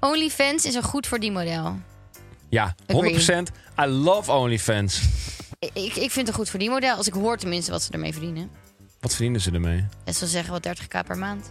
OnlyFans 0.00 0.64
is 0.64 0.74
een 0.74 0.82
goed 0.82 1.06
voor 1.06 1.18
die 1.18 1.32
model. 1.32 1.78
Ja, 2.48 2.74
100%. 2.74 2.96
Agree. 2.96 3.44
I 3.80 3.86
love 3.86 4.32
OnlyFans. 4.32 5.02
Ik, 5.58 5.96
ik 5.96 6.10
vind 6.10 6.26
het 6.26 6.36
goed 6.36 6.50
voor 6.50 6.58
die 6.58 6.70
model. 6.70 6.96
Als 6.96 7.06
ik 7.06 7.12
hoor 7.12 7.36
tenminste 7.36 7.70
wat 7.70 7.82
ze 7.82 7.92
ermee 7.92 8.12
verdienen. 8.12 8.50
Wat 9.00 9.10
verdienen 9.10 9.40
ze 9.40 9.50
ermee? 9.50 9.86
En 10.04 10.14
ze 10.14 10.26
zeggen 10.26 10.52
wat 10.52 10.66
30k 10.66 11.06
per 11.06 11.18
maand. 11.18 11.50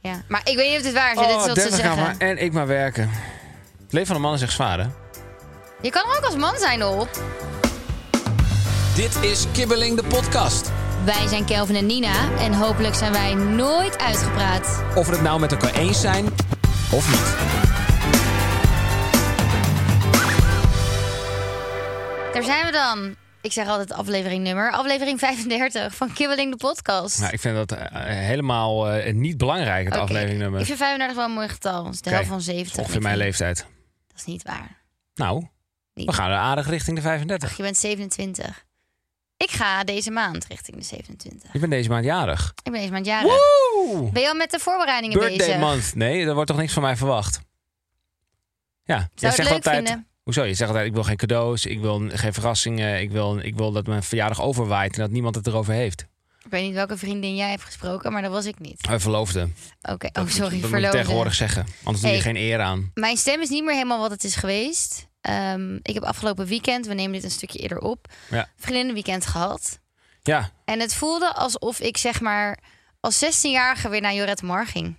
Ja, 0.00 0.22
maar 0.28 0.40
ik 0.44 0.56
weet 0.56 0.68
niet 0.68 0.76
of 0.76 0.82
dit 0.82 0.92
waar 0.92 1.12
is. 1.12 1.18
dit 1.18 1.28
is 1.28 1.34
wat 1.34 1.44
ze 1.46 1.54
30 1.54 1.74
zeggen. 1.74 1.92
Oh, 1.92 2.06
maar 2.06 2.16
en 2.18 2.42
ik 2.42 2.52
maar 2.52 2.66
werken. 2.66 3.10
Het 3.82 3.92
leven 3.92 4.06
van 4.06 4.16
een 4.16 4.22
man 4.22 4.34
is 4.34 4.42
echt 4.42 4.52
zwaar, 4.52 4.78
hè? 4.78 4.86
Je 5.82 5.90
kan 5.90 6.10
er 6.10 6.16
ook 6.16 6.24
als 6.24 6.36
man 6.36 6.58
zijn 6.58 6.84
op. 6.84 7.22
Dit 8.94 9.16
is 9.22 9.46
Kibbeling 9.52 9.96
de 9.96 10.04
podcast. 10.04 10.70
Wij 11.04 11.26
zijn 11.28 11.44
Kelvin 11.44 11.76
en 11.76 11.86
Nina. 11.86 12.38
En 12.38 12.52
hopelijk 12.52 12.94
zijn 12.94 13.12
wij 13.12 13.34
nooit 13.34 13.98
uitgepraat. 13.98 14.82
Of 14.94 15.06
we 15.06 15.12
het 15.12 15.22
nou 15.22 15.40
met 15.40 15.52
elkaar 15.52 15.74
eens 15.74 16.00
zijn 16.00 16.26
of 16.92 17.08
niet. 17.10 17.38
Daar 22.32 22.42
zijn 22.42 22.66
we 22.66 22.72
dan. 22.72 23.14
Ik 23.42 23.52
zeg 23.52 23.68
altijd 23.68 23.92
aflevering 23.92 24.42
nummer. 24.42 24.72
Aflevering 24.72 25.18
35 25.18 25.94
van 25.94 26.12
Kibbeling 26.12 26.50
de 26.50 26.56
podcast. 26.56 27.20
Nou, 27.20 27.32
ik 27.32 27.40
vind 27.40 27.54
dat 27.54 27.72
eh, 27.72 27.86
helemaal 28.02 28.90
eh, 28.90 29.14
niet 29.14 29.36
belangrijk, 29.36 29.84
het 29.84 29.94
Oké, 29.94 30.02
aflevingnummer. 30.02 30.60
Ik 30.60 30.66
vind 30.66 30.78
35 30.78 31.16
wel 31.16 31.26
een 31.26 31.32
mooi 31.32 31.48
getal. 31.48 31.84
Dat 31.84 31.92
is 31.92 32.00
de 32.00 32.10
helft 32.10 32.28
van 32.28 32.40
70. 32.40 32.78
Ongeveer 32.78 33.02
mijn 33.02 33.16
leeftijd. 33.16 33.56
Dat 34.08 34.16
is 34.18 34.24
niet 34.24 34.42
waar. 34.42 34.82
Nou, 35.14 35.46
Niet. 35.94 36.06
we 36.06 36.12
gaan 36.12 36.30
er 36.30 36.36
aardig 36.36 36.68
richting 36.68 36.96
de 36.96 37.02
35. 37.02 37.50
Ach, 37.50 37.56
je 37.56 37.62
bent 37.62 37.76
27. 37.76 38.64
Ik 39.44 39.50
ga 39.50 39.84
deze 39.84 40.10
maand 40.10 40.46
richting 40.46 40.76
de 40.76 40.82
27. 40.82 41.52
Je 41.52 41.58
bent 41.58 41.72
deze 41.72 41.88
maand 41.88 42.04
jarig. 42.04 42.52
Ik 42.62 42.72
ben 42.72 42.80
deze 42.80 42.92
maand 42.92 43.06
jarig. 43.06 43.26
Woe! 43.30 44.10
Ben 44.12 44.22
je 44.22 44.28
al 44.28 44.34
met 44.34 44.50
de 44.50 44.58
voorbereidingen 44.58 45.18
Birthday 45.18 45.46
bezig? 45.46 45.60
month. 45.60 45.94
Nee, 45.94 46.26
er 46.26 46.34
wordt 46.34 46.48
toch 46.48 46.58
niks 46.58 46.72
van 46.72 46.82
mij 46.82 46.96
verwacht. 46.96 47.40
Ja, 48.84 48.96
Zou 48.96 49.08
jij 49.14 49.28
het 49.28 49.34
zegt 49.36 49.48
leuk 49.48 49.56
altijd... 49.56 49.76
vinden? 49.86 50.06
Hoezo? 50.22 50.44
Je 50.44 50.54
zegt 50.54 50.70
altijd, 50.70 50.86
ik 50.88 50.94
wil 50.94 51.02
geen 51.04 51.16
cadeaus, 51.16 51.66
ik 51.66 51.80
wil 51.80 52.02
geen 52.08 52.32
verrassingen, 52.32 53.00
ik 53.00 53.10
wil, 53.10 53.38
ik 53.38 53.56
wil 53.56 53.72
dat 53.72 53.86
mijn 53.86 54.02
verjaardag 54.02 54.40
overwaait 54.40 54.94
en 54.94 55.00
dat 55.00 55.10
niemand 55.10 55.34
het 55.34 55.46
erover 55.46 55.72
heeft. 55.74 56.06
Ik 56.44 56.50
weet 56.50 56.64
niet 56.64 56.74
welke 56.74 56.96
vriendin 56.96 57.36
jij 57.36 57.50
hebt 57.50 57.62
gesproken, 57.64 58.12
maar 58.12 58.22
dat 58.22 58.30
was 58.30 58.44
ik 58.46 58.58
niet. 58.58 58.86
Hij 58.86 59.00
verloofde. 59.00 59.48
Oké, 59.82 60.06
oh 60.06 60.12
Dat 60.12 60.22
moet- 60.24 60.32
sorry, 60.32 60.42
Dat 60.42 60.50
moet 60.50 60.60
je 60.60 60.66
verloofde. 60.68 60.98
tegenwoordig 60.98 61.34
zeggen, 61.34 61.66
anders 61.82 62.00
doe 62.04 62.10
je 62.12 62.16
Hey. 62.22 62.24
geen 62.32 62.36
eer 62.42 62.60
aan. 62.60 62.90
Mijn 62.94 63.16
stem 63.16 63.40
is 63.40 63.48
niet 63.48 63.64
meer 63.64 63.74
helemaal 63.74 63.98
wat 64.00 64.10
het 64.10 64.24
is 64.24 64.34
geweest. 64.36 65.08
Ehm, 65.20 65.74
ik 65.82 65.94
heb 65.94 66.02
afgelopen 66.02 66.46
weekend, 66.46 66.86
we 66.86 66.94
nemen 66.94 67.12
dit 67.12 67.24
een 67.24 67.30
stukje 67.30 67.58
eerder 67.58 67.78
op, 67.78 68.06
Ja. 68.30 68.48
vriendinnenweekend 68.56 69.26
gehad. 69.26 69.78
Ja, 70.22 70.50
En 70.64 70.80
het 70.80 70.94
voelde 70.94 71.32
alsof 71.34 71.80
ik 71.80 71.96
zeg 71.96 72.20
maar 72.20 72.58
als 73.00 73.18
16-jarige 73.24 73.88
weer 73.88 74.00
naar 74.00 74.14
Jorette 74.14 74.44
Mar 74.44 74.66
ging. 74.66 74.96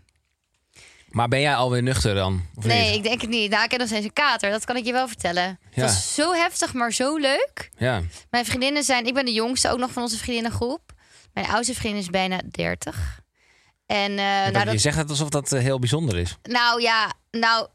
maar 1.09 1.27
ben 1.27 1.41
jij 1.41 1.55
alweer 1.55 1.83
nuchter 1.83 2.15
dan? 2.15 2.45
Of 2.55 2.63
nee, 2.65 2.87
niet? 2.87 2.95
ik 2.97 3.03
denk 3.03 3.21
het 3.21 3.29
niet. 3.29 3.49
Nou, 3.51 3.63
ik 3.63 3.71
heb 3.71 3.79
nog 3.79 3.89
steeds 3.89 4.05
een 4.05 4.13
kater, 4.13 4.51
dat 4.51 4.65
kan 4.65 4.75
ik 4.77 4.85
je 4.85 4.91
wel 4.91 5.07
vertellen. 5.07 5.43
Het 5.65 5.75
Ja. 5.75 5.81
was 5.81 6.13
zo 6.15 6.33
heftig, 6.33 6.73
maar 6.73 6.93
zo 6.93 7.17
leuk. 7.17 7.69
Ja. 7.77 8.01
Mijn 8.29 8.45
vriendinnen 8.45 8.83
zijn, 8.83 9.05
ik 9.05 9.13
ben 9.13 9.25
de 9.25 9.33
jongste 9.33 9.69
ook 9.69 9.77
nog 9.79 9.91
van 9.91 10.03
onze 10.03 10.17
vriendinnengroep. 10.17 10.91
Mijn 11.33 11.47
oudste 11.47 11.73
vriendin 11.75 12.01
is 12.01 12.07
bijna 12.09 12.41
30. 12.51 13.19
En 13.85 14.11
eh, 14.19 14.43
Dat- 14.43 14.53
nou, 14.53 14.65
Je 14.65 14.71
dat, 14.71 14.81
zegt 14.81 14.97
het 14.97 15.09
alsof 15.09 15.29
dat 15.29 15.51
eh, 15.51 15.61
heel 15.61 15.79
bijzonder 15.79 16.17
is. 16.17 16.37
nou 16.43 16.81
ja, 16.81 17.13
nou, 17.31 17.67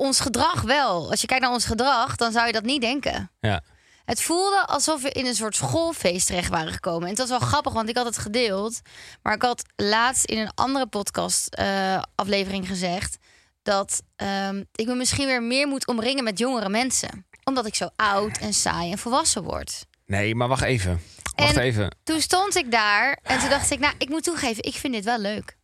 ons 0.00 0.20
gedrag 0.20 0.60
wel. 0.62 1.10
Als 1.10 1.20
je 1.20 1.26
kijkt 1.26 1.42
naar 1.42 1.52
ons 1.52 1.64
gedrag, 1.64 2.16
dan 2.16 2.32
zou 2.32 2.46
je 2.46 2.52
dat 2.52 2.62
niet 2.62 2.80
denken. 2.80 3.30
Ja. 3.40 3.62
Het 4.04 4.22
voelde 4.22 4.66
alsof 4.66 5.02
we 5.02 5.10
in 5.10 5.26
een 5.26 5.34
soort 5.34 5.56
schoolfeest 5.56 6.26
terecht 6.26 6.48
waren 6.48 6.72
gekomen. 6.72 7.02
En 7.02 7.08
het 7.08 7.18
was 7.18 7.28
wel 7.28 7.38
grappig, 7.48 7.72
want 7.72 7.88
ik 7.88 7.96
had 7.96 8.06
het 8.06 8.18
gedeeld. 8.18 8.80
Maar 9.22 9.34
ik 9.34 9.42
had 9.42 9.62
laatst 9.76 10.24
in 10.24 10.38
een 10.38 10.54
andere 10.54 10.86
podcast 10.86 11.46
eh, 11.54 12.02
aflevering 12.14 12.66
gezegd... 12.66 13.16
dat 13.62 14.02
ehm, 14.16 14.64
ik 14.74 14.86
me 14.86 14.94
misschien 14.94 15.26
weer 15.26 15.42
meer 15.42 15.68
moet 15.68 15.86
omringen 15.86 16.24
met 16.24 16.38
jongere 16.38 16.68
mensen. 16.68 17.26
Omdat 17.44 17.66
ik 17.66 17.74
zo 17.74 17.88
oud 17.96 18.38
en 18.38 18.52
saai 18.54 18.90
en 18.92 18.98
volwassen 18.98 19.42
word. 19.42 19.86
Nee, 20.06 20.34
maar 20.34 20.48
wacht 20.48 20.62
even. 20.62 21.00
Wacht 21.34 21.56
En- 21.56 21.62
even. 21.62 21.96
Toen 22.02 22.20
stond 22.20 22.56
ik 22.56 22.70
daar 22.70 23.18
en 23.22 23.38
toen 23.38 23.48
dacht 23.48 23.70
ik... 23.70 23.78
nou, 23.78 23.94
ik 23.98 24.08
moet 24.08 24.22
toegeven, 24.24 24.64
ik 24.64 24.74
vind 24.74 24.94
dit 24.94 25.04
wel 25.04 25.18
leuk. 25.18 25.56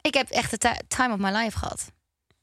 Ik 0.00 0.14
heb 0.14 0.28
echt 0.30 0.50
de 0.50 0.58
ti- 0.58 0.80
time 0.88 1.12
of 1.14 1.18
my 1.18 1.30
life 1.30 1.58
gehad. 1.58 1.92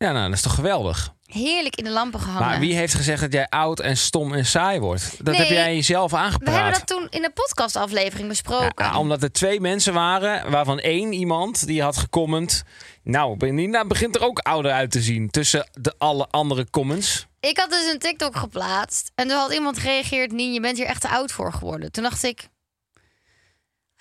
Ja, 0.01 0.11
nou, 0.11 0.25
dat 0.25 0.33
is 0.35 0.41
toch 0.41 0.55
geweldig. 0.55 1.13
Heerlijk 1.25 1.75
in 1.75 1.83
de 1.83 1.89
lampen 1.89 2.19
gehangen. 2.19 2.47
Maar 2.47 2.59
wie 2.59 2.75
heeft 2.75 2.93
gezegd 2.93 3.21
dat 3.21 3.33
jij 3.33 3.47
oud 3.49 3.79
en 3.79 3.97
stom 3.97 4.33
en 4.33 4.45
saai 4.45 4.79
wordt? 4.79 5.15
Dat 5.17 5.33
Nee, 5.33 5.35
heb 5.43 5.49
jij 5.51 5.75
jezelf 5.75 6.11
We 6.11 6.17
aangepraat. 6.17 6.55
hebben 6.55 6.73
dat 6.73 6.87
toen 6.87 7.07
in 7.09 7.21
de 7.21 7.31
podcastaflevering 7.33 8.27
besproken. 8.27 8.85
Ja, 8.85 8.97
omdat 8.99 9.23
er 9.23 9.31
twee 9.31 9.59
mensen 9.59 9.93
waren, 9.93 10.51
waarvan 10.51 10.79
één 10.79 11.13
iemand 11.13 11.65
die 11.67 11.81
had 11.81 11.97
gecomment. 11.97 12.63
Nou, 13.03 13.37
Benina 13.37 13.85
begint 13.85 14.15
er 14.15 14.21
ook 14.23 14.39
ouder 14.39 14.71
uit 14.71 14.91
te 14.91 15.01
zien 15.01 15.29
tussen 15.29 15.69
de 15.73 15.93
alle 15.97 16.27
andere 16.29 16.69
comments. 16.69 17.27
Ik 17.39 17.57
had 17.57 17.69
dus 17.69 17.91
een 17.91 17.99
TikTok 17.99 18.35
geplaatst. 18.37 19.11
En 19.15 19.27
toen 19.27 19.37
had 19.37 19.53
iemand 19.53 19.79
gereageerd... 19.79 20.31
Nien, 20.31 20.53
je 20.53 20.59
bent 20.61 20.77
hier 20.77 20.85
echt 20.85 21.01
te 21.01 21.09
oud 21.09 21.31
voor 21.31 21.53
geworden. 21.53 21.91
Toen 21.91 22.03
dacht 22.03 22.23
ik... 22.23 22.47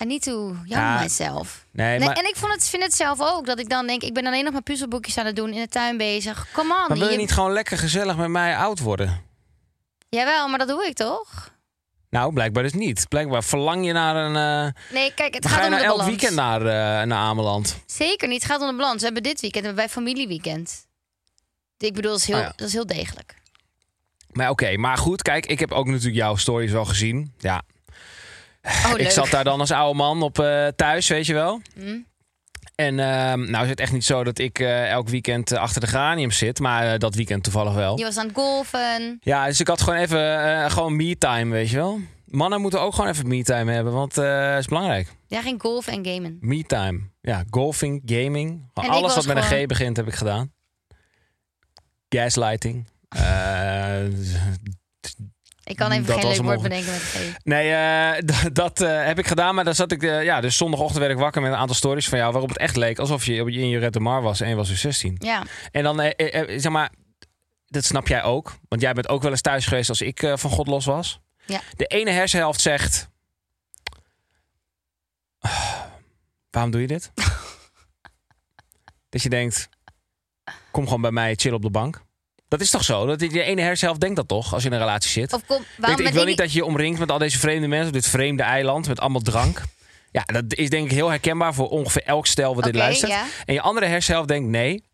I 0.03 0.05
need 0.05 0.22
to 0.22 0.33
young 0.49 0.66
Ja, 0.66 0.99
myself. 1.00 1.65
Nee, 1.71 1.99
Nee, 1.99 2.09
maar, 2.09 2.16
en 2.16 2.28
ik 2.28 2.37
vond 2.37 2.53
het, 2.53 2.69
vind 2.69 2.83
het 2.83 2.94
zelf 2.94 3.19
ook. 3.21 3.47
Dat 3.47 3.59
ik 3.59 3.69
dan 3.69 3.87
denk... 3.87 4.03
Ik 4.03 4.15
ben 4.15 4.27
alleen 4.27 4.44
nog 4.44 4.53
maar 4.53 4.62
puzzelboekjes 4.62 5.19
aan 5.19 5.27
het 5.27 5.37
doen. 5.37 5.53
In 5.53 5.61
de 5.61 5.69
tuin 5.69 5.97
bezig. 5.97 6.47
Come 6.53 6.72
on. 6.75 6.84
maar 6.88 6.97
wil 6.99 7.06
je 7.06 7.12
je- 7.12 7.19
niet 7.19 7.33
gewoon 7.33 7.53
lekker 7.53 7.78
gezellig 7.78 8.16
met 8.16 8.28
mij 8.28 8.56
oud 8.56 8.78
worden? 8.78 9.22
Jawel, 10.09 10.49
maar 10.49 10.59
dat 10.59 10.69
doe 10.69 10.87
ik 10.87 10.94
toch? 10.97 11.50
Nou, 12.10 12.33
blijkbaar 12.33 12.62
dus 12.62 12.72
niet. 12.72 13.09
Blijkbaar 13.09 13.44
verlang 13.44 13.87
je 13.87 13.93
naar 13.93 14.16
een... 14.16 14.37
eh 14.66 14.83
Nee, 14.93 15.15
kijk, 15.15 15.34
het 15.34 15.47
gaat 15.47 15.65
om 15.65 15.71
de 15.71 15.77
elk 15.77 15.87
balans. 15.87 16.09
weekend 16.09 16.34
naar, 16.34 16.60
eh, 16.60 17.06
naar 17.06 17.19
Ameland. 17.19 17.77
Zeker 17.87 18.28
niet. 18.28 18.43
Het 18.43 18.50
gaat 18.53 18.60
om 18.60 18.69
de 18.71 18.77
balans. 18.77 18.99
We 18.99 19.05
hebben 19.05 19.22
dit 19.22 19.41
weekend 19.41 19.65
hebben 19.65 19.83
wij 19.84 19.93
familieweekend. 19.93 20.87
Ik 21.78 21.94
bedoel, 21.94 22.10
dat 22.10 22.21
is 22.21 22.27
heel, 22.27 22.39
ja. 22.39 22.53
dat 22.56 22.66
is 22.66 22.72
heel 22.72 22.87
degelijk. 22.87 23.34
Maar 24.33 24.50
oké, 24.50 24.77
maar 24.77 24.97
goed, 24.99 25.22
kijk, 25.22 25.47
ik 25.47 25.59
heb 25.60 25.72
ook 25.72 25.87
natuurlijk 25.87 26.16
jouw 26.16 26.37
stories 26.37 26.71
wel 26.72 26.84
gezien. 26.84 27.33
Ja, 27.39 27.62
Oh, 28.62 28.98
ik 28.98 29.10
zat 29.10 29.31
daar 29.31 29.44
dan 29.44 29.60
als 29.60 29.71
oude 29.71 29.97
man 29.97 30.22
op 30.22 30.38
eh, 30.38 30.66
thuis, 30.76 31.09
weet 31.09 31.26
je 31.26 31.34
wel. 31.34 31.60
Hm? 31.75 31.98
En 32.75 32.98
ehm, 32.98 33.50
nou 33.50 33.65
is 33.65 33.71
het 33.71 33.81
echt 33.81 33.93
niet 33.93 34.04
zo 34.04 34.25
dat 34.25 34.38
ik 34.38 34.59
eh, 34.59 34.91
elk 34.91 35.09
weekend 35.09 35.53
eh, 35.53 35.59
achter 35.59 35.81
de 35.81 35.87
geranium 35.87 36.31
zit, 36.31 36.59
maar 36.59 36.98
dat 36.98 37.15
weekend 37.15 37.43
toevallig 37.43 37.75
wel. 37.75 37.98
Je 37.98 38.04
was 38.04 38.16
aan 38.16 38.26
het 38.26 38.34
golfen. 38.37 39.19
Ja, 39.21 39.47
dus 39.47 39.60
ik 39.60 39.69
had 39.69 39.81
gewoon 39.81 39.98
even 39.98 40.71
gewoon 40.71 40.97
me-time, 40.97 41.50
weet 41.50 41.71
je 41.71 41.76
wel. 41.76 42.00
Mannen 42.25 42.60
moeten 42.60 42.81
ook 42.81 42.94
gewoon 42.94 43.10
even 43.10 43.28
me-time 43.28 43.72
hebben, 43.72 43.93
want 43.93 44.15
het 44.15 44.59
is 44.59 44.66
belangrijk. 44.66 45.15
Jij 45.27 45.42
ging 45.42 45.60
golfen 45.60 45.92
en 45.92 46.06
gamen. 46.06 46.37
Me-time. 46.41 47.00
Ja, 47.21 47.44
golfing, 47.50 48.03
gaming. 48.04 48.71
Alles 48.75 49.15
wat 49.15 49.27
met 49.27 49.37
een 49.37 49.42
G 49.42 49.66
begint 49.66 49.97
heb 49.97 50.06
ik 50.06 50.15
gedaan. 50.15 50.53
Gaslighting. 52.09 52.88
Ik 55.70 55.76
kan 55.76 55.91
even 55.91 56.06
Dat 56.06 56.20
geen 56.20 56.31
leuk 56.31 56.42
woord 56.42 56.62
bedenken 56.62 56.92
met 56.92 57.00
G. 57.00 57.34
Nee, 57.44 57.72
eh, 57.72 58.53
dat 58.53 58.81
eh, 58.81 59.04
heb 59.04 59.19
ik 59.19 59.26
gedaan. 59.26 59.54
Maar 59.54 59.64
dan 59.64 59.75
zat 59.75 59.92
ik, 59.92 60.03
eh, 60.03 60.25
ja, 60.25 60.41
dus 60.41 60.56
zondagochtend 60.56 60.98
werd 60.98 61.12
ik 61.12 61.18
wakker 61.18 61.42
met 61.42 61.53
een 61.53 61.59
aantal 61.59 61.77
stories 61.77 62.09
van 62.09 62.18
jou. 62.18 62.33
Waarop 62.33 62.48
het 62.48 62.59
echt 62.59 62.77
leek 62.77 62.98
alsof 62.98 63.24
je 63.24 63.34
in 63.34 63.68
je 63.68 63.78
Red 63.78 63.92
de 63.92 64.00
Mar 64.00 64.22
was 64.22 64.41
en 64.41 64.48
je 64.48 64.54
was 64.54 64.71
er 64.71 64.77
16. 64.77 65.16
Ja. 65.18 65.42
En 65.71 65.83
dan, 65.83 66.12
zeg 66.47 66.68
maar, 66.68 66.91
dat 67.66 67.84
snap 67.84 68.09
jij 68.09 68.22
ook. 68.22 68.59
Want 68.68 68.83
jij 68.83 68.92
bent 68.92 69.09
ook 69.09 69.22
wel 69.22 69.30
eens 69.30 69.41
thuis 69.41 69.66
geweest 69.66 69.89
als 69.89 70.00
ik 70.00 70.33
van 70.34 70.50
God 70.50 70.66
los 70.66 70.84
was. 70.84 71.21
Ja. 71.45 71.60
De 71.77 71.86
ene 71.86 72.10
hersenhelft 72.10 72.60
zegt... 72.60 73.09
"Ah, 75.39 75.80
waarom 76.50 76.71
doe 76.71 76.80
je 76.80 76.86
dit? 76.86 77.12
dat 79.10 79.22
je 79.22 79.28
denkt, 79.28 79.68
kom 80.71 80.84
gewoon 80.84 81.00
bij 81.00 81.10
mij, 81.10 81.34
chill 81.34 81.53
op 81.53 81.62
de 81.62 81.71
bank. 81.71 82.03
Dat 82.50 82.60
is 82.60 82.70
toch 82.70 82.84
zo? 82.84 83.06
Dat 83.06 83.18
die 83.18 83.42
ene 83.42 83.60
hersenhelft 83.60 84.00
denkt 84.00 84.16
dat 84.16 84.28
toch, 84.28 84.52
als 84.52 84.62
je 84.62 84.68
in 84.68 84.74
een 84.74 84.80
relatie 84.80 85.10
zit? 85.10 85.32
Of 85.32 85.47
kom, 85.47 85.64
waarom 85.76 85.98
ik 85.98 86.04
ben 86.04 86.12
wil 86.12 86.22
ik 86.22 86.28
niet 86.28 86.38
dat 86.38 86.52
je 86.52 86.58
je 86.58 86.64
omringt 86.64 86.98
met 86.98 87.10
al 87.10 87.18
deze 87.18 87.38
vreemde 87.38 87.66
mensen 87.66 87.88
op 87.88 87.92
dit 87.92 88.06
vreemde 88.06 88.42
eiland 88.42 88.88
met 88.88 89.00
allemaal 89.00 89.20
drank. 89.20 89.62
Ja, 90.12 90.22
dat 90.24 90.44
is 90.48 90.70
denk 90.70 90.84
ik 90.84 90.91
heel 90.91 91.08
herkenbaar 91.08 91.54
voor 91.54 91.68
ongeveer 91.68 92.02
elk 92.02 92.26
stel 92.26 92.54
wat 92.54 92.64
dit 92.64 92.74
luistert. 92.74 93.10
ja. 93.10 93.24
En 93.44 93.54
je 93.54 93.60
andere 93.60 93.86
hersenhelft 93.86 94.28
denkt 94.28 94.48
nee. 94.48 94.84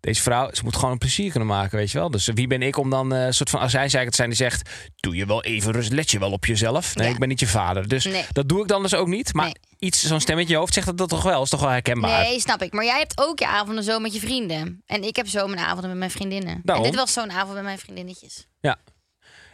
Deze 0.00 0.22
vrouw, 0.22 0.50
ze 0.52 0.64
moet 0.64 0.74
gewoon 0.76 0.90
een 0.90 0.98
plezier 0.98 1.30
kunnen 1.30 1.48
maken, 1.48 1.78
weet 1.78 1.90
je 1.90 1.98
wel. 1.98 2.10
Dus 2.10 2.26
wie 2.34 2.46
ben 2.46 2.62
ik 2.62 2.76
om 2.76 2.90
dan 2.90 3.12
eh, 3.14 3.24
een 3.24 3.34
soort 3.34 3.50
van 3.50 3.60
azijnzeiker 3.60 4.10
te 4.10 4.16
zijn 4.16 4.28
die 4.28 4.38
zegt... 4.38 4.70
doe 4.96 5.16
je 5.16 5.26
wel 5.26 5.42
even 5.44 5.72
rust, 5.72 5.92
let 5.92 6.10
je 6.10 6.18
wel 6.18 6.32
op 6.32 6.46
jezelf. 6.46 6.94
Nee, 6.94 7.06
Ja. 7.06 7.12
ik 7.12 7.18
ben 7.18 7.28
niet 7.28 7.40
je 7.40 7.46
vader. 7.46 7.88
Dus 7.88 8.04
Nee. 8.04 8.24
dat 8.32 8.48
doe 8.48 8.60
ik 8.62 8.68
dan 8.68 8.82
dus 8.82 8.94
ook 8.94 9.06
niet. 9.08 9.32
Maar 9.34 9.44
Nee. 9.44 9.54
iets, 9.78 10.06
zo'n 10.06 10.20
stemmetje 10.20 10.48
in 10.48 10.54
je 10.54 10.60
hoofd 10.60 10.74
zegt 10.74 10.86
dat, 10.86 10.98
dat 10.98 11.08
toch 11.08 11.22
wel. 11.22 11.42
is 11.42 11.50
toch 11.50 11.60
wel 11.60 11.68
herkenbaar. 11.70 12.22
Nee, 12.22 12.40
snap 12.40 12.62
ik. 12.62 12.72
Maar 12.72 12.84
jij 12.84 12.98
hebt 12.98 13.18
ook 13.20 13.38
je 13.38 13.46
avonden 13.46 13.84
zo 13.84 13.98
met 13.98 14.14
je 14.14 14.20
vrienden. 14.20 14.82
En 14.86 15.02
ik 15.02 15.16
heb 15.16 15.26
zo 15.28 15.46
mijn 15.46 15.58
avonden 15.66 15.88
met 15.90 15.98
mijn 15.98 16.10
vriendinnen. 16.10 16.60
Daarom. 16.64 16.84
En 16.84 16.90
dit 16.90 17.00
was 17.00 17.12
zo'n 17.12 17.30
avond 17.30 17.54
met 17.54 17.62
mijn 17.62 17.78
vriendinnetjes. 17.78 18.46
Ja. 18.60 18.76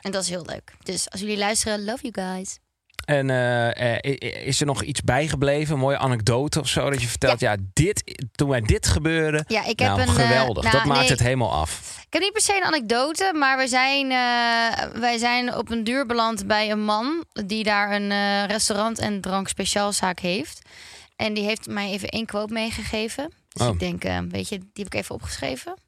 En 0.00 0.10
dat 0.12 0.22
is 0.22 0.28
heel 0.28 0.44
leuk. 0.46 0.72
Dus 0.82 1.10
als 1.10 1.20
jullie 1.20 1.38
luisteren, 1.38 1.84
love 1.84 2.10
you 2.10 2.28
guys. 2.34 2.58
En 3.06 3.30
eh, 3.30 3.96
eh, 3.98 4.46
is 4.46 4.60
er 4.60 4.66
nog 4.66 4.82
iets 4.82 5.00
bijgebleven? 5.02 5.74
Een 5.74 5.80
mooie 5.80 5.98
anekdote 5.98 6.60
of 6.60 6.68
zo? 6.68 6.90
Dat 6.90 7.00
je 7.00 7.08
vertelt, 7.08 7.40
ja, 7.40 7.56
dit, 7.72 8.26
toen 8.32 8.48
wij 8.48 8.60
dit 8.60 8.86
gebeurde... 8.86 9.44
Ja, 9.48 9.64
ik 9.64 9.78
heb 9.78 9.88
nou, 9.88 10.00
een, 10.00 10.08
eh, 10.08 10.14
geweldig. 10.14 10.62
nou, 10.62 10.76
dat 10.76 10.84
maakt 10.84 11.00
nee. 11.00 11.08
het 11.08 11.20
helemaal 11.20 11.52
af. 11.52 12.02
Ik 12.06 12.12
heb 12.12 12.22
niet 12.22 12.32
per 12.32 12.42
se 12.42 12.56
een 12.56 12.64
anekdote, 12.64 13.32
maar 13.34 13.58
we 13.58 13.68
zijn, 13.68 14.10
eh, 14.10 15.00
wij 15.00 15.18
zijn 15.18 15.54
op 15.54 15.70
een 15.70 15.84
duur 15.84 16.06
beland 16.06 16.46
bij 16.46 16.70
een 16.70 16.84
man 16.84 17.24
die 17.46 17.64
daar 17.64 17.92
een 17.92 18.46
restaurant 18.46 18.98
en 18.98 19.20
drank 19.20 19.48
speciaalzaak 19.48 20.18
heeft. 20.18 20.68
En 21.16 21.34
die 21.34 21.44
heeft 21.44 21.66
mij 21.66 21.90
even 21.90 22.08
één 22.08 22.26
quote 22.26 22.52
meegegeven. 22.52 23.32
Dus 23.48 23.66
Oh. 23.66 23.72
ik 23.72 23.80
denk, 23.80 24.02
weet 24.32 24.48
je, 24.48 24.58
die 24.58 24.84
heb 24.84 24.86
ik 24.86 24.94
even 24.94 25.14
opgeschreven. 25.14 25.78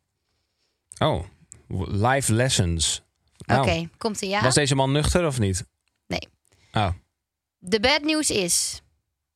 Oh, 0.98 1.24
life 1.88 2.32
lessons. 2.32 3.02
Nou, 3.46 3.60
Oké, 3.60 3.88
komt 3.98 4.20
ie 4.20 4.28
ja. 4.28 4.42
Was 4.42 4.54
deze 4.54 4.74
man 4.74 4.92
nuchter 4.92 5.26
of 5.26 5.38
niet? 5.38 5.64
Nee. 6.06 6.28
Oh, 6.72 6.88
The 7.60 7.80
bad 7.80 8.02
news 8.02 8.30
is, 8.30 8.82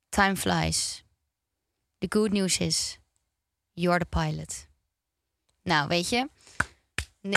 time 0.08 0.36
flies. 0.36 1.04
The 1.98 2.06
good 2.08 2.32
news 2.32 2.58
is, 2.58 2.98
you're 3.74 3.98
the 3.98 4.06
pilot. 4.06 4.66
Nou, 5.62 5.88
weet 5.88 6.08
je, 6.08 6.28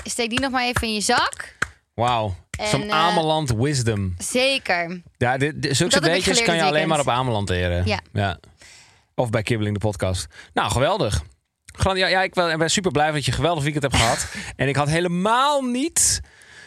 steek 0.03 0.29
die 0.29 0.39
nog 0.39 0.51
maar 0.51 0.63
even 0.63 0.87
in 0.87 0.93
je 0.93 1.01
zak. 1.01 1.55
wauw. 1.93 2.35
Zo'n 2.63 2.89
eh, 2.89 2.91
Ameland 2.91 3.51
wisdom. 3.51 4.15
Zeker. 4.17 5.01
Ja, 5.17 5.37
dit, 5.37 5.61
dit, 5.61 5.75
zulke 5.75 5.95
geleerd 5.95 6.41
kan 6.41 6.55
je 6.55 6.63
alleen 6.63 6.87
maar 6.87 6.99
op. 6.99 7.09
Ameland 7.09 7.49
leren. 7.49 8.01
Ja. 8.13 8.39
Of 9.15 9.29
bij 9.29 9.43
Kibbeling 9.43 9.79
de 9.79 9.87
podcast. 9.87 10.27
Nou, 10.53 10.71
geweldig. 10.71 11.23
Ja, 11.93 12.07
ja, 12.07 12.23
ik 12.23 12.33
ben, 12.33 12.69
super 12.69 12.91
blij 12.91 13.11
dat 13.11 13.25
je 13.25 13.31
een 13.31 13.37
geweldig 13.37 13.63
weekend 13.63 13.83
hebt 13.83 13.95
gehad. 13.95 14.27
En 14.55 14.67
ik 14.67 14.75
had 14.75 14.89
helemaal 14.89 15.61
niet 15.61 16.21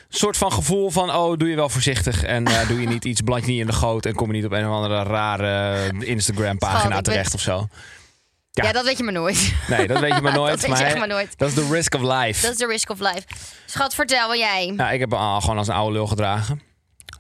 soort 0.09 0.37
van 0.37 0.53
gevoel 0.53 0.91
van... 0.91 1.15
oh, 1.15 1.37
doe 1.37 1.49
je 1.49 1.57
wel 1.57 1.69
voorzichtig 1.69 2.23
en 2.23 2.47
eh, 2.47 2.69
doe 2.69 2.81
je 2.81 2.87
niet 2.89 3.05
iets, 3.05 3.23
beland 3.23 3.45
je 3.45 3.51
niet 3.51 3.61
in 3.61 3.67
de 3.67 3.73
goot... 3.73 4.07
en 4.07 4.15
kom 4.15 4.27
je 4.27 4.33
niet 4.33 4.45
op 4.45 4.53
een 4.53 4.67
of 4.69 4.73
andere 4.73 5.03
rare 5.03 5.77
Instagram-pagina 5.99 6.79
Schat, 6.79 6.89
ik 6.91 6.95
ben- 6.95 7.03
terecht 7.03 7.35
of 7.35 7.41
zo. 7.41 7.67
Ja. 8.51 8.65
Ja. 8.65 8.73
dat 8.73 8.85
weet 8.85 8.97
je 8.99 9.03
maar 9.05 9.13
nooit. 9.13 9.53
Nee, 9.69 9.87
dat 9.87 10.01
weet 10.01 10.15
je 10.15 10.21
maar 10.21 10.33
nooit. 10.43 10.51
dat 10.61 10.61
weet 10.69 10.79
je 10.79 10.85
echt 10.85 10.99
maar 10.99 11.09
maar 11.09 11.17
nooit. 11.17 11.39
dat 11.39 11.49
is 11.49 11.55
de 11.55 11.69
risk 11.71 11.95
of 11.95 12.01
life. 12.01 12.43
Dat 12.43 12.53
is 12.53 12.59
de 12.59 12.67
risk 12.67 12.91
of 12.91 12.99
life. 13.01 13.23
Schat, 13.67 13.95
vertel 13.95 14.29
wel 14.29 14.39
jij. 14.39 14.73
Nou, 14.77 14.93
ik 14.93 15.01
heb 15.01 15.13
al 15.15 15.41
gewoon 15.41 15.59
als 15.59 15.69
een 15.69 15.75
oude 15.75 15.93
lul 15.93 16.07
gedragen. 16.07 16.61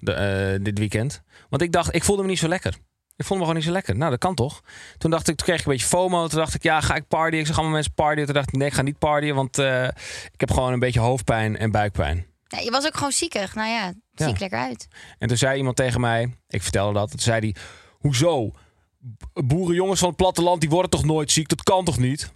De, 0.00 0.12
eh, 0.12 0.64
dit 0.64 0.78
weekend. 0.78 1.22
Want 1.48 1.62
ik 1.62 1.72
dacht, 1.72 1.94
ik 1.94 2.04
voelde 2.04 2.22
me 2.22 2.28
niet 2.28 2.38
zo 2.38 2.48
lekker. 2.48 2.74
Ik 3.16 3.24
vond 3.24 3.38
me 3.38 3.44
gewoon 3.46 3.54
niet 3.54 3.64
zo 3.64 3.72
lekker. 3.72 3.96
Nou, 3.96 4.10
dat 4.10 4.18
kan 4.18 4.34
toch? 4.34 4.60
Toen 4.98 5.10
dacht 5.10 5.28
ik, 5.28 5.36
toen 5.36 5.46
kreeg 5.46 5.58
ik 5.60 5.66
een 5.66 5.72
beetje 5.72 5.86
FOMO. 5.86 6.28
Toen 6.28 6.38
dacht 6.38 6.54
ik, 6.54 6.62
ja, 6.62 6.80
ga 6.80 6.94
ik 6.94 7.08
partyen? 7.08 7.40
Ik 7.40 7.46
zag 7.46 7.54
allemaal 7.56 7.74
mensen 7.74 7.94
partyen. 7.94 8.24
Toen 8.24 8.34
dacht 8.34 8.48
ik, 8.48 8.54
nee, 8.54 8.68
ik 8.68 8.74
ga 8.74 8.82
niet 8.82 8.98
partyen. 8.98 9.34
Want 9.34 9.58
eh, 9.58 9.84
ik 10.32 10.40
heb 10.40 10.50
gewoon 10.50 10.72
een 10.72 10.78
beetje 10.78 11.00
hoofdpijn 11.00 11.56
en 11.56 11.70
buikpijn. 11.70 12.26
Ja, 12.48 12.58
je 12.58 12.70
was 12.70 12.86
ook 12.86 12.94
gewoon 12.96 13.12
ziekig. 13.12 13.54
Nou 13.54 13.68
ja, 13.68 13.86
zie 14.14 14.26
Ja. 14.26 14.32
ik 14.32 14.38
lekker 14.40 14.58
uit. 14.58 14.88
En 15.18 15.28
toen 15.28 15.36
zei 15.36 15.56
iemand 15.58 15.76
tegen 15.76 16.00
mij, 16.00 16.36
ik 16.48 16.62
vertelde 16.62 16.98
dat. 16.98 17.10
Toen 17.10 17.20
zei 17.20 17.38
hij, 17.40 17.54
hoezo? 17.98 18.52
Boerenjongens 19.32 19.98
van 20.00 20.08
het 20.08 20.16
platteland, 20.16 20.60
die 20.60 20.70
worden 20.70 20.90
toch 20.90 21.04
nooit 21.04 21.32
ziek? 21.32 21.48
Dat 21.48 21.62
kan 21.62 21.84
toch 21.84 21.98
niet? 21.98 22.32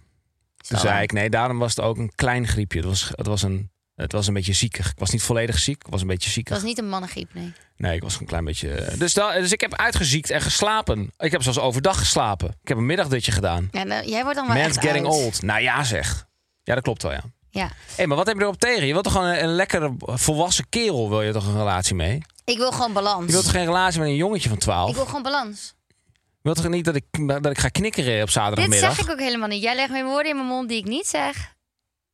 Toen 0.67 0.79
zei 0.79 1.03
ik, 1.03 1.11
nee, 1.11 1.29
daarom 1.29 1.59
was 1.59 1.75
het 1.75 1.85
ook 1.85 1.97
een 1.97 2.11
klein 2.15 2.47
griepje. 2.47 2.79
Het 2.79 2.87
was, 2.87 3.09
het 3.11 3.27
was, 3.27 3.41
een, 3.41 3.71
het 3.95 4.11
was 4.11 4.27
een 4.27 4.33
beetje 4.33 4.53
ziekig. 4.53 4.89
Ik 4.91 4.99
was 4.99 5.09
niet 5.09 5.23
volledig 5.23 5.59
ziek, 5.59 5.83
ik 5.85 5.91
was 5.91 6.01
een 6.01 6.07
beetje 6.07 6.23
Het 6.25 6.33
ziekig. 6.33 6.53
was 6.53 6.63
niet 6.63 6.77
een 6.77 6.89
mannengriep, 6.89 7.33
nee. 7.33 7.53
Nee, 7.77 7.95
ik 7.95 8.01
was 8.01 8.19
een 8.19 8.25
klein 8.25 8.45
beetje. 8.45 8.71
eh, 8.73 8.99
Dus, 8.99 9.13
da- 9.13 9.33
dus 9.39 9.51
ik 9.51 9.61
heb 9.61 9.73
uitgeziekt 9.75 10.29
en 10.29 10.41
geslapen. 10.41 11.11
Ik 11.17 11.31
heb 11.31 11.41
zelfs 11.43 11.59
overdag 11.59 11.97
geslapen. 11.97 12.49
Ik 12.61 12.67
heb 12.67 12.77
een 12.77 12.85
middagdutje 12.85 13.31
gedaan. 13.31 13.67
Ja, 13.71 13.83
nou, 13.83 14.07
jij 14.09 14.21
wordt 14.23 14.37
dan 14.37 14.47
wel 14.47 14.55
Man's 14.57 14.77
getting 14.77 15.05
oud. 15.05 15.15
old. 15.15 15.41
Nou 15.41 15.61
ja, 15.61 15.83
zeg. 15.83 16.25
Ja, 16.63 16.73
dat 16.73 16.83
klopt 16.83 17.01
wel, 17.03 17.11
ja. 17.11 17.23
Ja. 17.53 17.69
Hé, 17.95 18.05
maar 18.05 18.17
wat 18.17 18.27
heb 18.27 18.35
je 18.37 18.41
erop 18.43 18.59
tegen? 18.59 18.85
Je 18.85 18.91
wilt 18.91 19.03
toch 19.03 19.13
gewoon 19.13 19.27
een, 19.27 19.43
een 19.43 19.55
lekkere 19.55 19.93
volwassen 19.97 20.65
kerel, 20.69 21.09
wil 21.09 21.21
je 21.21 21.31
toch 21.33 21.47
een 21.47 21.57
relatie 21.57 21.95
mee? 21.95 22.21
Ik 22.45 22.57
wil 22.57 22.71
gewoon 22.71 22.93
balans. 22.93 23.25
Je 23.25 23.31
wilt 23.31 23.43
toch 23.43 23.53
geen 23.53 23.65
relatie 23.65 23.99
met 23.99 24.07
een 24.09 24.15
jongetje 24.15 24.49
van 24.49 24.57
12? 24.57 24.89
Ik 24.89 24.95
wil 24.95 25.05
gewoon 25.05 25.21
balans. 25.23 25.73
Je 26.13 26.39
wilt 26.41 26.55
toch 26.55 26.67
niet 26.67 26.85
dat 26.85 26.95
ik, 26.95 27.03
dat 27.27 27.45
ik 27.45 27.57
ga 27.57 27.69
knikkeren 27.69 28.13
op 28.19 28.19
Dit 28.25 28.31
zaterdagmiddag? 28.33 28.95
zeg 28.95 29.05
ik 29.05 29.11
ook 29.11 29.19
helemaal 29.19 29.47
niet. 29.47 29.61
Jij 29.61 29.75
legt 29.75 29.91
weer 29.91 30.05
woorden 30.05 30.29
in 30.31 30.35
mijn 30.35 30.47
mond 30.47 30.69
die 30.69 30.77
ik 30.77 30.85
niet 30.85 31.07
zeg. 31.07 31.53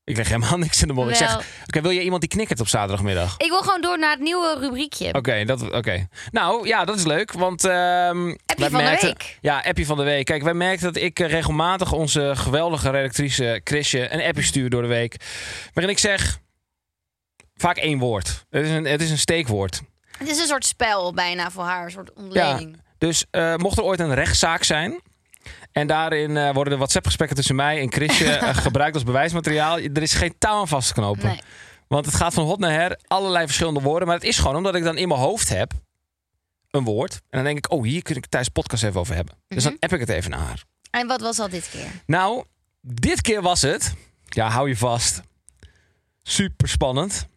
Ik 0.10 0.18
leg 0.18 0.28
helemaal 0.28 0.58
niks 0.68 0.82
in 0.82 0.88
de 0.88 0.94
mond. 0.94 1.10
Ik 1.10 1.16
zeg, 1.16 1.36
oké, 1.66 1.82
wil 1.82 1.92
je 1.92 2.04
iemand 2.04 2.22
die 2.22 2.30
knikkert 2.30 2.60
op 2.60 2.68
zaterdagmiddag? 2.68 3.38
Ik 3.38 3.50
wil 3.50 3.62
gewoon 3.62 3.82
door 3.82 4.00
naar 4.00 4.12
het 4.12 4.20
nieuwe 4.20 4.58
rubriekje. 4.60 5.14
Oké, 5.14 5.46
dat 5.46 5.72
oké. 5.72 6.08
Nou 6.32 6.68
ja, 6.68 6.86
dat 6.86 6.96
is 6.98 7.06
leuk. 7.06 7.32
Want. 7.32 7.64
ehm 7.66 8.36
Appie 8.46 8.70
van 8.70 8.84
de 8.84 8.98
week. 9.02 9.38
Ja, 9.42 9.62
appie 9.66 9.86
van 9.86 9.98
de 9.98 10.04
week. 10.04 10.26
Kijk, 10.26 10.44
wij 10.44 10.54
merken 10.54 10.84
dat 10.84 10.96
ik 10.96 11.20
eh, 11.20 11.30
regelmatig 11.30 11.92
onze 11.92 12.32
geweldige 12.36 12.90
redactrice 12.90 13.62
Chrisje 13.64 14.14
een 14.14 14.22
appje 14.22 14.44
stuur 14.44 14.70
door 14.70 14.82
de 14.82 14.88
week. 14.88 15.16
Waarin 15.74 15.94
ik 15.94 16.00
zeg. 16.00 16.40
Vaak 17.56 17.78
één 17.78 18.00
woord. 18.00 18.46
Het 18.50 18.66
is 18.66 18.72
een, 18.72 18.86
het 18.86 19.02
is 19.02 19.12
een 19.12 19.18
steekwoord. 19.18 19.82
Het 20.18 20.30
is 20.30 20.40
een 20.40 20.48
soort 20.48 20.66
spel 20.66 21.14
bijna 21.14 21.52
voor 21.52 21.64
haar, 21.64 21.86
een 21.86 21.92
soort 21.92 22.14
ontleding. 22.14 22.82
Dus 22.98 23.26
eh, 23.32 23.56
mocht 23.56 23.78
er 23.78 23.84
ooit 23.84 24.00
een 24.00 24.14
rechtszaak 24.14 24.64
zijn. 24.64 25.02
En 25.72 25.88
daarin 25.88 26.38
eh, 26.38 26.54
worden 26.54 26.74
de 26.74 26.80
WhatsApp-gesprekken 26.80 27.38
tussen 27.38 27.56
mij 27.56 27.82
en 27.82 27.92
Chrisje 27.92 28.34
eh, 28.36 28.58
gebruikt 28.58 28.94
als 28.94 29.04
bewijsmateriaal. 29.04 29.80
Er 29.80 30.02
is 30.02 30.14
geen 30.14 30.36
touw 30.38 30.60
aan 30.60 30.68
vast 30.68 30.88
te 30.88 30.94
knopen. 30.94 31.28
Nee. 31.28 31.42
Want 31.88 32.06
het 32.06 32.16
gaat 32.16 32.34
van 32.34 32.46
hot 32.46 32.60
naar 32.60 32.72
her, 32.72 33.00
allerlei 33.08 33.46
verschillende 33.46 33.80
woorden. 33.80 34.08
Maar 34.08 34.18
het 34.18 34.26
is 34.26 34.38
gewoon 34.38 34.56
omdat 34.56 34.76
ik 34.76 34.84
dan 34.84 34.98
in 34.98 35.08
mijn 35.08 35.20
hoofd 35.20 35.50
heb 35.50 35.74
een 36.72 36.84
woord. 36.84 37.14
En 37.14 37.20
dan 37.30 37.44
denk 37.44 37.58
ik, 37.58 37.72
oh, 37.72 37.84
hier 37.84 38.02
kun 38.02 38.16
ik 38.16 38.32
de 38.32 38.52
podcast 38.54 38.84
even 38.84 39.00
over 39.00 39.16
hebben. 39.16 39.36
Dus 39.48 39.64
dan 39.64 39.78
app 39.80 39.94
ik 39.94 40.00
het 40.00 40.10
even 40.10 40.32
naar 40.32 40.40
haar. 40.40 40.64
En 40.92 41.08
wat 41.08 41.22
was 41.22 41.40
al 41.40 41.50
dit 41.50 41.70
keer? 41.70 41.88
Nou, 42.06 42.44
dit 42.82 43.22
keer 43.22 43.42
was 43.42 43.62
het, 43.62 43.94
ja, 44.30 44.50
hou 44.50 44.68
je 44.68 44.78
vast, 44.78 45.22
super 46.24 46.68
spannend. 46.68 47.28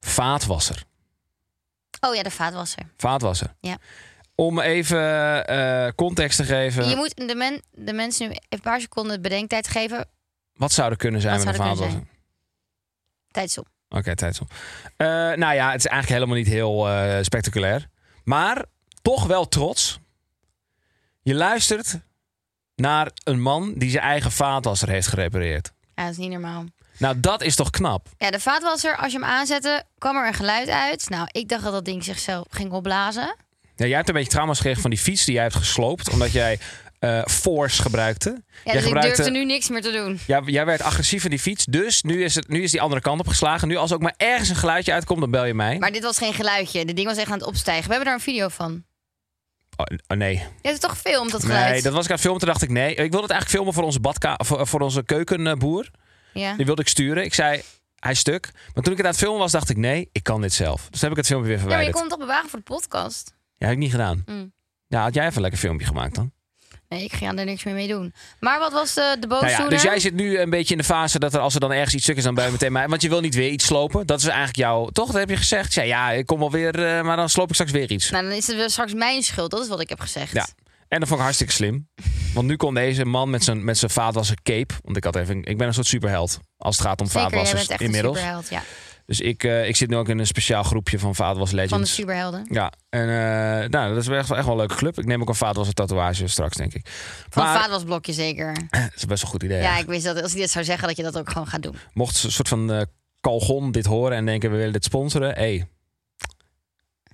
Vaatwasser. 0.00 0.84
Oh 2.00 2.14
ja, 2.14 2.22
de 2.22 2.30
vaatwasser. 2.30 2.82
Vaatwasser. 2.96 3.54
Ja. 3.60 3.78
Om 4.38 4.60
even 4.60 5.46
eh, 5.46 5.88
context 5.94 6.36
te 6.36 6.44
geven, 6.44 6.88
Je 6.88 6.96
moet 6.96 7.16
de, 7.28 7.34
men, 7.34 7.62
de 7.70 7.92
mensen 7.92 8.26
nu 8.26 8.32
even 8.32 8.44
een 8.48 8.60
paar 8.60 8.80
seconden 8.80 9.22
bedenktijd 9.22 9.68
geven. 9.68 10.08
wat 10.52 10.72
zou 10.72 10.90
er 10.90 10.96
kunnen 10.96 11.20
zijn 11.20 11.36
Wat 11.36 11.44
met 11.44 11.54
een 11.54 11.60
er 11.60 11.68
vaatwasser? 11.68 12.02
Tijd 13.30 13.58
op. 13.58 13.68
Oké, 13.88 14.16
tijd 14.16 14.40
op. 14.40 14.50
Eh, 14.96 15.06
nou 15.06 15.54
ja, 15.54 15.70
het 15.70 15.78
is 15.78 15.86
eigenlijk 15.86 16.08
helemaal 16.08 16.36
niet 16.36 16.46
heel 16.46 16.88
eh, 16.88 17.22
spectaculair. 17.22 17.88
Maar 18.24 18.64
toch 19.02 19.26
wel 19.26 19.48
trots. 19.48 19.98
Je 21.22 21.34
luistert 21.34 21.98
naar 22.74 23.10
een 23.24 23.40
man 23.40 23.72
die 23.74 23.90
zijn 23.90 24.02
eigen 24.02 24.32
vaatwasser 24.32 24.88
heeft 24.88 25.06
gerepareerd. 25.06 25.72
Ja, 25.94 26.02
dat 26.02 26.12
is 26.12 26.18
niet 26.18 26.30
normaal. 26.30 26.64
Nou, 26.98 27.20
dat 27.20 27.42
is 27.42 27.56
toch 27.56 27.70
knap? 27.70 28.08
Ja, 28.18 28.30
de 28.30 28.40
vaatwasser, 28.40 28.96
als 28.96 29.12
je 29.12 29.18
hem 29.18 29.28
aanzette, 29.28 29.84
kwam 29.98 30.16
er 30.16 30.26
een 30.26 30.34
geluid 30.34 30.68
uit. 30.68 31.08
Nou, 31.08 31.28
ik 31.30 31.48
dacht 31.48 31.62
dat 31.62 31.72
dat 31.72 31.84
ding 31.84 32.04
zichzelf 32.04 32.46
ging 32.50 32.72
opblazen. 32.72 33.34
Ja, 33.76 33.86
jij 33.86 33.96
hebt 33.96 34.08
een 34.08 34.14
beetje 34.14 34.30
trauma's 34.30 34.56
gekregen 34.56 34.80
van 34.80 34.90
die 34.90 34.98
fiets 34.98 35.24
die 35.24 35.34
jij 35.34 35.42
hebt 35.42 35.54
gesloopt. 35.54 36.10
Omdat 36.10 36.32
jij 36.32 36.58
eh, 36.98 37.24
force 37.26 37.82
gebruikte. 37.82 38.30
Ja, 38.30 38.36
jij, 38.64 38.72
dus 38.72 38.82
ik 38.82 38.86
gebruikte 38.86 39.22
durfde 39.22 39.38
nu 39.38 39.44
niks 39.44 39.68
meer 39.68 39.82
te 39.82 39.90
doen. 39.90 40.18
jij, 40.26 40.42
jij 40.44 40.64
werd 40.64 40.82
agressief 40.82 41.24
in 41.24 41.30
die 41.30 41.38
fiets. 41.38 41.64
Dus 41.64 42.02
nu 42.02 42.24
is, 42.24 42.34
het, 42.34 42.48
nu 42.48 42.62
is 42.62 42.70
die 42.70 42.80
andere 42.80 43.00
kant 43.00 43.20
op 43.20 43.28
geslagen. 43.28 43.68
Nu 43.68 43.76
als 43.76 43.92
ook 43.92 44.00
maar 44.00 44.14
ergens 44.16 44.48
een 44.48 44.56
geluidje 44.56 44.92
uitkomt, 44.92 45.20
dan 45.20 45.30
bel 45.30 45.44
je 45.44 45.54
mij. 45.54 45.78
Maar 45.78 45.92
dit 45.92 46.02
was 46.02 46.18
geen 46.18 46.34
geluidje. 46.34 46.84
De 46.84 46.92
ding 46.92 47.06
was 47.06 47.16
echt 47.16 47.30
aan 47.30 47.38
het 47.38 47.46
opstijgen. 47.46 47.84
We 47.84 47.88
hebben 47.88 48.06
daar 48.06 48.14
een 48.14 48.32
video 48.32 48.48
van. 48.48 48.84
Oh, 49.76 49.86
oh, 50.06 50.16
nee. 50.16 50.34
Je 50.34 50.40
hebt 50.40 50.68
het 50.68 50.80
toch 50.80 50.90
gefilmd, 50.90 51.30
dat 51.30 51.44
geluid? 51.44 51.72
Nee, 51.72 51.82
dat 51.82 51.92
was 51.92 52.04
ik 52.04 52.08
aan 52.08 52.14
het 52.14 52.24
filmen. 52.24 52.40
Toen 52.40 52.48
dacht 52.48 52.62
ik, 52.62 52.70
nee. 52.70 52.90
Ik 52.90 52.96
wilde 52.96 53.20
het 53.20 53.30
eigenlijk 53.30 53.50
filmen 53.50 53.72
voor 53.74 53.82
onze, 53.82 54.00
badka 54.00 54.38
voor, 54.44 54.66
voor 54.66 54.80
onze 54.80 55.02
keukenboer. 55.02 55.90
Ja. 56.32 56.54
Die 56.54 56.66
wilde 56.66 56.82
ik 56.82 56.88
sturen. 56.88 57.24
Ik 57.24 57.34
zei, 57.34 57.62
hij 57.98 58.14
stuk. 58.14 58.50
Maar 58.74 58.82
toen 58.82 58.92
ik 58.92 58.98
het 58.98 59.06
aan 59.06 59.12
het 59.12 59.20
filmen 59.20 59.40
was, 59.40 59.52
dacht 59.52 59.70
ik, 59.70 59.76
nee, 59.76 60.08
ik 60.12 60.22
kan 60.22 60.40
dit 60.40 60.52
zelf. 60.52 60.88
Dus 60.90 61.00
heb 61.00 61.10
ik 61.10 61.16
het 61.16 61.26
filmpje 61.26 61.48
weer 61.48 61.58
ja, 61.58 61.64
maar 61.64 61.72
je 61.72 61.76
verwijderd. 61.78 62.10
het 62.10 62.18
toch 62.18 62.28
bewagen 62.28 62.50
voor 62.50 62.58
de 62.58 62.64
podcast? 62.64 63.35
Ja, 63.58 63.66
heb 63.66 63.70
ik 63.74 63.78
niet 63.78 63.90
gedaan. 63.90 64.22
Mm. 64.26 64.52
Ja, 64.86 65.02
had 65.02 65.14
jij 65.14 65.24
even 65.24 65.36
een 65.36 65.42
lekker 65.42 65.60
filmpje 65.60 65.86
gemaakt 65.86 66.14
dan? 66.14 66.32
Nee, 66.88 67.04
ik 67.04 67.12
ga 67.12 67.34
er 67.34 67.44
niks 67.44 67.64
meer 67.64 67.74
mee 67.74 67.88
doen. 67.88 68.14
Maar 68.40 68.58
wat 68.58 68.72
was 68.72 68.94
de, 68.94 69.16
de 69.20 69.26
Nou 69.26 69.40
boosdoener? 69.40 69.64
ja, 69.64 69.68
dus 69.68 69.82
jij 69.82 69.98
zit 69.98 70.14
nu 70.14 70.38
een 70.38 70.50
beetje 70.50 70.72
in 70.74 70.78
de 70.80 70.86
fase 70.86 71.18
dat 71.18 71.34
er 71.34 71.40
als 71.40 71.54
er 71.54 71.60
dan 71.60 71.72
ergens 71.72 71.94
iets 71.94 72.02
stuk 72.02 72.16
is, 72.16 72.22
dan 72.22 72.34
je 72.34 72.50
meteen 72.50 72.72
mij. 72.72 72.88
Want 72.88 73.02
je 73.02 73.08
wil 73.08 73.20
niet 73.20 73.34
weer 73.34 73.50
iets 73.50 73.64
slopen. 73.64 74.06
Dat 74.06 74.18
is 74.18 74.24
eigenlijk 74.26 74.56
jouw. 74.56 74.86
Toch? 74.86 75.06
Dat 75.06 75.16
heb 75.16 75.28
je 75.28 75.36
gezegd. 75.36 75.74
Ja, 75.74 75.82
ja, 75.82 76.10
ik 76.10 76.26
kom 76.26 76.38
wel 76.38 76.50
weer, 76.50 76.84
eh, 76.84 77.02
maar 77.02 77.16
dan 77.16 77.28
sloop 77.28 77.48
ik 77.48 77.54
straks 77.54 77.70
weer 77.72 77.90
iets. 77.90 78.10
Nou, 78.10 78.24
dan 78.24 78.32
is 78.32 78.46
het 78.46 78.56
wel 78.56 78.68
straks 78.68 78.94
mijn 78.94 79.22
schuld. 79.22 79.50
Dat 79.50 79.60
is 79.60 79.68
wat 79.68 79.80
ik 79.80 79.88
heb 79.88 80.00
gezegd. 80.00 80.32
Ja. 80.32 80.46
En 80.88 80.98
dat 80.98 81.08
vond 81.08 81.18
ik 81.20 81.24
hartstikke 81.24 81.52
slim. 81.52 81.88
Want 82.34 82.46
nu 82.46 82.56
kon 82.56 82.74
deze 82.74 83.04
man 83.04 83.30
met 83.30 83.44
zijn, 83.44 83.64
met 83.64 83.78
zijn 83.78 83.90
vaatwasser 83.90 84.36
cape. 84.42 84.74
Want 84.82 84.96
ik 84.96 85.04
had 85.04 85.16
even. 85.16 85.44
Ik 85.44 85.58
ben 85.58 85.66
een 85.66 85.74
soort 85.74 85.86
superheld. 85.86 86.40
Als 86.56 86.76
het 86.78 86.86
gaat 86.86 87.00
om 87.00 87.06
Zeker, 87.06 87.20
vaatwassers 87.30 87.68
inmiddels. 87.80 88.16
superheld. 88.16 88.48
Ja. 88.48 88.62
Dus 89.06 89.20
ik, 89.20 89.44
eh, 89.44 89.68
ik 89.68 89.76
zit 89.76 89.88
nu 89.90 89.96
ook 89.96 90.08
in 90.08 90.18
een 90.18 90.26
speciaal 90.26 90.62
groepje 90.62 90.98
van 90.98 91.14
Vaderwas 91.14 91.48
Van 91.50 91.58
de 91.58 91.64
Legends. 91.64 91.94
superhelden. 91.94 92.46
Ja, 92.50 92.72
en 92.88 93.00
eh, 93.08 93.68
nou, 93.68 93.94
dat 93.94 94.02
is 94.02 94.08
echt, 94.08 94.28
wel- 94.28 94.36
echt 94.36 94.46
wel 94.46 94.54
een 94.54 94.60
leuke 94.60 94.74
club. 94.74 94.98
Ik 94.98 95.04
neem 95.06 95.20
ook 95.20 95.28
een 95.28 95.34
Vaderwas 95.34 95.72
tatoeage 95.74 96.26
straks, 96.26 96.56
denk 96.56 96.74
ik. 96.74 96.86
Van 97.28 97.44
Maar- 97.44 97.60
vaatwasblokje 97.60 98.12
zeker. 98.12 98.52
Dat 98.70 98.80
is 98.94 99.04
best 99.04 99.08
wel 99.08 99.18
een 99.20 99.26
goed 99.26 99.42
idee. 99.42 99.60
Ja, 99.62 99.78
ik 99.78 99.86
wist 99.86 100.04
dat 100.04 100.22
als 100.22 100.32
hij 100.32 100.40
dit 100.40 100.50
zou 100.50 100.64
zeggen, 100.64 100.88
dat 100.88 100.96
je 100.96 101.02
dat 101.02 101.18
ook 101.18 101.30
gewoon 101.30 101.46
gaat 101.46 101.62
doen. 101.62 101.76
Mocht 101.92 102.22
een 102.24 102.32
soort 102.32 102.48
van 102.48 102.86
Calgon 103.20 103.72
dit 103.72 103.86
horen 103.86 104.16
en 104.16 104.24
denken 104.26 104.50
we 104.50 104.56
willen 104.56 104.72
dit 104.72 104.84
sponsoren. 104.84 105.34
Hey, 105.34 105.66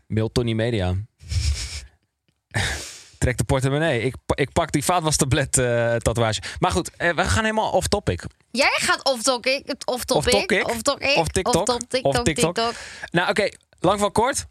mail 0.06 0.32
Tony 0.32 0.52
Media. 0.52 0.94
Trek 3.22 3.36
de 3.36 3.44
portemonnee. 3.44 4.02
Ik, 4.02 4.14
ik 4.34 4.52
pak 4.52 4.72
die 4.72 4.84
vaatwastablet 4.84 5.58
eh 5.58 5.94
tatoeage. 5.94 6.42
Maar 6.58 6.70
goed, 6.70 6.90
eh, 6.96 7.14
we 7.14 7.24
gaan 7.24 7.44
helemaal 7.44 7.70
off 7.70 7.88
topic. 7.88 8.24
Jij 8.50 8.74
gaat 8.74 9.04
off 9.04 9.22
topic, 9.22 9.74
off 9.84 10.04
topic, 10.04 10.32
topic? 10.32 10.68
off 10.68 10.82
topic, 10.82 11.16
Of 11.16 11.28
TikTok? 11.28 11.68
off 11.68 11.76
TikTok, 11.76 12.14
Of 12.14 12.22
TikTok? 12.22 12.54
TikTok. 12.54 12.74
Nou 13.10 13.28
oké, 13.30 13.48
lang 13.80 13.98
van 14.00 14.12
kort. 14.12 14.46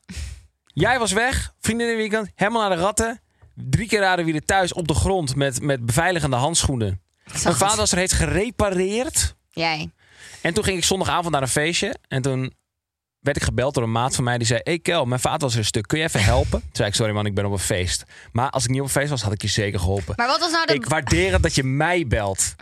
Jij 0.65 0.99
was 0.99 1.11
weg, 1.11 1.53
vrienden 1.59 1.89
in 1.91 1.95
weekend, 1.97 2.29
helemaal 2.35 2.67
naar 2.67 2.77
de 2.77 2.83
ratten. 2.83 3.21
Drie 3.55 3.87
keer 3.87 3.99
raden 3.99 4.25
wie 4.25 4.33
er 4.33 4.45
thuis 4.45 4.73
op 4.73 4.87
de 4.87 4.93
grond 4.93 5.35
met, 5.35 5.61
met 5.61 5.85
beveiligende 5.85 6.35
handschoenen. 6.35 7.01
Mijn 7.25 7.39
het. 7.43 7.57
vader 7.57 7.77
was 7.77 7.91
er 7.91 7.97
heeft 7.97 8.13
gerepareerd. 8.13 9.35
Jij. 9.49 9.91
En 10.41 10.53
toen 10.53 10.63
ging 10.63 10.77
ik 10.77 10.83
zondagavond 10.83 11.31
naar 11.31 11.41
een 11.41 11.47
feestje. 11.47 11.95
En 12.07 12.21
toen 12.21 12.53
werd 13.21 13.37
ik 13.37 13.43
gebeld 13.43 13.73
door 13.73 13.83
een 13.83 13.91
maat 13.91 14.15
van 14.15 14.23
mij. 14.23 14.37
Die 14.37 14.47
zei, 14.47 14.59
hey 14.63 14.79
Kel, 14.79 15.05
mijn 15.05 15.19
vaat 15.21 15.41
was 15.41 15.53
er 15.53 15.59
een 15.59 15.65
stuk. 15.65 15.87
Kun 15.87 15.97
je 15.97 16.03
even 16.03 16.23
helpen? 16.23 16.59
Toen 16.59 16.69
zei 16.71 16.87
ik, 16.87 16.95
sorry 16.95 17.13
man, 17.13 17.25
ik 17.25 17.35
ben 17.35 17.45
op 17.45 17.51
een 17.51 17.59
feest. 17.59 18.03
Maar 18.31 18.49
als 18.49 18.63
ik 18.63 18.69
niet 18.69 18.79
op 18.79 18.85
een 18.85 18.91
feest 18.91 19.09
was, 19.09 19.21
had 19.21 19.31
ik 19.33 19.41
je 19.41 19.47
zeker 19.47 19.79
geholpen. 19.79 20.13
Maar 20.17 20.27
wat 20.27 20.39
was 20.39 20.51
nou 20.51 20.65
de... 20.65 20.73
Ik 20.73 20.85
waardeer 20.85 21.31
het 21.33 21.43
dat 21.43 21.55
je 21.55 21.63
mij 21.63 22.07
belt. 22.07 22.55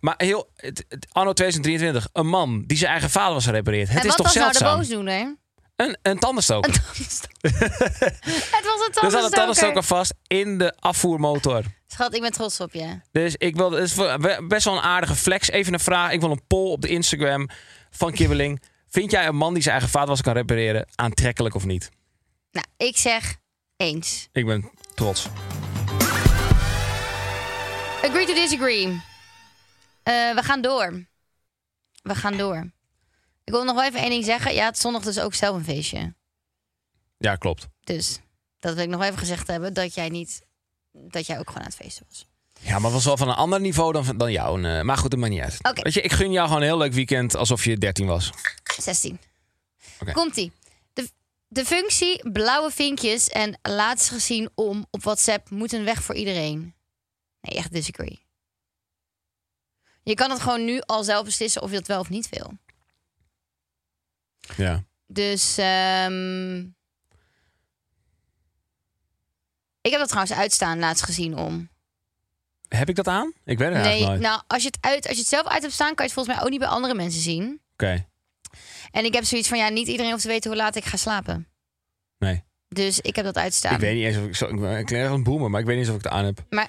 Maar 0.00 0.14
heel, 0.16 0.50
het, 0.56 0.84
het- 0.88 1.06
anno 1.12 1.32
2023, 1.32 2.08
een 2.12 2.26
man 2.28 2.64
die 2.66 2.76
zijn 2.78 2.90
eigen 2.90 3.10
vader 3.10 3.34
was 3.34 3.44
gerepareerd. 3.44 3.88
Het 3.88 3.96
en 3.98 4.02
is 4.02 4.08
wat 4.08 4.16
toch 4.16 4.26
was 4.26 4.34
nou 4.34 4.50
de 4.52 4.58
zeldzaam? 4.58 4.78
boosdoener? 4.78 5.36
een, 5.76 5.98
een 6.02 6.18
tandenstoker. 6.18 6.72
het 7.40 8.64
was 8.64 8.86
een 8.86 9.02
Er 9.02 9.10
zat 9.10 9.24
een 9.24 9.30
tandenstoker. 9.30 9.30
tandenstoker 9.30 9.82
vast 9.82 10.14
in 10.26 10.58
de 10.58 10.74
afvoermotor. 10.78 11.62
Schat, 11.86 12.14
ik 12.14 12.20
ben 12.20 12.32
trots 12.32 12.60
op 12.60 12.72
je. 12.72 13.00
Dus 13.12 13.34
ik 13.36 13.56
wil, 13.56 13.70
het 13.70 13.82
is 13.84 13.94
best 14.48 14.64
wel 14.64 14.74
een 14.76 14.82
aardige 14.82 15.14
flex. 15.14 15.50
Even 15.50 15.72
een 15.72 15.80
vraag. 15.80 16.12
Ik 16.12 16.20
wil 16.20 16.30
een 16.30 16.46
poll 16.46 16.70
op 16.70 16.80
de 16.80 16.88
Instagram 16.88 17.48
van 17.90 18.12
Kibbeling. 18.12 18.62
Vind 18.90 19.10
jij 19.10 19.26
een 19.26 19.36
man 19.36 19.52
die 19.54 19.62
zijn 19.62 19.74
eigen 19.74 19.92
vaatwasser 19.92 20.26
kan 20.26 20.34
repareren 20.34 20.86
aantrekkelijk 20.94 21.54
of 21.54 21.64
niet? 21.64 21.90
Nou, 22.52 22.66
ik 22.76 22.96
zeg 22.96 23.36
eens. 23.76 24.28
Ik 24.32 24.46
ben 24.46 24.70
trots. 24.94 25.28
Agree 28.02 28.26
to 28.26 28.34
disagree. 28.34 28.86
Eh, 30.02 30.34
we 30.34 30.40
gaan 30.42 30.60
door. 30.60 31.06
We 32.02 32.14
gaan 32.14 32.36
door. 32.36 32.70
Ik 33.44 33.52
wil 33.52 33.64
nog 33.64 33.74
wel 33.74 33.84
even 33.84 34.00
één 34.00 34.10
ding 34.10 34.24
zeggen. 34.24 34.54
Ja, 34.54 34.64
het 34.66 34.78
zondag 34.78 35.02
dus 35.02 35.20
ook 35.20 35.34
zelf 35.34 35.56
een 35.56 35.64
feestje. 35.64 36.14
Ja, 37.18 37.36
klopt. 37.36 37.68
Dus 37.84 38.20
dat 38.58 38.74
wil 38.74 38.82
ik 38.82 38.88
nog 38.88 38.98
wel 38.98 39.08
even 39.08 39.20
gezegd 39.20 39.46
hebben. 39.46 39.74
Dat 39.74 39.94
jij 39.94 40.08
niet... 40.08 40.42
Dat 40.92 41.26
jij 41.26 41.38
ook 41.38 41.46
gewoon 41.46 41.62
aan 41.62 41.68
het 41.68 41.78
feesten 41.82 42.06
was. 42.08 42.26
Ja, 42.60 42.78
maar 42.78 42.90
was 42.90 43.04
wel 43.04 43.16
van 43.16 43.28
een 43.28 43.34
ander 43.34 43.60
niveau 43.60 43.92
dan, 43.92 44.16
dan 44.16 44.32
jou. 44.32 44.82
Maar 44.82 44.96
goed, 44.96 45.10
dat 45.10 45.20
maakt 45.20 45.32
niet 45.32 45.42
uit. 45.42 45.82
Weet 45.82 45.94
je, 45.94 46.00
ik 46.00 46.12
gun 46.12 46.32
jou 46.32 46.46
gewoon 46.46 46.62
een 46.62 46.68
heel 46.68 46.78
leuk 46.78 46.92
weekend 46.92 47.36
alsof 47.36 47.64
je 47.64 47.78
13 47.78 48.06
was. 48.06 48.30
16. 48.82 49.20
Oké. 50.00 50.12
Komt-ie. 50.12 50.52
De, 50.92 51.10
de 51.48 51.64
functie 51.64 52.30
blauwe 52.30 52.70
vinkjes 52.70 53.28
en 53.28 53.58
laatst 53.62 54.08
gezien 54.08 54.50
om 54.54 54.86
op 54.90 55.02
WhatsApp 55.02 55.50
moeten 55.50 55.84
weg 55.84 56.02
voor 56.02 56.14
iedereen. 56.14 56.74
Nee, 57.40 57.56
echt 57.56 57.72
disagree. 57.72 58.24
Je 60.02 60.14
kan 60.14 60.30
het 60.30 60.40
gewoon 60.40 60.64
nu 60.64 60.80
al 60.86 61.04
zelf 61.04 61.24
beslissen 61.24 61.62
of 61.62 61.70
je 61.70 61.76
dat 61.76 61.86
wel 61.86 62.00
of 62.00 62.08
niet 62.08 62.28
wil. 62.28 62.52
Ja. 64.56 64.84
Dus 65.06 65.58
ehm, 65.58 66.58
ik 69.80 69.90
heb 69.90 69.98
dat 69.98 70.08
trouwens 70.08 70.36
uitstaan 70.36 70.78
laatst 70.78 71.04
gezien 71.04 71.36
om. 71.38 71.68
Heb 72.68 72.88
ik 72.88 72.96
dat 72.96 73.08
aan? 73.08 73.32
Ik 73.44 73.58
weet 73.58 73.68
het 73.72 73.76
Nee, 73.82 73.86
eigenlijk 73.86 74.08
nooit. 74.08 74.20
nou 74.20 74.42
als 74.46 74.62
je, 74.62 74.68
het 74.68 74.78
uit, 74.80 75.04
als 75.06 75.14
je 75.14 75.20
het 75.20 75.28
zelf 75.30 75.46
uit 75.46 75.62
hebt 75.62 75.74
staan, 75.74 75.94
kan 75.94 75.96
je 75.96 76.02
het 76.02 76.12
volgens 76.12 76.34
mij 76.34 76.44
ook 76.44 76.50
niet 76.50 76.60
bij 76.60 76.68
andere 76.68 76.94
mensen 76.94 77.20
zien. 77.20 77.60
Oké. 77.72 78.08
En 78.90 79.04
ik 79.04 79.14
heb 79.14 79.24
zoiets 79.24 79.48
van 79.48 79.58
ja, 79.58 79.68
niet 79.68 79.88
iedereen 79.88 80.10
hoeft 80.10 80.22
te 80.22 80.28
weten 80.28 80.50
hoe 80.50 80.58
laat 80.60 80.76
ik 80.76 80.84
ga 80.84 80.96
slapen. 80.96 81.48
Nee. 82.18 82.44
Dus 82.68 83.00
ik 83.00 83.16
heb 83.16 83.24
dat 83.24 83.36
uitstaan. 83.36 83.74
Ik 83.74 83.80
weet 83.80 83.94
niet 83.94 84.04
eens 84.04 84.16
of 84.16 84.24
ik 84.24 84.36
zo... 84.36 84.46
Ik 84.46 84.60
ben 84.60 85.00
echt 85.02 85.10
een 85.12 85.22
boomer, 85.22 85.50
maar 85.50 85.60
ik 85.60 85.66
weet 85.66 85.76
niet 85.76 85.84
eens 85.86 85.94
of 85.94 86.00
ik 86.00 86.04
het 86.04 86.12
aan 86.12 86.24
heb. 86.24 86.44
Maar 86.50 86.68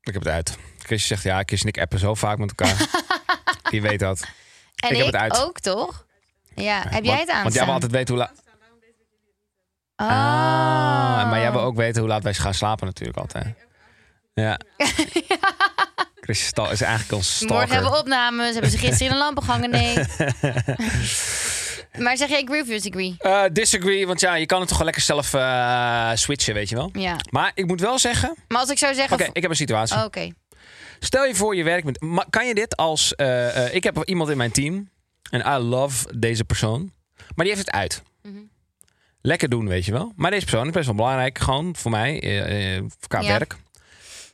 Ik 0.00 0.12
heb 0.12 0.22
het 0.22 0.32
uit. 0.32 0.56
Chris 0.78 1.06
zegt, 1.06 1.22
ja, 1.22 1.42
Chris 1.46 1.62
en 1.62 1.68
ik 1.68 1.78
appen 1.80 1.98
zo 1.98 2.14
vaak 2.14 2.38
met 2.38 2.48
elkaar. 2.56 2.86
Je 3.74 3.80
weet 3.80 3.98
dat. 3.98 4.20
En 4.76 4.90
Ik 4.90 4.96
heb 4.96 5.06
het 5.06 5.14
uit. 5.16 5.40
ook, 5.44 5.60
toch? 5.60 6.06
Ja, 6.54 6.84
heb 6.88 7.04
jij 7.04 7.18
het 7.18 7.28
aan 7.30 7.42
Want 7.42 7.54
jij 7.54 7.64
wil 7.64 7.72
altijd 7.72 7.92
weten 7.92 8.14
hoe 8.14 8.22
laat... 8.24 8.42
Ah, 9.96 11.30
maar 11.30 11.40
jij 11.40 11.52
wil 11.52 11.60
ook 11.60 11.76
weten 11.76 12.00
hoe 12.00 12.10
laat 12.10 12.22
wij 12.22 12.34
gaan 12.34 12.54
slapen 12.54 12.86
natuurlijk 12.86 13.18
altijd. 13.18 13.54
Ja. 14.40 14.60
Chris 16.20 16.52
is 16.70 16.80
eigenlijk 16.80 17.12
ons 17.12 17.34
stalker. 17.36 17.56
Morgen 17.56 17.72
hebben 17.72 17.90
we 17.92 17.98
opnames. 17.98 18.52
Hebben 18.52 18.70
ze 18.70 18.78
gisteren 18.78 19.06
in 19.06 19.12
de 19.12 19.18
lampen 19.18 19.42
gehangen? 19.42 19.70
Nee. 19.70 19.94
maar 22.04 22.16
zeg 22.16 22.28
jij 22.28 22.42
agree 22.42 22.60
of 22.62 22.66
disagree? 22.66 23.14
Eh, 23.18 23.42
disagree, 23.52 24.06
want 24.06 24.20
ja, 24.20 24.34
je 24.34 24.46
kan 24.46 24.58
het 24.60 24.68
toch 24.68 24.76
wel 24.76 24.86
lekker 24.86 25.02
zelf 25.04 25.34
eh, 25.34 26.10
switchen, 26.14 26.54
weet 26.54 26.68
je 26.68 26.76
wel. 26.76 26.90
Ja. 26.92 27.16
Maar 27.30 27.50
ik 27.54 27.66
moet 27.66 27.80
wel 27.80 27.98
zeggen... 27.98 28.34
Maar 28.48 28.58
als 28.60 28.70
ik 28.70 28.78
zou 28.78 28.94
zeggen... 28.94 29.20
Oké, 29.20 29.28
ik 29.32 29.42
heb 29.42 29.50
een 29.50 29.56
situatie. 29.56 29.96
Oh, 29.96 30.04
Oké. 30.04 30.30
Stel 30.98 31.24
je 31.24 31.34
voor 31.34 31.56
je 31.56 31.64
werkt 31.64 31.84
met... 31.84 32.26
Kan 32.30 32.46
je 32.46 32.54
dit 32.54 32.76
als... 32.76 33.14
eh, 33.14 33.66
eh, 33.66 33.74
ik 33.74 33.84
heb 33.84 34.04
iemand 34.04 34.30
in 34.30 34.36
mijn 34.36 34.52
team. 34.52 34.88
En 35.30 35.40
I 35.40 35.58
love 35.58 36.18
deze 36.18 36.44
persoon. 36.44 36.92
Maar 37.34 37.44
die 37.46 37.54
heeft 37.54 37.66
het 37.66 37.74
uit. 37.74 38.02
Mhm. 38.22 38.38
Lekker 39.22 39.48
doen, 39.48 39.68
weet 39.68 39.84
je 39.84 39.92
wel. 39.92 40.12
Maar 40.16 40.30
deze 40.30 40.44
persoon 40.46 40.66
is 40.66 40.72
best 40.72 40.86
wel 40.86 40.94
belangrijk. 40.94 41.38
Gewoon 41.38 41.76
voor 41.76 41.90
mij. 41.90 42.20
eh, 42.22 42.76
eh, 42.76 42.84
qua 43.06 43.20
Ja. 43.20 43.26
werk. 43.28 43.56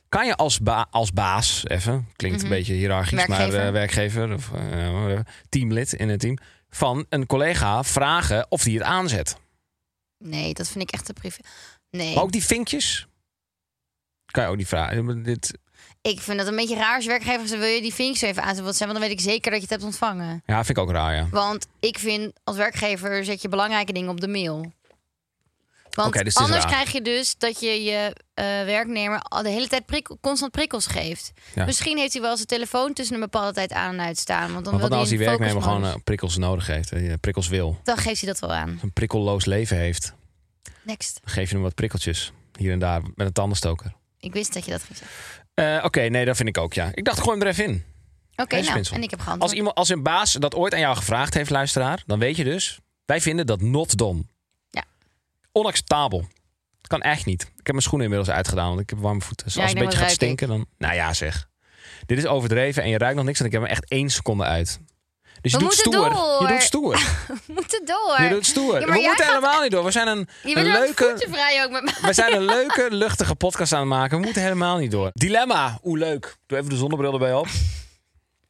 Kan 0.09 0.25
je 0.25 0.35
als, 0.35 0.59
ba- 0.59 0.87
als 0.91 1.11
baas, 1.13 1.63
even, 1.67 2.07
klinkt 2.15 2.43
een 2.43 2.49
beetje 2.49 2.73
hiërarchisch, 2.73 3.27
maar 3.27 3.47
Mhm. 3.47 3.71
Werkgever. 3.71 4.29
eh, 4.29 4.35
of 4.35 4.51
eh, 4.53 5.19
teamlid 5.49 5.93
in 5.93 6.09
het 6.09 6.19
team, 6.19 6.37
van 6.69 7.05
een 7.09 7.25
collega 7.25 7.83
vragen 7.83 8.45
of 8.49 8.63
die 8.63 8.77
het 8.77 8.87
aanzet. 8.87 9.37
Nee, 10.23 10.53
dat 10.53 10.67
vind 10.67 10.83
ik 10.83 10.91
echt 10.91 11.05
te 11.05 11.13
privé. 11.13 11.39
Nee. 11.89 12.13
Maar 12.13 12.23
ook 12.23 12.31
die 12.31 12.43
vinkjes, 12.45 13.07
kan 14.31 14.43
je 14.43 14.49
ook 14.49 14.55
niet 14.57 14.67
vragen. 14.67 15.23
Dit, 15.23 15.57
Ik 16.01 16.21
vind 16.21 16.37
dat 16.37 16.47
een 16.47 16.55
beetje 16.55 16.75
raar 16.75 16.95
als 16.95 17.05
werkgever 17.05 17.59
wil 17.59 17.67
je 17.67 17.81
die 17.81 17.93
vinkjes 17.93 18.21
even 18.29 18.43
aanzetten? 18.43 18.77
Want 18.87 18.91
dan 18.91 18.99
weet 19.09 19.11
ik 19.11 19.19
zeker 19.21 19.51
dat 19.51 19.53
je 19.59 19.61
het 19.61 19.69
hebt 19.69 19.83
ontvangen. 19.83 20.41
ja, 20.45 20.55
vind 20.65 20.77
ik 20.77 20.83
ook 20.83 20.91
raar, 20.91 21.15
ja. 21.15 21.27
Want 21.31 21.67
ik 21.79 21.99
vind 21.99 22.33
als 22.43 22.55
werkgever 22.55 23.25
zet 23.25 23.41
je 23.41 23.49
belangrijke 23.49 23.93
dingen 23.93 24.09
op 24.09 24.21
de 24.21 24.27
mail. 24.27 24.73
Want 26.03 26.23
dus 26.23 26.35
anders 26.35 26.65
krijg 26.65 26.91
je 26.91 27.01
dus 27.01 27.35
dat 27.37 27.59
je 27.59 27.83
je 27.83 28.15
eh, 28.33 28.45
werknemer 28.45 29.19
al 29.19 29.43
de 29.43 29.49
hele 29.49 29.67
tijd 29.67 29.83
constant 30.21 30.51
prikkels 30.51 30.87
geeft. 30.87 31.31
Ja. 31.55 31.65
Misschien 31.65 31.97
heeft 31.97 32.13
hij 32.13 32.21
wel 32.21 32.35
zijn 32.35 32.47
telefoon 32.47 32.93
tussen 32.93 33.15
een 33.15 33.21
bepaalde 33.21 33.53
tijd 33.53 33.71
aan 33.71 33.93
en 33.93 33.99
uitstaan. 33.99 34.53
Want 34.53 34.65
dan 34.65 34.77
wil 34.77 34.87
nou 34.87 34.99
als 34.99 35.09
die 35.09 35.17
werknemer 35.17 35.61
gewoon 35.61 35.85
eh, 35.85 35.93
prikkels 36.03 36.37
nodig 36.37 36.67
heeft, 36.67 36.91
eh, 36.91 37.13
prikkels 37.21 37.47
wil, 37.47 37.79
Dan 37.83 37.97
geeft 37.97 38.21
hij 38.21 38.29
dat 38.29 38.39
wel 38.39 38.53
aan. 38.53 38.79
een 38.81 38.93
prikkelloos 38.93 39.45
leven 39.45 39.77
heeft, 39.77 40.13
Next. 40.83 41.19
dan 41.23 41.33
geef 41.33 41.47
je 41.47 41.53
hem 41.53 41.63
wat 41.63 41.75
prikkeltjes 41.75 42.31
hier 42.57 42.71
en 42.71 42.79
daar 42.79 43.01
met 43.15 43.27
een 43.27 43.33
tandenstoker. 43.33 43.93
Ik 44.19 44.33
wist 44.33 44.53
dat 44.53 44.65
je 44.65 44.71
dat 44.71 44.83
ging 44.83 44.97
zeggen. 44.97 45.85
Oké, 45.85 46.01
nee, 46.01 46.25
dat 46.25 46.35
vind 46.35 46.49
ik 46.49 46.57
ook, 46.57 46.73
ja. 46.73 46.89
Ik 46.93 47.05
dacht, 47.05 47.19
gooi 47.19 47.37
hem 47.37 47.41
er 47.41 47.53
even 47.53 47.63
in. 47.65 47.83
Oké, 48.35 48.61
nou, 48.61 48.83
en 48.91 49.03
ik 49.03 49.09
heb 49.09 49.19
geantwoord. 49.19 49.41
Als, 49.41 49.51
iemand, 49.51 49.75
als 49.75 49.89
een 49.89 50.03
baas 50.03 50.33
dat 50.33 50.55
ooit 50.55 50.73
aan 50.73 50.79
jou 50.79 50.95
gevraagd 50.95 51.33
heeft, 51.33 51.49
luisteraar, 51.49 52.03
dan 52.05 52.19
weet 52.19 52.35
je 52.35 52.43
dus, 52.43 52.79
wij 53.05 53.21
vinden 53.21 53.45
dat 53.45 53.61
not 53.61 53.97
done. 53.97 54.23
Onacceptabel. 55.57 56.19
Dat 56.79 56.87
kan 56.87 57.01
echt 57.01 57.25
niet. 57.25 57.41
Ik 57.41 57.49
heb 57.55 57.67
mijn 57.71 57.81
schoenen 57.81 58.07
inmiddels 58.07 58.35
uitgedaan, 58.35 58.67
want 58.67 58.79
ik 58.79 58.89
heb 58.89 58.99
warme 58.99 59.21
voeten. 59.21 59.45
Dus 59.45 59.55
Ja, 59.55 59.61
als 59.61 59.69
het 59.71 59.79
een 59.79 59.85
beetje 59.85 59.99
gaat 60.01 60.11
stinken, 60.11 60.47
dan... 60.47 60.65
Nou 60.77 60.93
ja, 60.93 61.13
zeg. 61.13 61.47
Dit 62.05 62.17
is 62.17 62.25
overdreven 62.25 62.83
en 62.83 62.89
je 62.89 62.97
ruikt 62.97 63.15
nog 63.15 63.25
niks, 63.25 63.39
want 63.39 63.53
ik 63.53 63.59
heb 63.59 63.67
hem 63.67 63.77
echt 63.77 63.89
één 63.91 64.09
seconde 64.09 64.43
uit. 64.43 64.79
Dus 65.41 65.51
je 65.51 65.57
We 65.57 65.63
doet 65.63 65.73
moeten 65.75 65.91
stoer. 65.93 66.09
door. 66.09 66.41
Je 66.41 66.47
doet 66.53 66.63
stoer. 66.63 66.95
We 67.47 67.53
moeten 67.53 67.85
door. 67.85 68.21
Je 68.21 68.29
doet 68.29 68.45
stoer. 68.45 68.79
Ja, 68.79 68.85
we 68.85 68.91
moeten 68.91 69.11
gaat- 69.15 69.25
helemaal 69.25 69.61
niet 69.61 69.71
door. 69.71 69.83
We 69.83 69.91
zijn 69.91 70.07
een, 70.07 70.27
leuke... 70.43 70.61
leuke... 70.61 71.03
voeten 71.03 71.29
vrij 71.29 71.63
ook 71.65 71.71
met 71.71 71.83
mij. 71.83 71.93
We 72.01 72.13
zijn 72.13 72.35
een 72.35 72.45
leuke, 72.45 72.87
luchtige 72.89 73.35
podcast 73.35 73.73
aan 73.73 73.79
het 73.79 73.89
maken. 73.89 74.17
We 74.17 74.23
moeten 74.23 74.41
helemaal 74.41 74.77
niet 74.77 74.91
door. 74.91 75.09
Dilemma. 75.13 75.77
Hoe 75.81 75.97
leuk. 75.97 76.37
Doe 76.45 76.57
even 76.57 76.69
de 76.69 76.75
zonnebril 76.77 77.13
erbij 77.13 77.33
op. 77.33 77.47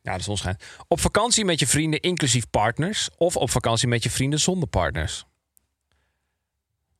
Ja, 0.01 0.17
de 0.17 0.23
zon 0.23 0.37
schijnt. 0.37 0.63
Op 0.87 0.99
vakantie 0.99 1.45
met 1.45 1.59
je 1.59 1.67
vrienden 1.67 1.99
inclusief 1.99 2.49
partners. 2.49 3.09
Of 3.17 3.35
op 3.35 3.49
vakantie 3.51 3.87
met 3.87 4.03
je 4.03 4.09
vrienden 4.09 4.39
zonder 4.39 4.67
partners. 4.69 5.25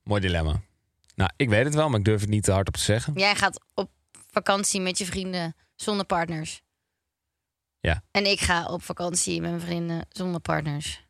Mooi 0.08 0.22
dilemma. 0.22 0.62
Nou, 1.16 1.30
ik 1.36 1.50
weet 1.50 1.66
het 1.66 1.74
wel, 1.76 1.90
maar 1.90 2.00
ik 2.00 2.06
durf 2.06 2.22
het 2.22 2.30
niet 2.30 2.44
te 2.44 2.52
hard 2.52 2.68
op 2.68 2.74
te 2.74 2.84
zeggen. 2.84 3.14
Jij 3.16 3.36
gaat 3.36 3.60
op 3.74 3.90
vakantie 4.32 4.82
met 4.82 4.98
je 4.98 5.06
vrienden 5.06 5.56
zonder 5.76 6.06
partners. 6.06 6.62
Ja. 7.80 8.02
En 8.12 8.26
ik 8.26 8.40
ga 8.40 8.66
op 8.66 8.84
vakantie 8.84 9.42
met 9.42 9.50
mijn 9.50 9.62
vrienden 9.62 10.06
zonder 10.10 10.42
partners. 10.42 11.06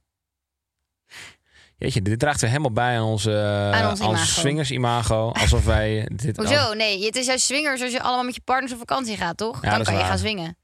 Jeetje, 1.77 2.01
dit 2.01 2.19
draagt 2.19 2.41
weer 2.41 2.49
helemaal 2.49 2.71
bij 2.71 2.97
aan 2.97 3.03
onze, 3.03 3.37
Aan 3.73 3.89
ons 3.89 3.99
imago. 3.99 4.23
swingers 4.25 4.71
imago. 4.71 5.31
Alsof 5.31 5.65
wij 5.65 6.09
dit... 6.23 6.37
Hoezo? 6.37 6.73
Nee, 6.73 7.05
het 7.05 7.15
is 7.15 7.25
juist 7.25 7.45
swingers 7.45 7.81
als 7.81 7.91
je 7.91 8.01
allemaal 8.01 8.23
met 8.25 8.35
je 8.35 8.41
partners 8.41 8.71
op 8.73 8.77
vakantie 8.79 9.17
gaat, 9.17 9.37
toch? 9.37 9.63
Ja, 9.63 9.75
Dan 9.75 9.83
kan 9.83 9.93
je 9.97 10.03
gaan 10.03 10.17
swingen. 10.17 10.57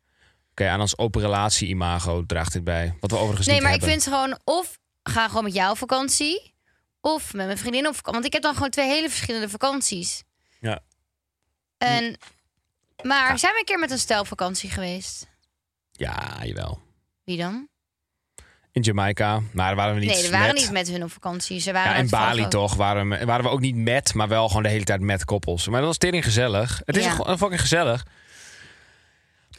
Oké, 0.52 0.68
aan 0.68 0.82
ons 0.82 0.98
open 0.98 1.22
relatie 1.22 1.68
imago 1.68 2.26
draagt 2.26 2.54
dit 2.54 2.64
bij. 2.64 2.98
Wat 3.00 3.12
we 3.12 3.18
overigens 3.18 3.48
Nee, 3.48 3.56
niet 3.56 3.64
maar 3.66 3.74
ik 3.74 3.80
hebben. 3.82 4.02
vind 4.02 4.14
gewoon 4.16 4.40
of 4.44 4.80
ga 5.04 5.28
gewoon 5.28 5.44
met 5.44 5.54
jou 5.54 5.72
op 5.72 5.78
vakantie. 5.78 6.53
Of 7.06 7.34
met 7.34 7.46
mijn 7.46 7.58
vriendin 7.58 7.88
op 7.88 7.96
vakantie. 7.96 8.14
Want 8.14 8.26
ik 8.26 8.34
heb 8.34 8.42
dan 8.42 8.54
gewoon 8.54 8.70
twee 8.70 8.88
hele 8.88 9.10
verschillende 9.10 9.50
vakanties. 9.50 10.24
Ja. 10.60 10.80
En, 11.78 12.18
maar 13.02 13.40
zijn 13.40 13.54
we 13.54 13.60
een 13.60 13.66
keer 13.66 13.80
met 13.80 13.92
een 13.92 14.00
stel 14.00 14.20
op 14.20 14.28
vakantie 14.28 14.70
geweest? 14.70 15.28
Ja, 15.92 16.40
jawel. 16.44 16.82
Wie 17.24 17.38
dan? 17.38 17.68
In 18.72 18.82
Jamaica. 18.82 19.40
Maar 19.40 19.66
daar 19.68 19.76
waren 19.76 19.94
we 19.94 20.00
niet 20.00 20.10
nee, 20.10 20.24
we 20.24 20.30
waren 20.30 20.48
met. 20.48 20.56
niet 20.56 20.72
met 20.72 20.88
hun 20.88 21.04
op 21.04 21.12
vakantie. 21.12 21.60
Ze 21.60 21.72
waren 21.72 21.92
Ja, 21.92 21.98
in 21.98 22.10
Bali 22.10 22.48
toch 22.48 22.76
waren 22.76 23.10
we, 23.10 23.26
waren 23.26 23.44
we 23.46 23.52
ook 23.52 23.60
niet 23.60 23.76
met, 23.76 24.14
maar 24.14 24.28
wel 24.28 24.48
gewoon 24.48 24.64
de 24.64 24.70
hele 24.70 24.84
tijd 24.84 25.02
met 25.02 25.26
koppels. 25.26 25.68
Maar 25.68 25.80
dat 25.80 25.88
was 25.88 25.98
tering 25.98 26.24
gezellig. 26.24 26.82
Het 26.86 26.98
is 26.98 27.04
Ja. 27.04 27.12
gewoon 27.12 27.38
fucking 27.38 27.62
gezellig. 27.62 28.06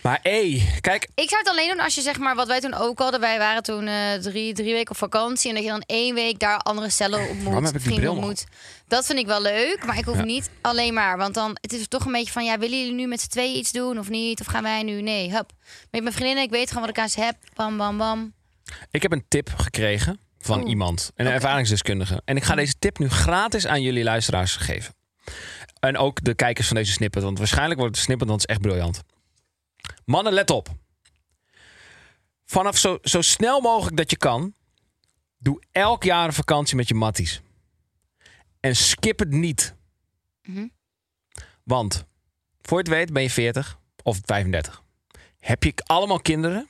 Maar 0.04 0.18
hé, 0.22 0.62
kijk, 0.80 1.08
Ik 1.14 1.28
zou 1.28 1.40
het 1.42 1.50
alleen 1.50 1.68
doen 1.68 1.80
als 1.80 1.94
je 1.94 2.00
zeg 2.00 2.18
maar, 2.18 2.34
wat 2.34 2.46
wij 2.46 2.60
toen 2.60 2.74
ook 2.74 2.98
hadden. 2.98 3.20
Wij 3.20 3.38
waren 3.38 3.62
toen 3.62 3.86
eh, 3.86 4.12
drie, 4.12 4.52
drie 4.54 4.72
weken 4.72 4.90
op 4.90 4.96
vakantie. 4.96 5.48
En 5.48 5.54
dat 5.54 5.64
je 5.64 5.70
dan 5.70 5.82
één 5.86 6.14
week 6.14 6.38
daar 6.38 6.58
andere 6.58 6.90
cellen 6.90 7.18
Waarom 7.18 7.36
ontmoet, 7.36 7.54
heb 7.54 7.64
ik 7.64 7.72
die 7.72 7.80
vrienden 7.80 8.00
bril 8.04 8.14
nog? 8.14 8.24
ontmoet. 8.24 8.44
Dat 8.88 9.06
vind 9.06 9.18
ik 9.18 9.26
wel 9.26 9.42
leuk, 9.42 9.84
maar 9.86 9.98
ik 9.98 10.04
hoef 10.04 10.16
Ja. 10.16 10.22
niet 10.24 10.50
alleen 10.60 10.94
maar. 10.94 11.16
Want 11.16 11.34
dan, 11.34 11.56
het 11.60 11.72
is 11.72 11.88
toch 11.88 12.04
een 12.04 12.12
beetje 12.12 12.32
van, 12.32 12.44
ja, 12.44 12.58
willen 12.58 12.78
jullie 12.78 12.94
nu 12.94 13.06
met 13.06 13.20
z'n 13.20 13.28
tweeën 13.28 13.56
iets 13.56 13.72
doen 13.72 13.98
of 13.98 14.08
niet? 14.08 14.40
Of 14.40 14.46
gaan 14.46 14.62
wij 14.62 14.82
nu? 14.82 15.02
Nee, 15.02 15.30
hup. 15.30 15.50
Met 15.90 16.02
mijn 16.02 16.14
vriendinnen, 16.14 16.44
ik 16.44 16.50
weet 16.50 16.68
gewoon 16.68 16.82
wat 16.86 16.96
ik 16.96 17.02
aan 17.02 17.08
ze 17.08 17.20
heb. 17.20 17.36
Bam, 17.54 17.76
bam, 17.76 17.96
bam. 17.98 18.32
ik 18.90 19.02
heb 19.02 19.12
een 19.12 19.24
tip 19.28 19.52
gekregen 19.56 20.20
van 20.38 20.58
Oeh. 20.60 20.68
iemand, 20.68 21.10
een 21.16 21.26
ervaringsdeskundige. 21.26 22.22
En 22.24 22.36
ik 22.36 22.42
ga 22.44 22.54
deze 22.54 22.74
tip 22.78 22.98
nu 22.98 23.08
gratis 23.08 23.66
aan 23.66 23.82
jullie 23.82 24.04
luisteraars 24.04 24.56
geven. 24.56 24.94
En 25.80 25.96
ook 25.98 26.24
de 26.24 26.34
kijkers 26.34 26.66
van 26.66 26.76
deze 26.76 26.92
snippet, 26.92 27.22
want 27.22 27.38
waarschijnlijk 27.38 27.78
wordt 27.80 27.96
het 27.96 27.96
een 27.98 28.04
snippet, 28.12 28.28
want 28.28 28.40
het 28.40 28.50
is 28.50 28.56
echt 28.56 28.66
briljant. 28.66 29.02
Mannen, 30.04 30.32
let 30.32 30.50
op. 30.50 30.68
Vanaf 32.44 32.76
zo, 32.76 32.98
zo 33.02 33.20
snel 33.20 33.60
mogelijk 33.60 33.96
dat 33.96 34.10
je 34.10 34.16
kan, 34.16 34.54
doe 35.38 35.62
elk 35.72 36.04
jaar 36.04 36.26
een 36.26 36.32
vakantie 36.32 36.76
met 36.76 36.88
je 36.88 36.94
matties. 36.94 37.40
En 38.60 38.76
skip 38.76 39.18
het 39.18 39.30
niet. 39.30 39.74
Mhm. 40.42 40.66
Want 41.62 42.06
voor 42.60 42.78
je 42.78 42.84
het 42.84 42.92
weet 42.94 43.12
ben 43.12 43.22
je 43.22 43.30
40 43.30 43.78
of 44.02 44.18
35. 44.24 44.82
Heb 45.38 45.62
je 45.62 45.72
allemaal 45.76 46.20
kinderen? 46.20 46.66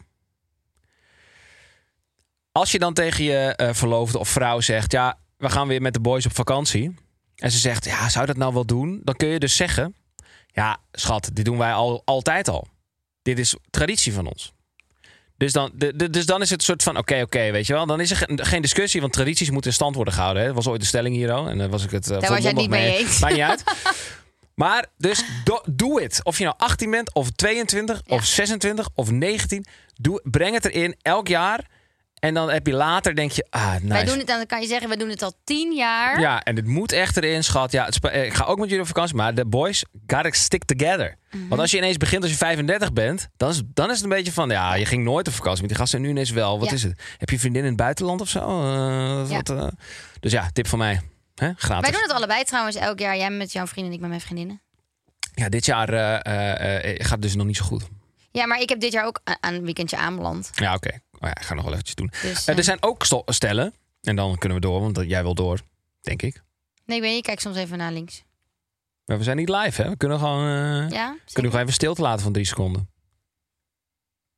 Als 2.52 2.72
je 2.72 2.78
dan 2.78 2.94
tegen 2.94 3.24
je 3.24 3.54
eh, 3.56 3.74
verloofde 3.74 4.18
of 4.18 4.28
vrouw 4.28 4.60
zegt: 4.60 4.92
Ja, 4.92 5.18
we 5.36 5.50
gaan 5.50 5.68
weer 5.68 5.82
met 5.82 5.92
de 5.92 6.00
boys 6.00 6.26
op 6.26 6.34
vakantie. 6.34 6.94
En 7.34 7.50
ze 7.50 7.58
zegt: 7.58 7.84
Ja, 7.84 8.08
zou 8.08 8.26
je 8.26 8.32
dat 8.32 8.40
nou 8.40 8.54
wel 8.54 8.66
doen? 8.66 9.00
Dan 9.04 9.14
kun 9.14 9.28
je 9.28 9.38
dus 9.38 9.56
zeggen: 9.56 9.94
Ja, 10.46 10.78
schat, 10.92 11.30
dit 11.32 11.44
doen 11.44 11.58
wij 11.58 11.72
al, 11.72 12.02
altijd 12.04 12.48
al. 12.48 12.68
Dit 13.24 13.38
is 13.38 13.54
traditie 13.70 14.12
van 14.12 14.26
ons. 14.26 14.52
Dus 15.36 15.52
dan, 15.52 15.70
de, 15.74 15.96
de- 15.96 16.10
dus 16.10 16.26
dan 16.26 16.42
is 16.42 16.50
het 16.50 16.58
een 16.58 16.64
soort 16.64 16.82
van: 16.82 16.96
Oké, 16.98 17.20
oké, 17.22 17.50
weet 17.50 17.66
je 17.66 17.72
wel. 17.72 17.86
Dan 17.86 18.00
is 18.00 18.10
er 18.10 18.16
ge- 18.16 18.38
geen 18.42 18.62
discussie, 18.62 19.00
want 19.00 19.12
tradities 19.12 19.50
moeten 19.50 19.70
in 19.70 19.76
stand 19.76 19.94
worden 19.96 20.14
gehouden. 20.14 20.42
Hè. 20.42 20.48
Dat 20.48 20.56
was 20.56 20.68
ooit 20.68 20.80
de 20.80 20.86
stelling 20.86 21.14
hier 21.16 21.32
al. 21.32 21.48
En 21.48 21.58
daar 21.58 21.68
was 21.68 21.84
ik 21.84 21.90
het. 21.90 22.10
eh, 22.10 22.20
Daar 22.20 22.30
was 22.30 22.42
jij 22.42 22.52
niet 22.52 22.70
mee 22.70 22.96
eens. 22.98 23.18
Maakt 23.18 23.32
niet 23.34 23.42
uit. 23.42 23.62
Maar 24.54 24.86
dus 24.98 25.24
do- 25.44 25.62
doe 25.70 26.02
het. 26.02 26.20
Of 26.22 26.38
je 26.38 26.44
nou 26.44 26.56
18 26.58 26.90
bent, 26.90 27.14
of 27.14 27.30
22, 27.30 28.00
Ja. 28.06 28.16
of 28.16 28.24
26, 28.24 28.88
of 28.94 29.10
19. 29.10 29.64
Doe, 29.94 30.20
breng 30.24 30.54
het 30.54 30.64
erin 30.64 30.96
elk 31.02 31.28
jaar. 31.28 31.66
En 32.24 32.34
dan 32.34 32.50
heb 32.50 32.66
je 32.66 32.72
later, 32.72 33.14
denk 33.14 33.30
je, 33.32 33.46
ah, 33.50 33.72
nice. 33.74 33.86
Wij 33.86 34.04
doen 34.04 34.18
het, 34.18 34.26
dan 34.26 34.46
kan 34.46 34.60
je 34.60 34.66
zeggen, 34.66 34.88
we 34.88 34.96
doen 34.96 35.08
het 35.08 35.22
al 35.22 35.32
tien 35.44 35.72
jaar. 35.74 36.20
Ja, 36.20 36.42
en 36.42 36.56
het 36.56 36.66
moet 36.66 36.92
echt 36.92 37.16
erin, 37.16 37.44
schat. 37.44 37.72
Ja, 37.72 37.88
eh, 38.00 38.24
ik 38.24 38.34
ga 38.34 38.44
ook 38.44 38.58
met 38.58 38.66
jullie 38.68 38.80
op 38.82 38.86
vakantie, 38.88 39.16
maar 39.16 39.34
de 39.34 39.46
boys 39.46 39.84
gotta 40.06 40.30
stick 40.30 40.64
together. 40.64 41.16
Mhm. 41.30 41.48
Want 41.48 41.60
als 41.60 41.70
je 41.70 41.76
ineens 41.76 41.96
begint 41.96 42.22
als 42.22 42.30
je 42.30 42.36
35 42.36 42.92
bent, 42.92 43.28
dan 43.36 43.50
is, 43.50 43.62
dan 43.66 43.88
is 43.90 43.94
het 43.94 44.04
een 44.04 44.16
beetje 44.16 44.32
van, 44.32 44.48
ja, 44.50 44.74
je 44.74 44.86
ging 44.86 45.04
nooit 45.04 45.28
op 45.28 45.34
vakantie 45.34 45.60
met 45.60 45.70
die 45.70 45.78
gasten 45.78 45.98
en 45.98 46.04
nu 46.04 46.10
ineens 46.10 46.30
wel. 46.30 46.58
Wat 46.58 46.68
Ja. 46.68 46.74
is 46.74 46.82
het? 46.82 47.02
Heb 47.18 47.30
je 47.30 47.38
vriendin 47.38 47.62
in 47.62 47.68
het 47.68 47.76
buitenland 47.76 48.20
of 48.20 48.28
zo? 48.28 48.40
Eh, 48.40 49.30
Ja. 49.30 49.36
wat, 49.36 49.50
eh? 49.50 49.66
Dus 50.20 50.32
ja, 50.32 50.50
tip 50.52 50.66
van 50.66 50.78
mij. 50.78 51.00
Hè? 51.34 51.50
Gratis. 51.56 51.82
Wij 51.82 51.90
doen 51.98 52.02
het 52.08 52.12
allebei 52.16 52.44
trouwens 52.44 52.76
elk 52.76 52.98
jaar. 52.98 53.16
Jij 53.16 53.30
met 53.30 53.52
jouw 53.52 53.66
vriendin, 53.66 53.92
ik 53.92 54.00
met 54.00 54.08
mijn 54.08 54.20
vriendinnen. 54.20 54.60
Ja, 55.34 55.48
dit 55.48 55.64
jaar 55.66 55.88
gaat 56.98 57.10
het 57.10 57.22
dus 57.22 57.34
nog 57.34 57.46
niet 57.46 57.56
zo 57.56 57.64
goed. 57.64 57.84
Ja, 58.30 58.46
maar 58.46 58.60
ik 58.60 58.68
heb 58.68 58.80
dit 58.80 58.92
jaar 58.92 59.06
ook 59.06 59.20
aan 59.40 59.54
een 59.54 59.64
weekendje 59.64 59.96
aanbeland. 59.96 60.50
Ja, 60.54 60.74
oké. 60.74 60.90
Oh 61.24 61.30
ja, 61.30 61.36
ik 61.40 61.46
ga 61.46 61.54
nog 61.54 61.64
wel 61.64 61.72
eventjes 61.72 61.96
doen. 61.96 62.12
Dus, 62.22 62.44
Eh, 62.44 62.56
er 62.56 62.64
zijn 62.64 62.82
ook 62.82 63.04
stellen, 63.26 63.74
en 64.02 64.16
dan 64.16 64.38
kunnen 64.38 64.58
we 64.60 64.66
door, 64.66 64.80
want 64.80 65.00
jij 65.06 65.22
wil 65.22 65.34
door, 65.34 65.60
denk 66.00 66.22
ik. 66.22 66.42
Nee, 66.84 66.96
ik 66.96 67.02
weet 67.02 67.10
niet. 67.10 67.18
Ik 67.20 67.24
kijk 67.24 67.40
soms 67.40 67.56
even 67.56 67.78
naar 67.78 67.92
links. 67.92 68.22
Maar 69.04 69.18
we 69.18 69.24
zijn 69.24 69.36
niet 69.36 69.48
live, 69.48 69.82
hè? 69.82 69.88
We 69.88 69.96
kunnen 69.96 70.18
gewoon, 70.18 70.42
eh, 70.46 70.90
Ja, 70.90 71.16
kunnen 71.32 71.50
gewoon 71.50 71.60
even 71.66 71.72
stilte 71.72 72.02
laten 72.02 72.22
van 72.22 72.32
drie 72.32 72.44
seconden. 72.46 72.90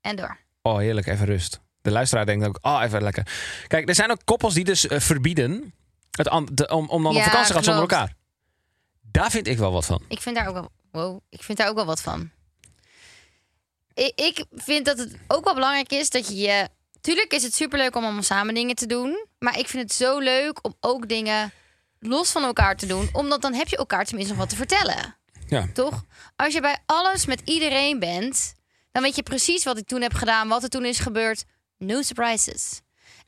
En 0.01 0.17
door. 0.17 0.39
Oh, 0.63 0.77
heerlijk, 0.79 1.07
even 1.07 1.27
rust. 1.27 1.61
De 1.83 1.91
luisteraar 1.91 2.27
denkt 2.27 2.47
ook, 2.47 2.59
oh, 2.63 2.81
even 2.83 3.03
lekker. 3.03 3.27
Kijk, 3.67 3.89
er 3.89 3.95
zijn 3.95 4.11
ook 4.11 4.21
koppels 4.25 4.55
die 4.55 4.65
dus 4.65 4.87
eh, 4.87 5.01
verbieden 5.01 5.75
het 6.11 6.29
an- 6.29 6.49
de- 6.53 6.69
om, 6.69 6.89
om 6.89 7.03
dan 7.03 7.13
Ja, 7.13 7.19
op 7.19 7.25
vakantie 7.25 7.47
te 7.49 7.55
gaan 7.55 7.65
zonder 7.65 7.83
elkaar. 7.83 8.15
Daar 9.01 9.31
vind 9.31 9.47
ik 9.47 9.59
wel 9.59 9.73
wat 9.73 9.87
van. 9.87 10.03
Ik 10.09 10.21
vind 10.21 10.37
daar 10.37 10.47
ook 10.49 10.55
wel, 10.55 10.71
wow, 10.91 11.21
ik 11.29 11.43
vind 11.43 11.59
daar 11.59 11.69
ook 11.69 11.75
wel 11.77 11.87
wat 11.87 12.01
van. 12.01 12.31
Ik, 13.97 14.13
ik 14.15 14.45
vind 14.55 14.85
dat 14.85 14.99
het 14.99 15.17
ook 15.29 15.45
wel 15.45 15.55
belangrijk 15.55 15.93
is 15.93 16.11
dat 16.11 16.29
je 16.29 16.37
je... 16.37 16.69
Tuurlijk 17.01 17.33
is 17.33 17.43
het 17.43 17.55
superleuk 17.55 17.97
om 17.97 18.05
allemaal 18.05 18.23
samen 18.23 18.55
dingen 18.55 18.75
te 18.75 18.87
doen. 18.87 19.27
Maar 19.39 19.59
ik 19.59 19.69
vind 19.69 19.83
het 19.83 19.93
zo 19.93 20.19
leuk 20.19 20.59
om 20.65 20.75
ook 20.81 21.09
dingen 21.09 21.53
los 22.01 22.31
van 22.31 22.43
elkaar 22.45 22.77
te 22.77 22.87
doen. 22.87 23.09
Omdat 23.13 23.43
dan 23.43 23.55
heb 23.55 23.69
je 23.69 23.77
elkaar 23.77 24.05
tenminste 24.05 24.33
nog 24.33 24.43
wat 24.43 24.51
te 24.51 24.57
vertellen. 24.57 25.17
Ja. 25.49 25.67
Toch? 25.75 26.05
Als 26.37 26.55
je 26.55 26.61
bij 26.61 26.79
alles 26.87 27.27
met 27.27 27.43
iedereen 27.45 27.99
bent... 27.99 28.55
dan 28.93 29.03
weet 29.03 29.17
je 29.17 29.23
precies 29.23 29.65
wat 29.65 29.79
ik 29.79 29.87
toen 29.87 30.03
heb 30.03 30.15
gedaan. 30.15 30.49
Wat 30.49 30.63
er 30.63 30.69
toen 30.69 30.85
is 30.85 30.99
gebeurd. 30.99 31.45
No 31.79 32.03
surprises. 32.03 32.81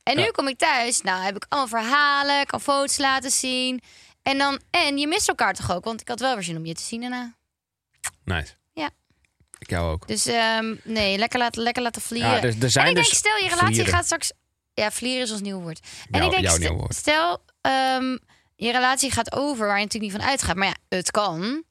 En 0.02 0.16
nu 0.16 0.22
Ja. 0.22 0.30
kom 0.30 0.48
ik 0.48 0.58
thuis. 0.58 1.02
Nou, 1.02 1.22
heb 1.22 1.36
ik 1.36 1.46
allemaal 1.48 1.82
verhalen. 1.82 2.46
Kan 2.46 2.60
foto's 2.60 2.98
laten 2.98 3.30
zien. 3.30 3.80
En, 4.22 4.38
dan, 4.38 4.60
en 4.70 4.98
je 4.98 5.06
mist 5.06 5.28
elkaar 5.28 5.54
toch 5.54 5.72
ook? 5.72 5.84
Want 5.84 6.00
ik 6.00 6.08
had 6.08 6.20
wel 6.20 6.34
weer 6.34 6.42
zin 6.44 6.56
om 6.56 6.66
je 6.66 6.74
te 6.74 6.82
zien 6.82 7.00
daarna. 7.00 7.36
Nice. 8.24 8.54
Ja. 9.58 9.66
Ik 9.66 9.70
jou 9.70 9.92
ook. 9.92 10.08
Dus 10.08 10.26
ehm, 10.26 10.74
nee, 10.84 11.18
lekker 11.18 11.38
laten, 11.38 11.62
lekker 11.62 11.82
laten 11.82 12.02
vliegen. 12.02 12.30
Ja, 12.30 12.36
er, 12.42 12.54
er 12.62 12.70
zijn 12.70 12.84
en 12.84 12.90
ik 12.90 12.96
denk, 12.96 13.08
dus 13.08 13.18
stel 13.18 13.36
je 13.36 13.48
relatie 13.48 13.66
vlieren. 13.66 13.92
gaat 13.94 14.04
straks... 14.04 14.32
Ja, 14.74 14.90
vlieren 14.90 15.22
is 15.22 15.30
ons 15.32 15.40
nieuw 15.40 15.60
woord. 15.60 15.80
En 16.10 16.22
ik 16.22 16.30
denk, 16.30 16.42
jouw 16.42 16.54
st- 16.54 16.58
nieuw 16.60 16.74
woord. 16.76 16.94
stel 16.94 17.42
ehm, 17.60 18.16
je 18.56 18.72
relatie 18.72 19.10
gaat 19.10 19.32
over 19.32 19.66
waar 19.66 19.78
je 19.78 19.84
natuurlijk 19.84 20.12
niet 20.12 20.22
van 20.22 20.30
uitgaat. 20.30 20.56
Maar 20.56 20.66
ja, 20.66 20.76
het 20.96 21.10
kan. 21.10 21.64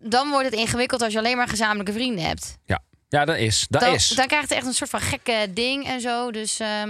Dan 0.00 0.30
wordt 0.30 0.44
het 0.50 0.54
ingewikkeld 0.54 1.02
als 1.02 1.12
je 1.12 1.18
alleen 1.18 1.36
maar 1.36 1.48
gezamenlijke 1.48 1.92
vrienden 1.92 2.24
hebt. 2.24 2.58
Ja, 3.10 3.24
dat 3.24 3.36
is. 3.36 3.66
Dat 3.70 3.80
dan, 3.80 3.94
is. 3.94 4.08
dan 4.08 4.26
krijgt 4.26 4.48
het 4.48 4.58
echt 4.58 4.66
een 4.66 4.74
soort 4.74 4.90
van 4.90 5.00
gekke 5.00 5.50
ding 5.54 5.86
en 5.86 6.00
zo. 6.00 6.30
Dus 6.30 6.60
ehm, 6.60 6.88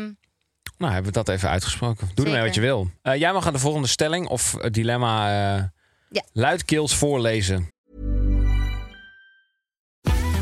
Nou, 0.78 0.92
hebben 0.92 1.04
we 1.04 1.18
dat 1.22 1.28
even 1.28 1.48
uitgesproken. 1.48 2.10
Doe 2.14 2.26
ermee 2.26 2.42
wat 2.42 2.54
je 2.54 2.60
wil. 2.60 2.90
Eh, 3.02 3.16
jij 3.16 3.32
mag 3.32 3.46
aan 3.46 3.52
de 3.52 3.58
volgende 3.58 3.88
stelling 3.88 4.26
of 4.28 4.52
het 4.60 4.74
dilemma 4.74 5.28
eh 5.56 5.62
Ja. 6.10 6.22
luidkeels 6.32 6.94
voorlezen. 6.96 7.72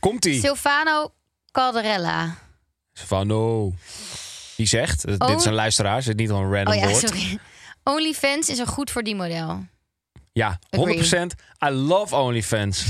Komt-ie. 0.00 0.40
Silvano 0.40 1.12
Calderella. 1.52 2.36
Van 2.92 3.28
Die 4.56 4.66
zegt, 4.66 5.04
eh, 5.04 5.10
dit 5.12 5.22
Oh. 5.28 5.36
is 5.36 5.44
een 5.44 5.52
luisteraar, 5.52 5.96
het 5.96 6.06
is 6.08 6.14
niet 6.14 6.30
al 6.30 6.42
een 6.42 6.52
random 6.54 6.74
Oh 6.74 6.80
ja, 6.80 6.88
woord. 6.88 6.98
sorry. 7.08 7.38
OnlyFans 7.84 8.48
is 8.48 8.58
een 8.58 8.66
goed 8.66 8.90
voor 8.90 9.02
die 9.02 9.14
model. 9.14 9.66
Ja, 10.32 10.58
Agree. 10.70 10.96
100%. 10.96 11.34
I 11.66 11.68
love 11.70 12.16
OnlyFans. 12.16 12.84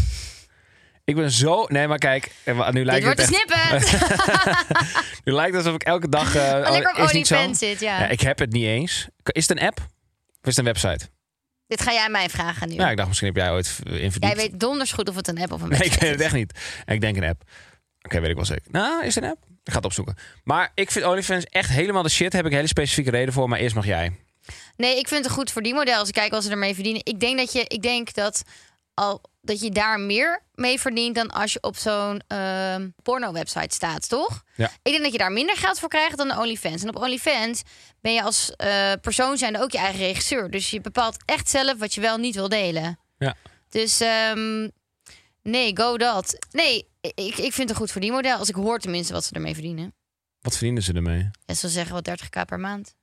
Ik 1.04 1.14
ben 1.14 1.30
zo... 1.30 1.64
Nee, 1.68 1.88
maar 1.88 1.98
kijk, 1.98 2.32
eh, 2.44 2.66
nu 2.68 2.72
Dit 2.72 2.84
lijkt 2.84 3.04
wordt 3.04 3.20
het 3.20 3.30
echt... 3.50 3.88
snippen. 3.88 4.78
Nu 5.24 5.32
lijkt 5.32 5.54
het 5.56 5.64
alsof 5.64 5.74
ik 5.80 5.86
elke 5.86 6.08
dag... 6.08 6.34
eh, 6.34 6.42
Oh, 6.42 6.70
lekker 6.70 6.90
op 6.96 7.04
is 7.04 7.12
niet 7.12 7.26
zo. 7.26 7.34
OnlyFans 7.34 7.58
zit, 7.58 7.80
ja. 7.80 7.98
Ja, 8.00 8.06
ik 8.06 8.20
heb 8.20 8.38
het 8.38 8.52
niet 8.52 8.64
eens. 8.64 9.06
Is 9.24 9.48
het 9.48 9.58
een 9.60 9.66
app? 9.66 9.78
Of 10.40 10.46
is 10.48 10.56
het 10.56 10.58
een 10.58 10.64
website? 10.72 11.08
Dit 11.68 11.82
ga 11.82 11.92
jij 11.92 12.08
mij 12.08 12.28
vragen 12.28 12.68
nu. 12.68 12.74
Ja, 12.74 12.90
ik 12.90 12.96
dacht 12.96 13.08
misschien 13.08 13.28
heb 13.28 13.36
jij 13.36 13.50
ooit 13.50 13.78
in 13.84 14.12
jij 14.18 14.36
weet 14.36 14.60
donders 14.60 14.92
goed 14.92 15.08
of 15.08 15.14
het 15.14 15.28
een 15.28 15.38
app 15.38 15.52
of 15.52 15.62
een 15.62 15.68
Nee, 15.68 15.78
ik 15.78 15.84
website 15.84 16.04
weet 16.04 16.14
het 16.14 16.20
echt 16.20 16.34
niet. 16.34 16.58
Ik 16.86 17.00
denk 17.00 17.16
een 17.16 17.24
app. 17.24 17.42
Oké, 18.02 18.20
weet 18.20 18.30
ik 18.30 18.36
wel 18.36 18.44
zeker. 18.44 18.70
Nou, 18.70 19.04
is 19.04 19.14
het 19.14 19.24
een 19.24 19.30
app? 19.30 19.44
Ik 19.64 19.70
ga 19.72 19.76
het 19.76 19.84
opzoeken. 19.84 20.16
Maar 20.44 20.70
ik 20.74 20.90
vind 20.90 21.04
OnlyFans 21.04 21.44
echt 21.44 21.70
helemaal 21.70 22.02
de 22.02 22.08
shit. 22.08 22.32
Heb 22.32 22.44
ik 22.44 22.50
een 22.50 22.56
hele 22.56 22.68
specifieke 22.68 23.10
reden 23.10 23.32
voor. 23.34 23.48
Maar 23.48 23.58
eerst 23.58 23.74
mag 23.74 23.86
jij. 23.86 24.16
Nee, 24.76 24.98
ik 24.98 25.08
vind 25.08 25.24
het 25.24 25.32
goed 25.32 25.50
voor 25.50 25.62
die 25.62 25.74
model. 25.74 25.98
Als 25.98 26.08
ik 26.08 26.14
kijk 26.14 26.30
wat 26.30 26.44
ze 26.44 26.50
ermee 26.50 26.74
verdienen. 26.74 27.00
Ik 27.04 27.20
denk 27.20 27.38
dat 27.38 27.52
je, 27.52 27.64
ik 27.66 27.82
denk 27.82 28.14
dat 28.14 28.42
al 28.94 29.20
dat 29.48 29.60
je 29.60 29.70
daar 29.70 30.00
meer 30.00 30.42
mee 30.54 30.80
verdient 30.80 31.14
dan 31.14 31.30
als 31.30 31.52
je 31.52 31.62
op 31.62 31.76
zo'n 31.76 32.22
ehm, 32.26 32.88
porno-website 33.02 33.74
staat, 33.74 34.08
toch? 34.08 34.42
Ja. 34.54 34.70
Ik 34.82 34.92
denk 34.92 35.02
dat 35.02 35.12
je 35.12 35.18
daar 35.18 35.32
minder 35.32 35.56
geld 35.56 35.78
voor 35.78 35.88
krijgt 35.88 36.16
dan 36.16 36.28
de 36.28 36.38
OnlyFans. 36.38 36.82
En 36.82 36.88
op 36.88 36.96
OnlyFans 36.96 37.62
ben 38.00 38.12
je 38.12 38.22
als 38.22 38.52
eh, 38.56 38.92
persoon 39.00 39.38
zijn 39.38 39.60
ook 39.60 39.70
je 39.70 39.78
eigen 39.78 40.00
regisseur. 40.00 40.50
Dus 40.50 40.70
je 40.70 40.80
bepaalt 40.80 41.16
echt 41.24 41.48
zelf 41.48 41.78
wat 41.78 41.94
je 41.94 42.00
wel 42.00 42.16
niet 42.16 42.34
wil 42.34 42.48
delen. 42.48 42.98
Ja. 43.18 43.34
Dus 43.68 44.00
ehm, 44.00 44.68
nee, 45.42 45.76
go 45.76 45.96
dat. 45.96 46.38
Nee, 46.50 46.88
ik, 47.00 47.14
ik 47.14 47.34
vind 47.36 47.56
het 47.56 47.70
een 47.70 47.76
goed 47.76 47.90
verdienmodel. 47.90 48.38
Als 48.38 48.48
ik 48.48 48.54
hoor 48.54 48.78
tenminste 48.78 49.12
wat 49.12 49.24
ze 49.24 49.34
ermee 49.34 49.54
verdienen. 49.54 49.94
Wat 50.40 50.52
verdienen 50.52 50.82
ze 50.82 50.92
ermee? 50.92 51.30
Ja, 51.44 51.54
ze 51.54 51.68
zeggen 51.68 51.92
wel 51.92 52.16
30k 52.16 52.44
per 52.46 52.60
maand. 52.60 52.94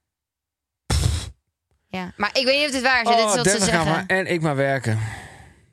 Ja, 1.87 2.13
maar 2.17 2.29
ik 2.33 2.45
weet 2.45 2.57
niet 2.57 2.65
of 2.65 2.71
dit 2.71 2.81
waar 2.81 3.01
is. 3.01 3.07
dit 3.07 3.17
is 3.17 3.23
wat 3.23 3.33
ze 3.33 3.43
30 3.43 3.63
zeggen. 3.63 3.91
maar 3.91 4.03
en 4.07 4.27
ik 4.27 4.41
maar 4.41 4.55
werken. 4.55 4.99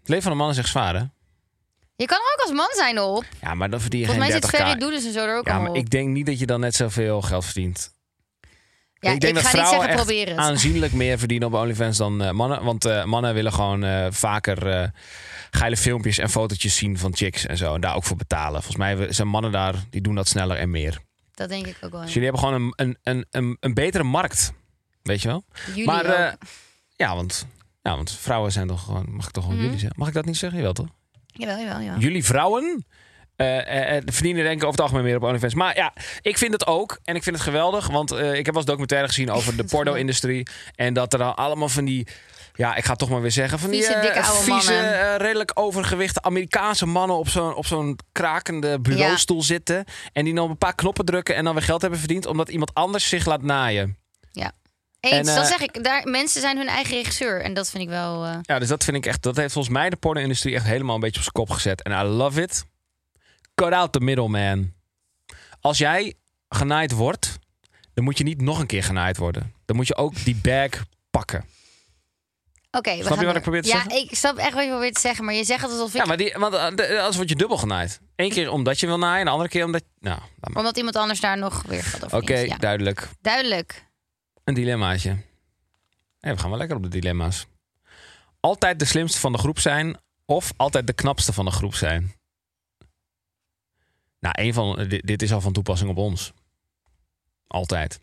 Het 0.03 0.11
leven 0.11 0.23
van 0.23 0.33
een 0.33 0.39
man 0.39 0.51
is 0.51 0.59
echt 0.59 0.69
zwaar, 0.69 0.95
hè? 0.95 1.03
Je 1.97 2.07
kan 2.07 2.19
er 2.19 2.33
ook 2.35 2.41
als 2.41 2.57
man 2.57 2.71
zijn 2.75 3.01
op. 3.01 3.25
Ja, 3.41 3.55
maar 3.55 3.71
dan 3.71 3.81
verdien 3.81 4.01
je 4.01 4.07
Volgens 4.07 4.27
mij 4.29 4.41
geen 4.41 4.51
zit 4.51 4.61
30k. 4.61 4.65
Ferry 4.65 4.81
Doedens 4.81 5.05
en 5.05 5.13
zo 5.13 5.27
er 5.27 5.37
ook 5.37 5.47
Ja, 5.47 5.59
maar 5.59 5.71
op. 5.71 5.77
ik 5.77 5.91
denk 5.91 6.09
niet 6.09 6.27
dat 6.27 6.39
je 6.39 6.47
dan 6.47 6.61
net 6.61 6.75
zoveel 6.75 7.23
geld 7.23 7.45
verdient. 7.45 7.95
ja, 8.99 9.11
ik 9.11 9.21
denk 9.21 9.35
dat 9.35 9.45
ga 9.45 9.49
niet 9.49 9.67
vrouwen 9.67 9.99
zeggen 9.99 10.29
echt 10.29 10.39
aanzienlijk 10.39 10.93
meer 10.93 11.19
verdienen 11.19 11.49
op 11.49 11.55
OnlyFans 11.55 11.97
dan 11.99 12.23
eh, 12.23 12.31
mannen. 12.31 12.65
Want 12.65 12.85
eh, 12.85 13.05
mannen 13.05 13.35
willen 13.35 13.53
gewoon 13.53 13.85
eh, 13.85 14.07
vaker 14.11 14.91
geile 15.51 15.77
filmpjes 15.77 16.19
en 16.19 16.31
fotootjes 16.31 16.77
zien 16.77 16.99
van 16.99 17.17
chicks 17.17 17.47
en 17.47 17.57
zo. 17.57 17.75
En 17.75 17.81
daar 17.81 17.95
ook 17.95 18.05
voor 18.05 18.17
betalen. 18.17 18.63
Volgens 18.63 18.77
mij 18.77 19.13
zijn 19.13 19.29
mannen 19.29 19.53
daar, 19.53 19.75
die 19.91 20.01
doen 20.01 20.15
dat 20.15 20.29
sneller 20.29 20.57
en 20.57 20.71
meer. 20.71 21.01
Dat 21.35 21.49
denk 21.49 21.67
ik 21.67 21.77
ook 21.81 21.93
wel. 21.93 22.01
Dus 22.01 22.13
jullie 22.13 22.29
hebben 22.31 22.49
gewoon 22.49 22.63
een, 22.63 22.73
een, 22.77 22.99
een, 23.03 23.27
een, 23.31 23.57
een 23.61 23.75
betere 23.75 24.05
markt. 24.05 24.53
Weet 25.03 25.23
je 25.23 25.29
wel? 25.29 25.45
Jullie 25.67 25.85
maar 25.85 26.37
ja, 26.97 27.15
want, 27.15 27.47
ja, 27.83 27.97
want 27.97 28.13
vrouwen 28.13 28.53
zijn 28.53 28.67
toch 28.69 28.85
gewoon... 28.85 29.07
Mag 29.11 29.27
ik 29.27 29.33
toch 29.33 29.43
gewoon 29.43 29.59
Mhm. 29.59 29.65
jullie 29.67 29.81
zeggen? 29.81 29.99
Mag 29.99 30.09
ik 30.09 30.15
dat 30.15 30.25
niet 30.25 30.37
zeggen? 30.37 30.59
Jawel 30.59 30.73
toch? 30.75 30.89
Jawel, 31.27 31.59
jawel, 31.59 31.81
jawel. 31.81 31.99
Jullie 32.01 32.25
vrouwen 32.25 32.87
eh, 33.37 34.01
verdienen 34.05 34.43
denk 34.45 34.57
ik 34.57 34.63
over 34.63 34.71
het 34.71 34.81
algemeen 34.81 35.05
meer 35.05 35.17
op 35.17 35.23
OnlyFans. 35.23 35.55
Maar 35.55 35.77
ja, 35.77 35.93
ik 36.21 36.39
vind 36.39 36.53
het 36.53 36.67
ook. 36.67 36.99
En 37.05 37.15
ik 37.17 37.23
vind 37.23 37.37
het 37.37 37.45
geweldig. 37.45 37.89
Want 37.89 38.11
ik 38.13 38.19
heb 38.19 38.47
wel 38.47 38.55
eens 38.57 38.65
documentaire 38.65 39.09
gezien 39.09 39.31
over 39.37 39.57
de 39.57 39.65
porno-industrie. 39.65 40.47
En 40.75 40.95
dat 40.95 41.13
er 41.13 41.19
dan 41.19 41.37
allemaal 41.37 41.69
van 41.69 41.85
die... 41.85 42.07
Ja, 42.55 42.75
ik 42.77 42.85
ga 42.85 42.91
het 42.91 42.99
toch 42.99 43.09
maar 43.09 43.21
weer 43.21 43.31
zeggen. 43.31 43.59
Van 43.59 43.71
Vieze, 43.71 43.93
die 43.93 44.01
dikke 44.01 44.23
oude 44.23 44.43
vieze, 44.43 44.73
mannen. 44.73 45.17
redelijk 45.17 45.51
overgewichte 45.55 46.23
Amerikaanse 46.23 46.87
mannen 46.87 47.17
op 47.17 47.29
zo'n 47.29 47.55
op 47.55 47.67
zo'n 47.67 47.99
krakende 48.13 48.81
bureaustoel 48.81 49.43
zitten. 49.43 49.85
En 50.13 50.25
die 50.25 50.35
dan 50.35 50.51
een 50.51 50.59
paar 50.59 50.75
knoppen 50.75 51.05
drukken 51.05 51.35
en 51.35 51.45
dan 51.45 51.55
weer 51.55 51.63
geld 51.63 51.81
hebben 51.81 51.99
verdiend. 51.99 52.27
Omdat 52.27 52.49
iemand 52.49 52.75
anders 52.75 53.09
zich 53.09 53.27
laat 53.27 53.43
naaien. 53.43 53.97
Eens, 55.03 55.29
en, 55.29 55.35
dat 55.35 55.45
eh, 55.45 55.51
zeg 55.51 55.61
ik. 55.61 55.85
Daar, 55.85 56.09
mensen 56.09 56.41
zijn 56.41 56.57
hun 56.57 56.69
eigen 56.69 56.97
regisseur. 56.97 57.43
En 57.43 57.55
dat 57.55 57.71
vind 57.71 57.83
ik 57.83 57.89
wel... 57.89 58.25
eh, 58.25 58.39
Ja, 58.43 58.59
dus 58.59 58.69
dat 58.69 58.85
vind 58.85 58.97
ik 58.97 59.07
echt. 59.07 59.23
Dat 59.23 59.37
heeft 59.37 59.53
volgens 59.53 59.75
mij 59.75 59.91
de 59.91 59.97
porno-industrie 59.97 60.55
echt 60.55 60.65
helemaal 60.65 60.95
een 60.95 61.01
beetje 61.01 61.17
op 61.17 61.23
zijn 61.23 61.35
kop 61.35 61.51
gezet. 61.51 61.83
En 61.83 61.93
I 61.93 62.03
love 62.03 62.43
it. 62.43 62.65
Cut 63.55 63.73
out 63.73 63.93
the 63.93 64.01
middleman. 64.01 64.73
Als 65.61 65.79
jij 65.79 66.15
genaaid 66.49 66.93
wordt, 66.93 67.39
dan 67.95 68.05
moet 68.05 68.19
je 68.19 68.25
niet 68.25 68.41
nog 68.41 68.59
een 68.59 68.67
keer 68.67 68.83
genaaid 68.83 69.17
worden. 69.17 69.55
Dan 69.65 69.77
moet 69.77 69.87
je 69.87 69.97
ook 69.97 70.25
die 70.25 70.37
bag 70.43 70.71
pakken. 71.11 71.45
Oké, 72.71 72.91
we 72.91 72.97
je 73.19 73.25
wat 73.27 73.37
ik 73.37 73.43
probeer 73.43 73.63
te 73.63 73.69
ja, 73.69 73.75
zeggen? 73.83 73.97
ik 74.03 74.15
snap 74.15 74.37
echt 74.37 74.53
wat 74.53 74.65
je 74.65 74.71
probeert 74.71 74.95
te 74.95 75.01
zeggen. 75.01 75.25
Maar 75.25 75.35
je 75.35 75.45
zegt 75.45 75.63
het 75.63 75.71
alsof 75.71 75.91
ik... 75.95 76.01
Ja, 76.01 76.05
maar 76.05 76.17
die, 76.17 76.35
want 76.39 76.55
eh, 76.55 76.99
anders 76.99 77.17
word 77.17 77.29
je 77.29 77.37
dubbel 77.37 77.57
genaaid. 77.57 78.01
Eén 78.17 78.31
keer 78.31 78.51
omdat 78.51 78.81
je 78.81 78.87
wil 78.87 78.99
naaien, 78.99 79.19
en 79.19 79.25
de 79.25 79.31
andere 79.31 79.49
keer 79.49 79.65
omdat. 79.65 79.83
Nou. 80.01 80.21
Omdat 80.55 80.77
iemand 80.77 80.97
anders 80.97 81.21
daar 81.21 81.39
nog 81.39 81.63
weer 81.63 81.83
geld 81.83 82.05
over 82.05 82.19
Oké. 82.19 82.39
Ja. 82.39 82.57
duidelijk. 82.57 83.09
Duidelijk. 83.21 83.85
Een 84.45 84.55
dilemmaatje. 84.55 85.17
Hey, 86.21 86.35
we 86.35 86.39
gaan 86.41 86.49
wel 86.51 86.59
lekker 86.59 86.77
op 86.77 86.83
de 86.83 86.89
dilemma's. 86.89 87.47
Altijd 88.41 88.79
de 88.79 88.85
slimste 88.85 89.21
van 89.21 89.33
de 89.33 89.39
groep 89.39 89.59
zijn 89.59 89.97
of 90.25 90.53
altijd 90.57 90.87
de 90.87 90.93
knapste 90.93 91.33
van 91.33 91.45
de 91.45 91.51
groep 91.51 91.75
zijn? 91.75 92.13
Nou, 94.21 94.35
een 94.43 94.55
van, 94.55 94.89
dit, 94.89 95.07
dit 95.07 95.23
is 95.23 95.33
al 95.33 95.41
van 95.41 95.53
toepassing 95.53 95.91
op 95.91 95.97
ons. 95.97 96.33
Altijd. 97.47 98.01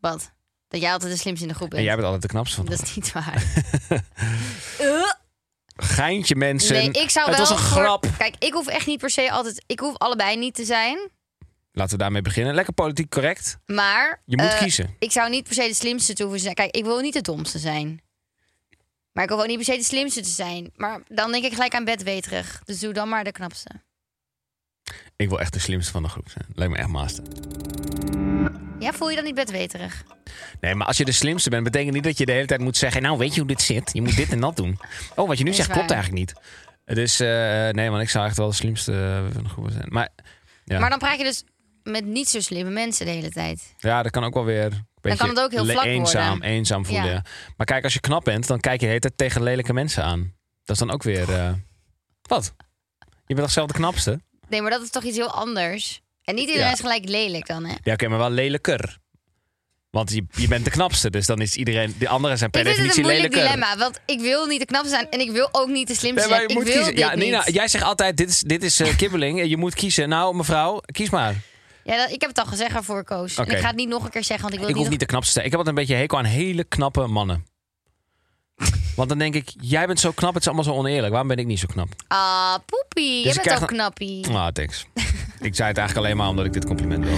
Wat? 0.00 0.32
Dat 0.68 0.80
jij 0.80 0.92
altijd 0.92 1.12
de 1.12 1.18
slimste 1.18 1.42
in 1.44 1.50
de 1.50 1.56
groep 1.56 1.68
bent. 1.70 1.80
En 1.80 1.86
jij 1.86 1.94
bent 1.96 2.06
altijd 2.06 2.22
de 2.22 2.28
knapste 2.28 2.56
van 2.56 2.64
de 2.64 2.70
Dat 2.70 2.82
is 2.82 2.94
niet 2.94 3.12
waar. 3.12 3.42
Eh, 4.78 5.12
Geintje 5.86 6.36
mensen. 6.36 6.74
nee, 6.74 6.90
ik 6.90 7.10
zou 7.10 7.28
het 7.28 7.36
wel 7.38 7.46
was 7.48 7.50
een 7.58 7.66
voor- 7.68 7.82
grap. 7.82 8.06
Kijk, 8.18 8.34
ik 8.38 8.52
hoef 8.52 8.66
echt 8.66 8.86
niet 8.86 9.00
per 9.00 9.10
se 9.10 9.30
altijd... 9.30 9.62
Ik 9.66 9.80
hoef 9.80 9.96
allebei 9.98 10.36
niet 10.36 10.54
te 10.54 10.64
zijn. 10.64 11.10
Laten 11.72 11.92
we 11.96 12.02
daarmee 12.02 12.22
beginnen. 12.22 12.54
Lekker 12.54 12.74
politiek 12.74 13.10
correct. 13.10 13.58
Maar... 13.66 14.22
Je 14.24 14.36
moet 14.36 14.52
eh, 14.52 14.58
kiezen. 14.58 14.96
Ik 14.98 15.12
zou 15.12 15.30
niet 15.30 15.44
per 15.44 15.54
se 15.54 15.68
de 15.68 15.74
slimste 15.74 16.12
te 16.12 16.22
hoeven 16.22 16.40
zijn. 16.40 16.54
Kijk, 16.54 16.76
ik 16.76 16.84
wil 16.84 17.00
niet 17.00 17.12
de 17.12 17.20
domste 17.20 17.58
zijn. 17.58 18.00
Maar 19.12 19.24
ik 19.24 19.30
hoef 19.30 19.40
ook 19.40 19.46
niet 19.46 19.56
per 19.56 19.64
se 19.64 19.76
de 19.76 19.84
slimste 19.84 20.20
te 20.20 20.28
zijn. 20.28 20.70
Maar 20.76 21.02
dan 21.08 21.32
denk 21.32 21.44
ik 21.44 21.52
gelijk 21.52 21.74
aan 21.74 21.84
bedweterig. 21.84 22.62
Dus 22.64 22.80
doe 22.80 22.92
dan 22.92 23.08
maar 23.08 23.24
de 23.24 23.32
knapste. 23.32 23.70
Ik 25.16 25.28
wil 25.28 25.40
echt 25.40 25.52
de 25.52 25.58
slimste 25.58 25.92
van 25.92 26.02
de 26.02 26.08
groep 26.08 26.28
zijn. 26.28 26.46
Lijkt 26.54 26.72
me 26.72 26.78
echt 26.78 26.88
master. 26.88 27.24
Ja, 28.78 28.92
voel 28.92 29.10
je 29.10 29.16
dan 29.16 29.24
niet 29.24 29.34
bedweterig? 29.34 30.04
Nee, 30.60 30.74
maar 30.74 30.86
als 30.86 30.96
je 30.96 31.04
de 31.04 31.12
slimste 31.12 31.50
bent, 31.50 31.64
betekent 31.64 31.94
niet 31.94 32.04
dat 32.04 32.18
je 32.18 32.26
de 32.26 32.32
hele 32.32 32.46
tijd 32.46 32.60
moet 32.60 32.76
zeggen... 32.76 33.02
nou, 33.02 33.18
weet 33.18 33.34
je 33.34 33.40
hoe 33.40 33.48
dit 33.48 33.62
zit? 33.62 33.90
Je 33.92 34.02
moet 34.02 34.16
dit 34.16 34.30
en 34.30 34.40
dat 34.40 34.56
doen. 34.56 34.78
Oh, 35.14 35.28
wat 35.28 35.38
je 35.38 35.44
nu 35.44 35.52
zegt 35.52 35.68
waar. 35.68 35.76
klopt 35.76 35.90
eigenlijk 35.90 36.20
niet. 36.20 36.34
Dus 36.84 37.20
eh, 37.20 37.68
nee, 37.68 37.90
want 37.90 38.02
ik 38.02 38.08
zou 38.08 38.26
echt 38.26 38.36
wel 38.36 38.48
de 38.48 38.54
slimste 38.54 39.22
van 39.32 39.42
de 39.42 39.48
groep 39.48 39.70
zijn. 39.70 39.88
Maar 39.88 40.08
ja, 40.64 40.78
Maar 40.78 40.90
dan 40.90 40.98
praat 40.98 41.18
je 41.18 41.24
dus 41.24 41.44
met 41.90 42.04
niet 42.04 42.28
zo 42.28 42.40
slimme 42.40 42.70
mensen 42.70 43.06
de 43.06 43.12
hele 43.12 43.30
tijd. 43.30 43.74
ja 43.78 44.02
dat 44.02 44.12
kan 44.12 44.24
ook 44.24 44.34
wel 44.34 44.44
weer... 44.44 44.88
Beetje 45.00 45.18
kan 45.18 45.28
het 45.28 45.40
ook 45.40 45.50
heel 45.50 45.64
vlak 45.66 45.84
eenzaam, 45.84 46.30
worden. 46.30 46.50
eenzaam 46.50 46.86
voelen. 46.86 47.10
Ja. 47.10 47.24
Maar 47.56 47.66
kijk, 47.66 47.84
als 47.84 47.92
je 47.92 48.00
knap 48.00 48.24
bent, 48.24 48.46
dan 48.46 48.60
kijk 48.60 48.74
je 48.74 48.80
de 48.80 48.86
hele 48.86 49.00
tijd 49.00 49.16
tegen 49.16 49.42
lelijke 49.42 49.72
mensen 49.72 50.04
aan. 50.04 50.34
Dat 50.64 50.76
is 50.76 50.86
dan 50.86 50.90
ook 50.90 51.02
weer... 51.02 51.32
eh, 51.34 51.52
Wat? 52.22 52.54
Je 53.26 53.34
bent 53.34 53.40
toch 53.40 53.50
zelf 53.50 53.66
de 53.68 53.74
knapste? 53.74 54.20
Nee, 54.48 54.62
maar 54.62 54.70
dat 54.70 54.82
is 54.82 54.90
toch 54.90 55.02
iets 55.02 55.16
heel 55.16 55.30
anders. 55.30 56.00
En 56.24 56.34
niet 56.34 56.44
iedereen 56.46 56.66
Ja. 56.66 56.72
is 56.72 56.80
gelijk 56.80 57.08
lelijk 57.08 57.46
dan, 57.46 57.64
hè? 57.64 57.74
Ja, 57.82 57.92
oké, 57.92 58.08
maar 58.08 58.18
wel 58.18 58.30
lelijker. 58.30 58.98
Want 59.90 60.12
je, 60.12 60.24
je 60.36 60.48
bent 60.48 60.64
de 60.64 60.70
knapste, 60.70 61.10
dus 61.10 61.26
dan 61.26 61.40
is 61.40 61.56
iedereen... 61.56 61.94
De 61.98 62.08
anderen 62.08 62.38
zijn 62.38 62.50
per 62.50 62.60
ik 62.60 62.66
vind 62.66 62.78
het 62.78 62.86
definitie 62.86 63.12
een 63.12 63.18
moeilijk 63.20 63.34
lelijker. 63.50 63.66
dilemma. 63.68 63.84
Want 63.84 64.00
ik 64.06 64.20
wil 64.20 64.46
niet 64.46 64.60
de 64.60 64.66
knapste 64.66 64.88
zijn 64.90 65.10
en 65.10 65.20
ik 65.20 65.30
wil 65.30 65.48
ook 65.52 65.68
niet 65.68 65.88
de 65.88 65.94
slimste 65.94 66.20
Nee, 66.28 66.28
maar 66.38 66.46
zijn. 66.48 66.58
Ik 66.58 66.64
wil 66.64 66.74
kiezen. 66.74 66.94
dit 66.94 66.98
Ja, 67.04 67.14
Nina, 67.14 67.42
jij 67.46 67.68
zegt 67.68 67.84
altijd, 67.84 68.16
dit 68.16 68.28
is, 68.28 68.40
dit 68.40 68.62
is 68.62 68.80
eh, 68.80 68.96
kibbeling. 68.96 69.48
Je 69.48 69.56
moet 69.56 69.74
kiezen. 69.74 70.08
Nou, 70.08 70.36
mevrouw, 70.36 70.80
kies 70.92 71.10
maar. 71.10 71.34
Ja, 71.84 71.96
dat- 71.96 72.10
ik 72.10 72.20
heb 72.20 72.30
het 72.30 72.38
al 72.38 72.46
gezegd 72.46 72.72
waarvoor 72.72 72.98
ik 73.00 73.06
koos. 73.06 73.38
Oké. 73.38 73.50
En 73.50 73.54
ik 73.56 73.62
ga 73.62 73.66
het 73.68 73.76
niet 73.76 73.88
nog 73.88 74.04
een 74.04 74.10
keer 74.10 74.24
zeggen, 74.24 74.42
want 74.42 74.54
ik 74.54 74.60
wil 74.60 74.68
Ik 74.68 74.74
hoef 74.74 74.82
niet... 74.82 74.90
niet 74.92 75.00
de 75.00 75.06
knapste 75.06 75.26
te 75.28 75.32
zijn. 75.34 75.44
Ik 75.46 75.50
heb 75.50 75.60
altijd 75.60 75.78
een 75.78 75.82
beetje 75.86 76.00
hekel 76.00 76.18
aan 76.18 76.24
hele 76.24 76.64
knappe 76.64 77.06
mannen. 77.06 77.46
Want 78.96 79.08
dan 79.08 79.18
denk 79.18 79.34
ik, 79.34 79.52
jij 79.60 79.86
bent 79.86 80.00
zo 80.00 80.10
knap, 80.12 80.32
het 80.32 80.40
is 80.42 80.46
allemaal 80.46 80.64
zo 80.64 80.72
oneerlijk. 80.72 81.10
Waarom 81.10 81.28
ben 81.28 81.36
ik 81.36 81.46
niet 81.46 81.58
zo 81.58 81.66
knap? 81.72 81.88
Ah, 82.08 82.54
poepie. 82.66 83.22
Dus 83.22 83.22
je 83.22 83.28
ik 83.28 83.34
bent 83.34 83.40
krijg 83.46 83.62
ook 83.62 83.68
dan- 83.68 83.76
knappie. 83.78 84.26
Ah, 84.28 84.46
thanks. 84.46 84.86
ik 85.48 85.54
zei 85.54 85.68
het 85.68 85.78
eigenlijk 85.78 85.96
alleen 85.96 86.16
maar 86.16 86.28
omdat 86.28 86.44
ik 86.44 86.52
dit 86.52 86.64
compliment 86.66 87.04
wil. 87.04 87.16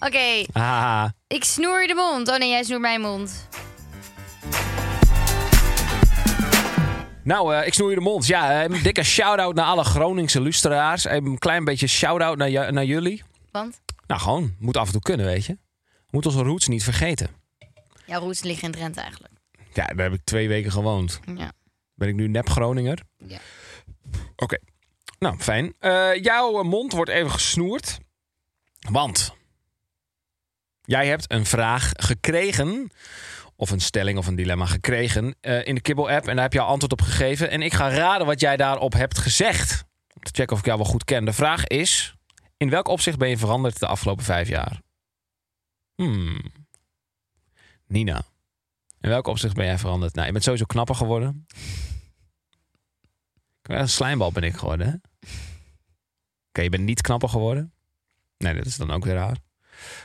Oké, 0.00 0.44
Ah, 0.52 1.04
ik 1.26 1.44
snoer 1.44 1.80
je 1.82 1.86
de 1.88 1.94
mond. 1.94 2.28
Oh 2.28 2.36
nee, 2.38 2.48
jij 2.48 2.62
snoert 2.62 2.80
mijn 2.80 3.00
mond. 3.00 3.48
Nou, 7.26 7.54
eh, 7.54 7.66
ik 7.66 7.74
snoer 7.74 7.88
je 7.90 7.94
de 7.94 8.00
mond. 8.02 8.26
Ja, 8.26 8.62
eh, 8.62 8.70
een 8.70 8.82
dikke 8.82 9.02
shout-out 9.02 9.54
naar 9.54 9.64
alle 9.64 9.84
Groningse 9.84 10.40
luisteraars. 10.40 11.04
Een 11.04 11.38
klein 11.38 11.64
beetje 11.64 11.86
shout-out 11.86 12.36
naar, 12.36 12.72
naar 12.72 12.84
jullie. 12.84 13.22
Want 13.50 13.80
Nou, 14.06 14.20
gewoon, 14.20 14.54
moet 14.58 14.76
af 14.76 14.86
en 14.86 14.92
toe 14.92 15.00
kunnen, 15.02 15.26
weet 15.26 15.44
je. 15.44 15.58
Moet 16.10 16.26
onze 16.26 16.42
roots 16.42 16.68
niet 16.68 16.84
vergeten. 16.84 17.28
jouw 18.06 18.20
roots 18.20 18.42
liggen 18.42 18.64
in 18.64 18.72
Drenthe 18.72 19.00
eigenlijk. 19.00 19.34
Ja, 19.72 19.86
daar 19.86 20.10
heb 20.10 20.12
ik 20.12 20.24
twee 20.24 20.48
weken 20.48 20.72
gewoond. 20.72 21.20
Ja. 21.36 21.52
Ben 21.94 22.08
ik 22.08 22.14
nu 22.14 22.28
nep 22.28 22.48
Groninger? 22.48 23.02
Ja. 23.16 23.38
Oké. 24.36 24.58
Nou, 25.18 25.38
fijn. 25.38 25.74
Eh, 25.78 26.22
jouw 26.22 26.62
mond 26.62 26.92
wordt 26.92 27.10
even 27.10 27.30
gesnoerd. 27.30 27.98
Want 28.90 29.34
jij 30.82 31.06
hebt 31.06 31.32
een 31.32 31.46
vraag 31.46 31.90
gekregen. 31.92 32.90
Of 33.56 33.70
een 33.70 33.80
stelling 33.80 34.18
of 34.18 34.26
een 34.26 34.34
dilemma 34.34 34.66
gekregen 34.66 35.34
eh, 35.40 35.66
in 35.66 35.74
de 35.74 35.80
Kibbel-app. 35.80 36.28
En 36.28 36.34
daar 36.34 36.44
heb 36.44 36.52
je 36.52 36.60
al 36.60 36.68
antwoord 36.68 36.92
op 36.92 37.02
gegeven. 37.02 37.50
En 37.50 37.62
ik 37.62 37.74
ga 37.74 37.90
raden 37.90 38.26
wat 38.26 38.40
jij 38.40 38.56
daarop 38.56 38.92
hebt 38.92 39.18
gezegd. 39.18 39.84
Om 40.14 40.22
te 40.22 40.30
checken 40.32 40.52
of 40.52 40.58
ik 40.58 40.66
jou 40.66 40.78
wel 40.78 40.86
goed 40.86 41.04
ken. 41.04 41.24
De 41.24 41.32
vraag 41.32 41.66
is... 41.66 42.16
In 42.56 42.70
welk 42.70 42.88
opzicht 42.88 43.18
ben 43.18 43.28
je 43.28 43.38
veranderd 43.38 43.78
de 43.78 43.86
afgelopen 43.86 44.24
vijf 44.24 44.48
jaar? 44.48 44.80
Hmm. 45.94 46.42
Nina. 47.86 48.22
In 49.00 49.08
welk 49.08 49.26
opzicht 49.26 49.54
ben 49.54 49.66
jij 49.66 49.78
veranderd? 49.78 50.14
Nou, 50.14 50.26
je 50.26 50.32
bent 50.32 50.44
sowieso 50.44 50.64
knapper 50.64 50.94
geworden. 50.94 51.46
Een 53.62 53.88
slijmbal 53.88 54.32
ben 54.32 54.42
ik 54.42 54.56
geworden? 54.56 55.02
Oké, 56.48 56.60
je 56.60 56.68
bent 56.68 56.82
niet 56.82 57.00
knapper 57.00 57.28
geworden. 57.28 57.72
Nee, 58.38 58.54
dat 58.54 58.66
is 58.66 58.76
dan 58.76 58.90
ook 58.90 59.04
weer 59.04 59.14
raar. 59.14 59.36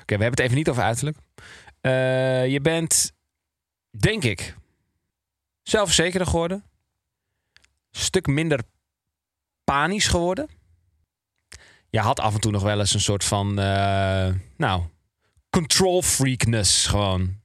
Oké, 0.01 0.17
we 0.17 0.23
hebben 0.23 0.29
het 0.29 0.39
even 0.39 0.55
niet 0.55 0.69
over 0.69 0.83
uiterlijk. 0.83 1.17
Eh, 1.81 2.47
je 2.47 2.61
bent, 2.61 3.11
denk 3.91 4.23
ik, 4.23 4.56
zelfverzekerder 5.63 6.27
geworden. 6.27 6.63
Stuk 7.91 8.27
minder 8.27 8.60
panisch 9.63 10.08
geworden. 10.08 10.49
Je 11.89 11.99
had 11.99 12.19
af 12.19 12.34
en 12.34 12.39
toe 12.39 12.51
nog 12.51 12.63
wel 12.63 12.80
eens 12.80 12.93
een 12.93 12.99
soort 12.99 13.23
van, 13.23 13.60
eh, 13.60 14.34
nou, 14.58 14.84
control 15.49 16.01
freakness 16.01 16.88
gewoon. 16.88 17.39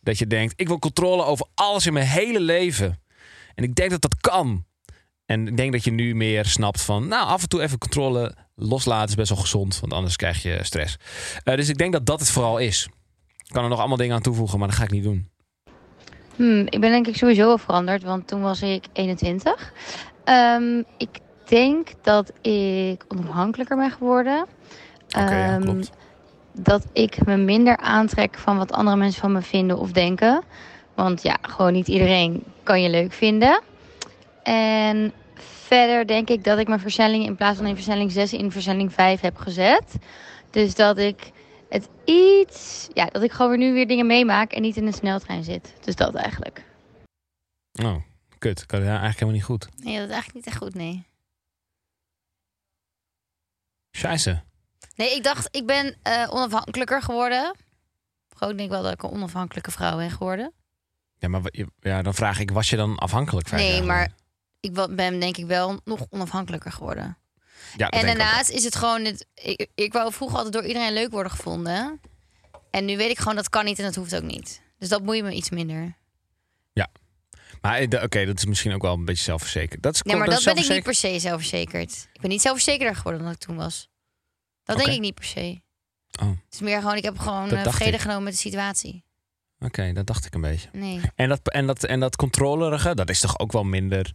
Dat 0.00 0.18
je 0.18 0.26
denkt, 0.26 0.52
ik 0.56 0.68
wil 0.68 0.78
controle 0.78 1.24
over 1.24 1.46
alles 1.54 1.86
in 1.86 1.92
mijn 1.92 2.06
hele 2.06 2.40
leven. 2.40 3.02
En 3.54 3.64
ik 3.64 3.74
denk 3.74 3.90
dat 3.90 4.02
dat 4.02 4.16
kan. 4.20 4.66
En 5.26 5.48
ik 5.48 5.56
denk 5.56 5.72
dat 5.72 5.84
je 5.84 5.90
nu 5.90 6.14
meer 6.14 6.44
snapt 6.44 6.82
van, 6.82 7.08
nou, 7.08 7.26
af 7.26 7.42
en 7.42 7.48
toe 7.48 7.62
even 7.62 7.78
controle 7.78 8.34
loslaten 8.54 9.08
is 9.08 9.14
best 9.14 9.28
wel 9.28 9.38
gezond, 9.38 9.80
want 9.80 9.92
anders 9.92 10.16
krijg 10.16 10.42
je 10.42 10.64
stress. 10.64 10.96
Eh, 11.44 11.56
dus 11.56 11.68
ik 11.68 11.78
denk 11.78 11.92
dat 11.92 12.06
dat 12.06 12.20
het 12.20 12.30
vooral 12.30 12.58
is. 12.58 12.88
Ik 13.36 13.52
kan 13.52 13.62
er 13.62 13.68
nog 13.68 13.78
allemaal 13.78 13.96
dingen 13.96 14.14
aan 14.14 14.22
toevoegen, 14.22 14.58
maar 14.58 14.68
dat 14.68 14.76
ga 14.76 14.84
ik 14.84 14.90
niet 14.90 15.02
doen. 15.02 15.30
Hmm, 16.36 16.60
ik 16.68 16.80
ben 16.80 16.90
denk 16.90 17.06
ik 17.06 17.16
sowieso 17.16 17.46
wel 17.46 17.58
veranderd, 17.58 18.02
want 18.02 18.28
toen 18.28 18.40
was 18.40 18.62
ik 18.62 18.84
21. 18.92 19.72
Ehm, 20.24 20.82
ik 20.98 21.18
denk 21.44 21.88
dat 22.02 22.32
ik 22.40 23.04
onafhankelijker 23.08 23.76
ben 23.76 23.90
geworden. 23.90 24.46
Ja, 25.08 25.28
Ehm, 25.28 25.82
dat 26.52 26.86
ik 26.92 27.26
me 27.26 27.36
minder 27.36 27.76
aantrek 27.76 28.38
van 28.38 28.56
wat 28.56 28.72
andere 28.72 28.96
mensen 28.96 29.20
van 29.20 29.32
me 29.32 29.42
vinden 29.42 29.78
of 29.78 29.92
denken. 29.92 30.42
Want 30.94 31.22
ja, 31.22 31.36
gewoon 31.42 31.72
niet 31.72 31.88
iedereen 31.88 32.44
kan 32.62 32.82
je 32.82 32.88
leuk 32.88 33.12
vinden. 33.12 33.60
En 34.42 35.12
verder 35.34 36.06
denk 36.06 36.28
ik 36.28 36.44
dat 36.44 36.58
ik 36.58 36.68
mijn 36.68 36.80
versnelling 36.80 37.24
in 37.24 37.36
plaats 37.36 37.56
van 37.56 37.66
in 37.66 37.74
versnelling 37.74 38.12
6 38.12 38.32
in 38.32 38.50
versnelling 38.50 38.92
5 38.92 39.20
heb 39.20 39.36
gezet. 39.36 39.94
Dus 40.50 40.74
dat 40.74 40.98
ik 40.98 41.32
het 41.74 41.88
iets, 42.04 42.88
ja, 42.92 43.06
dat 43.06 43.22
ik 43.22 43.32
gewoon 43.32 43.50
weer 43.50 43.58
nu 43.58 43.72
weer 43.72 43.86
dingen 43.86 44.06
meemaak 44.06 44.52
en 44.52 44.62
niet 44.62 44.76
in 44.76 44.86
een 44.86 44.92
sneltrein 44.92 45.44
zit. 45.44 45.74
Dus 45.80 45.96
dat 45.96 46.14
eigenlijk. 46.14 46.64
Oh, 47.82 47.96
kut. 48.38 48.66
Kan 48.66 48.78
ja, 48.80 48.86
eigenlijk 48.86 49.14
helemaal 49.18 49.34
niet 49.34 49.44
goed. 49.44 49.68
Nee, 49.84 49.94
dat 49.98 50.06
is 50.08 50.12
eigenlijk 50.12 50.34
niet 50.34 50.46
echt 50.46 50.56
goed, 50.62 50.74
nee. 50.74 51.06
Scheisse. 53.90 54.42
Nee, 54.96 55.14
ik 55.16 55.22
dacht, 55.24 55.48
ik 55.56 55.66
ben 55.66 55.96
eh, 56.02 56.28
onafhankelijker 56.30 57.02
geworden. 57.02 57.54
Gewoon, 58.36 58.52
ik 58.52 58.58
denk 58.58 58.70
wel 58.70 58.82
dat 58.82 58.92
ik 58.92 59.02
een 59.02 59.10
onafhankelijke 59.10 59.70
vrouw 59.70 59.96
ben 59.96 60.10
geworden. 60.10 60.52
Ja, 61.18 61.28
maar 61.28 61.42
wa- 61.42 61.48
je- 61.52 61.70
ja, 61.80 62.02
dan 62.02 62.14
vraag 62.14 62.38
ik, 62.38 62.50
was 62.50 62.70
je 62.70 62.76
dan 62.76 62.98
afhankelijk? 62.98 63.50
Nee, 63.50 63.82
maar 63.82 64.12
ik 64.60 64.74
wa- 64.74 64.88
ben 64.94 65.20
denk 65.20 65.36
ik 65.36 65.46
wel 65.46 65.80
nog 65.84 66.06
onafhankelijker 66.10 66.72
geworden. 66.72 67.16
Ja, 67.76 67.90
En 67.90 68.06
daarnaast 68.06 68.50
is 68.50 68.64
het 68.64 68.76
gewoon... 68.76 69.04
Het, 69.04 69.26
ik, 69.34 69.68
ik 69.74 69.92
wou 69.92 70.12
vroeger 70.12 70.36
altijd 70.36 70.54
door 70.54 70.64
iedereen 70.64 70.92
leuk 70.92 71.10
worden 71.10 71.32
gevonden. 71.32 72.00
En 72.70 72.84
nu 72.84 72.96
weet 72.96 73.10
ik 73.10 73.18
gewoon 73.18 73.36
dat 73.36 73.48
kan 73.48 73.64
niet 73.64 73.78
en 73.78 73.84
dat 73.84 73.94
hoeft 73.94 74.16
ook 74.16 74.22
niet. 74.22 74.62
Dus 74.78 74.88
dat 74.88 75.02
moet 75.02 75.16
je 75.16 75.22
me 75.22 75.32
iets 75.32 75.50
minder. 75.50 75.96
wel. 76.72 76.86
Maar 77.60 77.78
eh, 77.78 78.02
oké, 78.02 78.24
dat 78.24 78.38
is 78.38 78.44
misschien 78.44 78.72
ook 78.72 78.82
wel 78.82 78.94
een 78.94 79.04
beetje 79.04 79.24
zelfverzekerd. 79.24 79.82
Dat 79.82 79.94
is, 79.94 80.02
Nee, 80.02 80.16
maar 80.16 80.28
dat, 80.28 80.44
ben 80.44 80.56
ik 80.56 80.68
niet 80.68 80.82
per 80.82 80.94
se 80.94 81.18
zelfverzekerd. 81.18 82.08
Ik 82.12 82.20
ben 82.20 82.30
niet 82.30 82.42
zelfverzekerder 82.42 82.96
geworden 82.96 83.22
dan 83.22 83.32
ik 83.32 83.38
toen 83.38 83.56
was. 83.56 83.88
Dat 84.64 84.76
denk 84.76 84.88
ik 84.88 85.00
niet 85.00 85.14
per 85.14 85.24
se. 85.24 85.60
Oh, 86.22 86.28
Het 86.28 86.54
is 86.54 86.60
meer 86.60 86.80
gewoon, 86.80 86.96
ik 86.96 87.04
heb 87.04 87.18
gewoon 87.18 87.48
dacht 87.48 87.76
vrede 87.76 87.98
genomen 87.98 88.22
met 88.22 88.32
de 88.32 88.38
situatie. 88.38 89.04
Oké, 89.58 89.92
dat 89.92 90.06
dacht 90.06 90.26
ik 90.26 90.34
een 90.34 90.40
beetje. 90.40 90.68
Nee. 90.72 91.00
En 91.14 91.28
dat, 91.28 91.48
en, 91.50 91.66
dat, 91.66 91.84
en 91.84 92.00
dat 92.00 92.16
controlerige, 92.16 92.94
dat 92.94 93.10
is 93.10 93.20
toch 93.20 93.38
ook 93.38 93.52
wel 93.52 93.64
minder... 93.64 94.12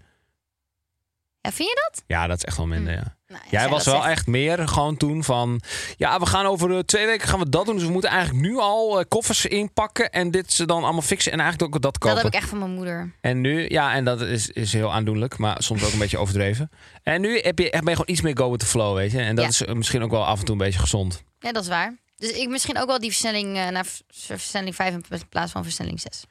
Ja, 1.41 1.52
vind 1.52 1.69
je 1.69 1.89
dat? 1.91 2.04
Ja, 2.08 2.28
dat 2.28 2.38
is 2.38 2.43
echt 2.43 2.58
wel 2.58 2.67
minder, 2.67 2.93
Hm. 2.93 2.99
ja. 2.99 3.15
Nou, 3.28 3.41
als 3.41 3.52
Jij 3.52 3.69
was 3.69 3.86
wel 3.86 3.95
zegt. 3.95 4.08
echt 4.08 4.28
meer 4.28 4.67
gewoon 4.67 4.97
toen 4.97 5.23
van... 5.23 5.62
Ja, 5.97 6.19
we 6.19 6.25
gaan 6.25 6.45
over 6.45 6.86
twee 6.86 7.06
weken 7.06 7.28
gaan 7.28 7.39
we 7.39 7.49
dat 7.49 7.65
doen. 7.65 7.75
Dus 7.75 7.86
we 7.86 7.91
moeten 7.91 8.10
eigenlijk 8.10 8.47
nu 8.47 8.58
al 8.58 8.99
eh, 8.99 9.06
koffers 9.08 9.45
inpakken. 9.45 10.10
En 10.12 10.32
dit 10.32 10.54
ze 10.54 10.65
dan 10.65 10.84
allemaal 10.84 11.02
fixen. 11.02 11.32
En 11.32 11.39
eigenlijk 11.39 11.75
ook 11.75 11.82
dat 11.82 11.97
kopen. 11.97 12.15
Dat 12.15 12.23
heb 12.23 12.34
ik 12.34 12.39
echt 12.39 12.49
van 12.49 12.58
mijn 12.60 12.71
moeder. 12.71 13.13
En 13.21 13.41
nu, 13.41 13.69
ja, 13.69 13.93
en 13.93 14.06
dat 14.06 14.21
is, 14.21 14.49
is 14.49 14.73
heel 14.73 14.93
aandoenlijk. 14.93 15.38
Maar 15.38 15.63
soms 15.63 15.84
ook 15.84 15.91
een 15.91 15.99
beetje 15.99 16.17
overdreven. 16.17 16.69
En 17.04 17.21
nu 17.21 17.39
heb 17.39 17.60
je, 17.60 17.69
ben 17.69 17.80
je 17.84 17.89
gewoon 17.91 18.04
iets 18.10 18.21
meer 18.21 18.38
go 18.38 18.49
with 18.52 18.60
the 18.60 18.65
flow, 18.65 18.95
weet 18.95 19.12
je. 19.12 19.19
En 19.21 19.36
dat 19.36 19.43
Ja. 19.43 19.49
is 19.49 19.65
eh, 19.65 19.75
misschien 19.75 20.04
ook 20.04 20.12
wel 20.12 20.25
af 20.25 20.39
en 20.39 20.45
toe 20.45 20.56
een 20.56 20.62
beetje 20.62 20.80
gezond. 20.80 21.23
Ja, 21.39 21.52
dat 21.52 21.63
is 21.63 21.69
waar. 21.69 21.97
Dus 22.17 22.32
ik 22.32 22.49
misschien 22.49 22.78
ook 22.80 22.88
wel 22.88 22.99
die 22.99 23.10
versnelling 23.10 23.58
eh, 23.58 23.67
naar 23.69 23.86
vers- 23.86 24.04
versnelling 24.25 24.75
5 24.75 24.93
in 24.93 25.04
plaats 25.30 25.52
van 25.52 25.63
versnelling 25.63 25.99
6. 26.02 26.23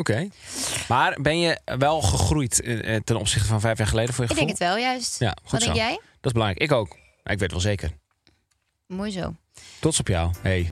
Oké. 0.00 0.28
Maar 0.88 1.16
ben 1.22 1.38
je 1.38 1.60
wel 1.64 2.00
gegroeid 2.00 2.60
eh, 2.62 2.94
eh, 2.94 3.02
ten 3.04 3.16
opzichte 3.16 3.48
van 3.48 3.60
vijf 3.60 3.78
jaar 3.78 3.86
geleden 3.86 4.14
voor 4.14 4.24
je 4.24 4.30
Ik 4.30 4.36
gevoel? 4.38 4.54
denk 4.56 4.58
het 4.68 4.68
wel, 4.76 4.84
juist. 4.90 5.18
Ja, 5.18 5.36
goed 5.42 5.50
Wat 5.50 5.60
zo. 5.62 5.66
denk 5.66 5.78
jij? 5.78 5.90
Dat 5.90 6.24
is 6.26 6.32
belangrijk. 6.32 6.62
Ik 6.62 6.72
ook. 6.72 6.96
Ik 7.24 7.38
weet 7.38 7.50
wel 7.50 7.60
zeker. 7.60 7.90
Mooi 8.86 9.10
zo. 9.10 9.34
Trots 9.80 10.00
op 10.00 10.08
jou. 10.08 10.30
Hey. 10.42 10.70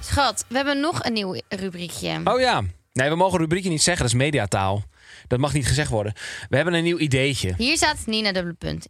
Schat, 0.00 0.44
we 0.48 0.56
hebben 0.56 0.80
nog 0.80 1.04
een 1.04 1.12
nieuw 1.12 1.40
rubriekje. 1.48 2.20
Oh 2.24 2.40
ja. 2.40 2.62
Nee, 2.92 3.08
we 3.08 3.16
mogen 3.16 3.38
rubriekje 3.38 3.70
niet 3.70 3.82
zeggen. 3.82 4.02
Dat 4.04 4.12
is 4.14 4.18
mediataal. 4.20 4.82
Dat 5.26 5.38
mag 5.38 5.52
niet 5.52 5.66
gezegd 5.66 5.90
worden. 5.90 6.12
We 6.48 6.56
hebben 6.56 6.74
een 6.74 6.82
nieuw 6.84 6.98
ideetje. 6.98 7.54
Hier 7.56 7.76
staat 7.76 8.06
Nina 8.06 8.32
dubbele 8.32 8.54
punt. 8.54 8.86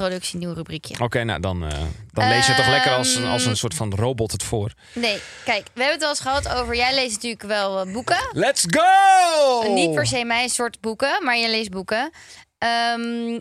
Introductie, 0.00 0.38
nieuw 0.38 0.52
rubriekje. 0.52 1.00
Oké, 1.00 1.24
nou 1.24 1.40
dan, 1.40 1.64
eh, 1.64 1.78
dan 2.12 2.28
lees 2.28 2.46
je 2.46 2.52
het 2.52 2.62
toch 2.62 2.70
lekker 2.72 2.94
als, 2.96 3.14
een- 3.14 3.24
als 3.26 3.42
een 3.42 3.48
Ehm. 3.48 3.56
soort 3.56 3.74
van 3.74 3.94
robot 3.94 4.32
het 4.32 4.42
voor. 4.42 4.72
Nee, 4.94 5.18
kijk, 5.44 5.62
we 5.74 5.82
hebben 5.82 5.90
het 5.92 6.00
wel 6.00 6.08
eens 6.10 6.20
gehad 6.20 6.48
over... 6.48 6.76
Jij 6.76 6.94
leest 6.94 7.12
natuurlijk 7.14 7.42
wel 7.42 7.80
eh, 7.86 7.92
boeken. 7.92 8.28
Let's 8.32 8.64
go! 8.68 9.72
Niet 9.72 9.94
per 9.94 10.06
se 10.06 10.24
mijn 10.24 10.48
soort 10.48 10.80
boeken, 10.80 11.24
maar 11.24 11.36
je 11.36 11.50
leest 11.50 11.70
boeken. 11.70 12.10
Ehm, 12.58 13.40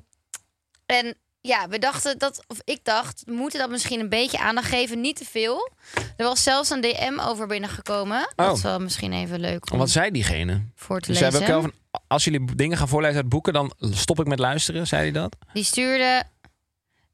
en 0.86 1.16
ja, 1.42 1.68
we 1.68 1.80
dachten 1.80 2.18
dat, 2.18 2.44
of 2.48 2.58
ik 2.64 2.80
dacht, 2.84 3.22
we 3.26 3.34
moeten 3.34 3.60
dat 3.60 3.70
misschien 3.70 4.00
een 4.00 4.10
beetje 4.10 4.40
aandacht 4.40 4.68
geven, 4.70 5.02
niet 5.02 5.16
te 5.16 5.26
veel. 5.26 5.72
Er 6.18 6.26
was 6.26 6.44
zelfs 6.44 6.70
een 6.70 6.82
DM 6.82 7.20
over 7.20 7.48
binnengekomen. 7.48 8.32
Dat 8.36 8.48
Oh. 8.50 8.56
is 8.56 8.62
wel 8.62 8.80
misschien 8.80 9.14
even 9.14 9.40
leuk 9.40 9.72
om 9.72 9.78
Wat 9.78 9.90
zei 9.90 10.12
diegene? 10.12 10.62
voor 10.76 11.00
te 11.00 11.12
Dus 11.12 11.20
lezen. 11.20 11.56
ook 11.56 11.62
van, 11.62 11.72
als 12.08 12.24
jullie 12.24 12.56
dingen 12.56 12.78
gaan 12.78 12.88
voorlezen 12.88 13.16
uit 13.18 13.30
boeken, 13.30 13.54
dan 13.54 13.74
stop 13.80 14.20
ik 14.20 14.28
met 14.28 14.40
luisteren, 14.40 14.88
zei 14.88 15.02
hij 15.02 15.12
dat? 15.12 15.36
Die 15.54 15.64
stuurde. 15.64 16.24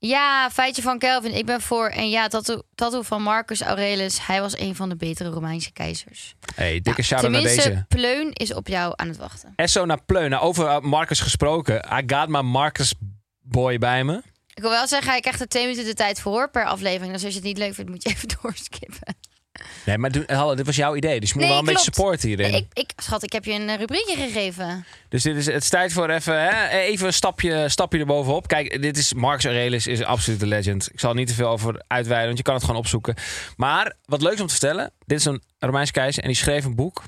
Ja, 0.08 0.50
feitje 0.52 0.82
van 0.82 1.00
Kelvin. 1.00 1.36
Ik 1.36 1.46
ben 1.46 1.62
voor. 1.62 1.88
En 1.88 2.10
ja, 2.10 2.28
tattoo, 2.28 2.62
tattoo 2.76 3.02
van 3.02 3.22
Marcus 3.22 3.62
Aurelius. 3.62 4.26
Hij 4.28 4.42
was 4.42 4.58
een 4.58 4.76
van 4.76 4.90
de 4.90 4.96
betere 4.96 5.30
Romeinse 5.30 5.72
keizers. 5.72 6.36
hey, 6.56 6.72
dikke 6.72 6.90
Nou, 6.90 7.04
shout-out 7.04 7.32
naar 7.32 7.42
deze. 7.42 7.86
Pleun 7.88 8.32
is 8.34 8.54
op 8.54 8.68
jou 8.68 8.94
aan 8.96 9.08
het 9.08 9.18
wachten. 9.18 9.54
Esso 9.56 9.86
naar 9.86 10.04
Pleun. 10.04 10.30
Nou, 10.30 10.44
over 10.44 10.66
uh, 10.66 10.80
Marcus 10.80 11.20
gesproken. 11.20 11.76
I 11.76 12.04
got 12.16 12.28
my 12.28 12.40
Marcus 12.40 12.94
boy 13.42 13.78
bij 13.78 14.04
me. 14.04 14.22
Ik 14.54 14.62
wil 14.62 14.70
wel 14.70 14.88
zeggen, 14.88 15.12
hij 15.12 15.20
krijgt 15.20 15.40
er 15.40 15.48
twee 15.48 15.64
minuten 15.64 15.86
de 15.86 15.94
tijd 15.94 16.20
voor 16.20 16.50
per 16.50 16.66
aflevering. 16.66 17.14
Dus 17.14 17.24
als 17.24 17.34
je 17.34 17.40
het 17.40 17.48
niet 17.48 17.58
leuk 17.58 17.74
vindt, 17.74 17.92
moet 17.92 18.04
je 18.04 18.10
even 18.10 18.28
doorskippen. 18.42 19.16
Nee, 19.86 19.98
maar 19.98 20.12
dit 20.12 20.66
was 20.66 20.76
jouw 20.76 20.96
idee. 20.96 21.20
Dus 21.20 21.30
je 21.30 21.36
moet 21.36 21.44
Nee, 21.44 21.52
wel 21.52 21.62
een 21.62 21.66
beetje 21.66 21.92
support 21.92 22.22
hierin. 22.22 22.54
Ik, 22.54 22.66
ik, 22.74 22.92
schat, 22.98 23.24
ik 23.24 23.32
heb 23.34 23.46
je 23.46 23.54
een 23.54 23.70
eh, 23.70 23.78
rubriekje 23.78 24.16
gegeven. 24.16 24.86
Dus 25.10 25.24
dit 25.24 25.36
is, 25.36 25.46
het 25.46 25.64
is 25.64 25.70
tijd 25.70 25.94
voor 25.94 26.10
even, 26.10 26.42
hè, 26.42 26.68
even 26.78 27.08
een 27.08 27.14
stapje, 27.14 27.70
stapje 27.70 28.00
erbovenop. 28.00 28.48
Kijk, 28.48 28.82
dit 28.82 28.98
is 28.98 29.14
Marcus 29.14 29.46
Aurelius, 29.46 29.88
is 29.88 30.00
een 30.00 30.06
absolute 30.06 30.46
legend. 30.46 30.90
Ik 30.94 31.00
zal 31.00 31.10
er 31.10 31.16
niet 31.16 31.28
te 31.28 31.34
veel 31.34 31.50
over 31.50 31.84
uitweiden, 31.88 32.26
want 32.26 32.38
je 32.38 32.44
kan 32.44 32.54
het 32.54 32.64
gewoon 32.64 32.80
opzoeken. 32.80 33.16
Maar 33.56 33.94
wat 34.06 34.22
leuk 34.22 34.34
is 34.34 34.42
om 34.42 34.48
te 34.48 34.54
vertellen, 34.54 34.92
dit 35.06 35.20
is 35.20 35.26
een 35.26 35.42
Romeinse 35.60 35.92
keizer 35.92 36.22
en 36.24 36.30
die 36.30 36.38
schreef 36.38 36.66
een 36.66 36.76
boek. 36.76 37.04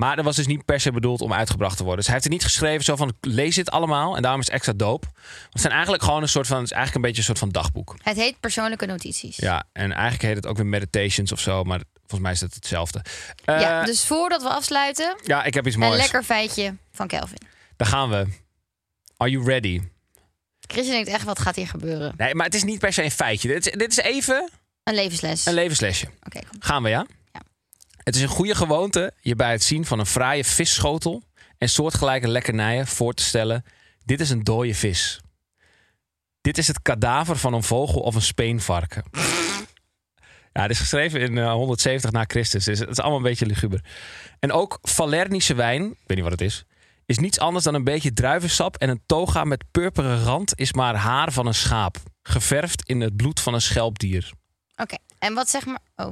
Maar 0.00 0.16
dat 0.16 0.24
was 0.24 0.36
dus 0.36 0.46
niet 0.46 0.64
per 0.64 0.80
se 0.80 0.92
bedoeld 0.92 1.20
om 1.20 1.32
uitgebracht 1.32 1.76
te 1.76 1.82
worden. 1.82 1.96
Dus 1.98 2.06
hij 2.06 2.14
heeft 2.14 2.26
het 2.26 2.34
niet 2.34 2.44
geschreven 2.44 2.84
zo 2.84 2.96
van, 2.96 3.12
lees 3.20 3.54
dit 3.54 3.70
allemaal. 3.70 4.16
En 4.16 4.22
daarom 4.22 4.40
is 4.40 4.46
het 4.46 4.54
extra. 4.54 4.72
Want 4.76 5.06
Het 5.50 5.60
zijn 5.60 5.72
eigenlijk 5.72 6.02
gewoon 6.02 6.22
een 6.22 6.28
soort 6.28 6.46
van, 6.46 6.56
het 6.56 6.64
is 6.66 6.72
eigenlijk 6.72 7.04
een 7.04 7.10
beetje 7.10 7.18
een 7.30 7.36
soort 7.36 7.38
van 7.52 7.62
dagboek. 7.62 7.94
Het 8.02 8.16
heet 8.16 8.40
persoonlijke 8.40 8.86
notities. 8.86 9.36
Ja, 9.36 9.64
en 9.72 9.92
eigenlijk 9.92 10.22
heet 10.22 10.36
het 10.36 10.46
ook 10.46 10.56
weer 10.56 10.66
meditations 10.66 11.32
of 11.32 11.40
zo. 11.40 11.64
Maar 11.64 11.80
volgens 11.98 12.20
mij 12.20 12.32
is 12.32 12.40
het 12.40 12.54
hetzelfde. 12.54 13.02
Eh, 13.44 13.60
Ja, 13.60 13.84
dus 13.84 14.04
voordat 14.04 14.42
we 14.42 14.48
afsluiten, 14.48 15.16
ja, 15.24 15.44
ik 15.44 15.54
heb 15.54 15.66
iets 15.66 15.74
een 15.74 15.80
moois. 15.80 15.96
lekker 16.00 16.22
feitje 16.22 16.76
van 16.92 17.06
Kelvin. 17.06 17.38
Daar 17.76 17.88
gaan 17.88 18.10
we. 18.10 18.26
Are 19.16 19.30
you 19.30 19.44
ready? 19.44 19.80
Christian 20.60 20.94
denkt 20.94 21.08
echt, 21.10 21.24
wat 21.24 21.38
gaat 21.38 21.56
hier 21.56 21.68
gebeuren? 21.68 22.14
Nee, 22.16 22.34
maar 22.34 22.46
het 22.46 22.54
is 22.54 22.62
niet 22.64 22.78
per 22.78 22.92
se 22.92 23.02
een 23.04 23.10
feitje. 23.10 23.48
Dit 23.48 23.66
is, 23.66 23.72
dit 23.72 23.90
is 23.90 23.96
even 23.96 24.50
Een 24.84 24.94
levensles. 24.94 25.46
een 25.46 25.54
levenslesje. 25.54 26.08
Oké. 26.22 26.40
Gaan 26.58 26.82
we, 26.82 26.88
ja? 26.88 27.06
Het 28.02 28.16
is 28.16 28.22
een 28.22 28.28
goede 28.28 28.54
gewoonte 28.54 29.12
je 29.20 29.36
bij 29.36 29.50
het 29.50 29.62
zien 29.62 29.84
van 29.84 29.98
een 29.98 30.06
fraaie 30.06 30.44
visschotel 30.44 31.22
en 31.58 31.68
soortgelijke 31.68 32.28
lekkernijen 32.28 32.86
voor 32.86 33.14
te 33.14 33.22
stellen: 33.22 33.64
dit 34.04 34.20
is 34.20 34.30
een 34.30 34.44
dode 34.44 34.74
vis. 34.74 35.20
Dit 36.40 36.58
is 36.58 36.66
het 36.66 36.82
kadaver 36.82 37.36
van 37.36 37.52
een 37.52 37.62
vogel 37.62 38.00
of 38.00 38.14
een 38.14 38.22
speenvarken. 38.22 39.02
Ja, 40.52 40.62
het 40.62 40.70
is 40.70 40.78
geschreven 40.78 41.20
in 41.20 41.38
eh, 41.38 41.52
170 41.52 42.10
na 42.10 42.24
Christus. 42.26 42.64
Dus 42.64 42.78
het 42.78 42.88
is 42.88 42.98
allemaal 42.98 43.18
een 43.18 43.24
beetje 43.24 43.46
luguber. 43.46 43.84
En 44.38 44.52
ook 44.52 44.78
Falernische 44.82 45.54
wijn, 45.54 45.84
ik 45.84 45.96
weet 46.06 46.16
niet 46.16 46.22
wat 46.22 46.32
het 46.32 46.40
is, 46.40 46.64
is 47.06 47.18
niets 47.18 47.38
anders 47.38 47.64
dan 47.64 47.74
een 47.74 47.84
beetje 47.84 48.12
druivensap 48.12 48.76
en 48.76 48.88
een 48.88 49.02
toga 49.06 49.44
met 49.44 49.64
purperen 49.70 50.22
rand 50.22 50.52
is 50.58 50.72
maar 50.72 50.94
haar 50.94 51.32
van 51.32 51.46
een 51.46 51.54
schaap, 51.54 51.96
geverfd 52.22 52.88
in 52.88 53.00
het 53.00 53.16
bloed 53.16 53.40
van 53.40 53.54
een 53.54 53.60
schelpdier. 53.60 54.32
Oké, 54.76 54.96
en 55.18 55.34
wat 55.34 55.50
zeg 55.50 55.66
maar... 55.66 55.80
Oh, 55.96 56.08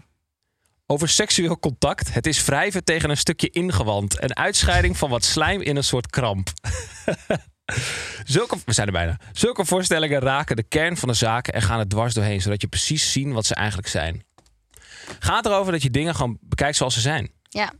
Over 0.91 1.09
seksueel 1.09 1.59
contact. 1.59 2.15
Het 2.15 2.27
is 2.27 2.45
wrijven 2.45 2.85
tegen 2.85 3.11
een 3.11 3.17
stukje 3.17 3.51
ingewand. 3.51 4.23
Een 4.23 4.37
uitscheiding 4.37 4.97
van 4.97 5.11
wat 5.11 5.25
slijm 5.25 5.61
in 5.61 5.77
een 5.77 5.85
soort 5.85 6.07
kramp. 6.11 6.49
Zulke, 8.25 8.57
we 8.65 8.73
zijn 8.73 8.87
er 8.87 8.93
bijna. 8.93 9.17
Zulke 9.33 9.65
voorstellingen 9.65 10.21
raken 10.21 10.57
de 10.57 10.63
kern 10.63 10.97
van 10.97 11.09
de 11.09 11.15
zaken 11.15 11.53
en 11.55 11.63
gaan 11.63 11.79
er 11.79 11.89
dwars 11.89 12.15
doorheen, 12.15 12.41
zodat 12.41 12.61
je 12.61 12.67
precies 12.69 13.13
ziet 13.13 13.33
wat 13.33 13.47
ze 13.47 13.55
eigenlijk 13.55 13.89
zijn. 13.89 14.25
Gaat 15.19 15.47
erover 15.47 15.73
dat 15.73 15.83
je 15.83 15.91
dingen 15.91 16.15
gewoon 16.15 16.39
bekijkt 16.41 16.77
zoals 16.77 16.95
ze 16.95 17.01
zijn. 17.01 17.31
ja. 17.43 17.73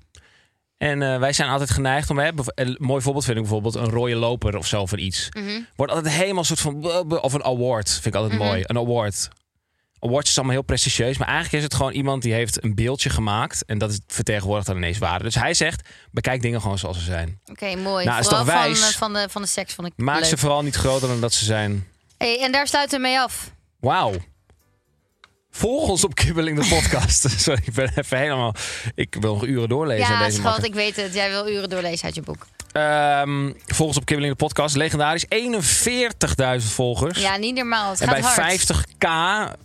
En 0.77 1.03
eh, 1.03 1.19
wij 1.19 1.33
zijn 1.33 1.49
altijd 1.49 1.71
geneigd 1.71 2.11
om, 2.11 2.19
hè, 2.19 2.31
een 2.55 2.77
mooi 2.81 3.03
voorbeeld 3.03 3.25
vind 3.25 3.37
ik 3.37 3.43
bijvoorbeeld 3.43 3.75
een 3.75 3.89
rode 3.89 4.15
loper 4.15 4.57
of 4.57 4.67
zo 4.67 4.87
van 4.87 4.99
iets. 4.99 5.29
Mhm. 5.31 5.61
Wordt 5.77 5.93
altijd 5.93 6.15
helemaal 6.15 6.39
een 6.39 6.45
soort 6.45 6.61
van, 6.61 6.85
of 7.21 7.33
een 7.33 7.45
award 7.45 7.91
vind 7.91 8.07
ik 8.07 8.15
altijd 8.15 8.39
Mhm. 8.39 8.49
mooi, 8.49 8.63
een 8.67 8.77
award. 8.79 9.29
Awards 10.01 10.31
is 10.31 10.37
allemaal 10.37 10.55
heel 10.55 10.65
prestigieus. 10.65 11.19
Maar 11.19 11.29
eigenlijk 11.29 11.57
is 11.57 11.63
het 11.63 11.75
gewoon 11.75 11.93
iemand 11.93 12.23
die 12.23 12.33
heeft 12.33 12.65
een 12.65 12.75
beeldje 12.75 13.11
gemaakt. 13.11 13.65
En 13.65 13.79
dat 13.79 13.91
is, 13.91 14.01
vertegenwoordigt 14.07 14.67
dan 14.67 14.77
ineens 14.77 14.99
waarde. 14.99 15.25
Dus 15.25 15.35
hij 15.35 15.55
zegt, 15.55 15.89
bekijk 16.11 16.43
dingen 16.43 16.61
gewoon 16.61 16.79
zoals 16.79 16.99
ze 16.99 17.05
zijn. 17.05 17.41
Oké, 17.47 17.77
mooi. 17.77 18.05
Nou, 18.05 18.21
is 18.21 18.29
toch 18.29 18.45
wijs? 18.45 18.81
Van, 18.81 18.89
eh, 18.89 18.95
van, 18.95 19.13
de, 19.13 19.27
van 19.29 19.43
de 19.43 19.49
seks 19.49 19.75
vond 19.75 19.89
ik 19.89 19.93
Maak 19.97 20.21
leuk. 20.21 20.25
ze 20.25 20.37
vooral 20.37 20.63
niet 20.63 20.75
groter 20.77 21.09
dan 21.09 21.21
dat 21.21 21.33
ze 21.33 21.45
zijn. 21.45 21.87
Hey, 22.19 22.41
en 22.43 22.53
daar 22.53 22.67
sluiten 22.67 22.97
we 22.97 23.07
mee 23.07 23.19
af. 23.19 23.51
Wauw. 23.81 24.15
Volg 25.51 25.89
ons 25.89 26.05
op 26.05 26.15
Kibbeling 26.15 26.61
de 26.61 26.69
podcast. 26.69 27.31
Sorry, 27.41 27.63
ik 27.65 27.75
ben 27.75 27.93
even 27.95 28.19
helemaal... 28.19 28.55
Ik 28.95 29.17
wil 29.21 29.35
nog 29.35 29.45
uren 29.45 29.69
doorlezen. 29.69 30.07
aan 30.07 30.13
ja, 30.13 30.25
deze 30.25 30.37
schat, 30.37 30.65
ik 30.65 30.75
weet 30.75 30.97
het. 30.97 31.15
Jij 31.15 31.31
wil 31.31 31.49
uren 31.51 31.69
doorlezen 31.69 32.05
uit 32.05 32.15
je 32.15 32.23
boek. 32.23 32.47
Ehm, 32.79 33.53
volg 33.67 33.89
ons 33.89 33.97
op 33.97 34.05
Kibbeling 34.05 34.33
de 34.37 34.45
podcast. 34.45 34.77
Legendarisch. 34.77 35.25
41.000 35.29 36.73
volgers. 36.73 37.21
Ja, 37.21 37.37
niet 37.37 37.55
normaal. 37.55 37.91
Het 37.91 38.01
en 38.01 38.09
gaat 38.09 38.21
bij 38.21 38.45
hard. 38.47 38.61
50k 38.61 39.09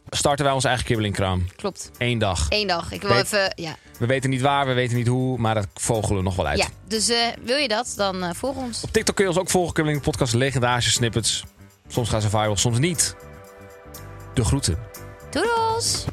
starten 0.09 0.45
wij 0.45 0.53
onze 0.53 0.67
eigen 0.67 0.85
kibbelingkraam. 0.85 1.45
Klopt. 1.55 1.91
Eén 1.97 2.17
dag. 2.17 2.45
Eén 2.49 2.67
dag. 2.67 2.91
Ik 2.91 3.01
wil 3.01 3.11
Weet- 3.13 3.23
even... 3.25 3.51
Ja, 3.55 3.75
We 3.99 4.05
weten 4.05 4.29
niet 4.29 4.41
waar, 4.41 4.67
we 4.67 4.73
weten 4.73 4.97
niet 4.97 5.07
hoe, 5.07 5.37
maar 5.37 5.55
dat 5.55 5.67
vogelen 5.73 6.17
we 6.17 6.23
nog 6.23 6.35
wel 6.35 6.47
uit. 6.47 6.57
ja. 6.57 6.67
dus 6.87 7.09
eh, 7.09 7.17
wil 7.43 7.57
je 7.57 7.67
dat, 7.67 7.93
dan 7.95 8.23
eh, 8.23 8.29
volg 8.33 8.55
ons. 8.55 8.83
Op 8.83 8.91
TikTok 8.91 9.15
kun 9.15 9.23
je 9.25 9.29
ons 9.31 9.39
ook 9.39 9.49
volgen. 9.49 9.73
Kibbeling 9.73 10.03
de 10.03 10.09
podcast. 10.09 10.33
Legendarische 10.33 10.91
snippets. 10.91 11.43
Soms 11.87 12.09
gaan 12.09 12.21
ze 12.21 12.29
viral, 12.29 12.57
soms 12.57 12.79
niet. 12.79 13.15
De 14.33 14.43
groeten. 14.45 14.77
Doedels! 15.29 16.05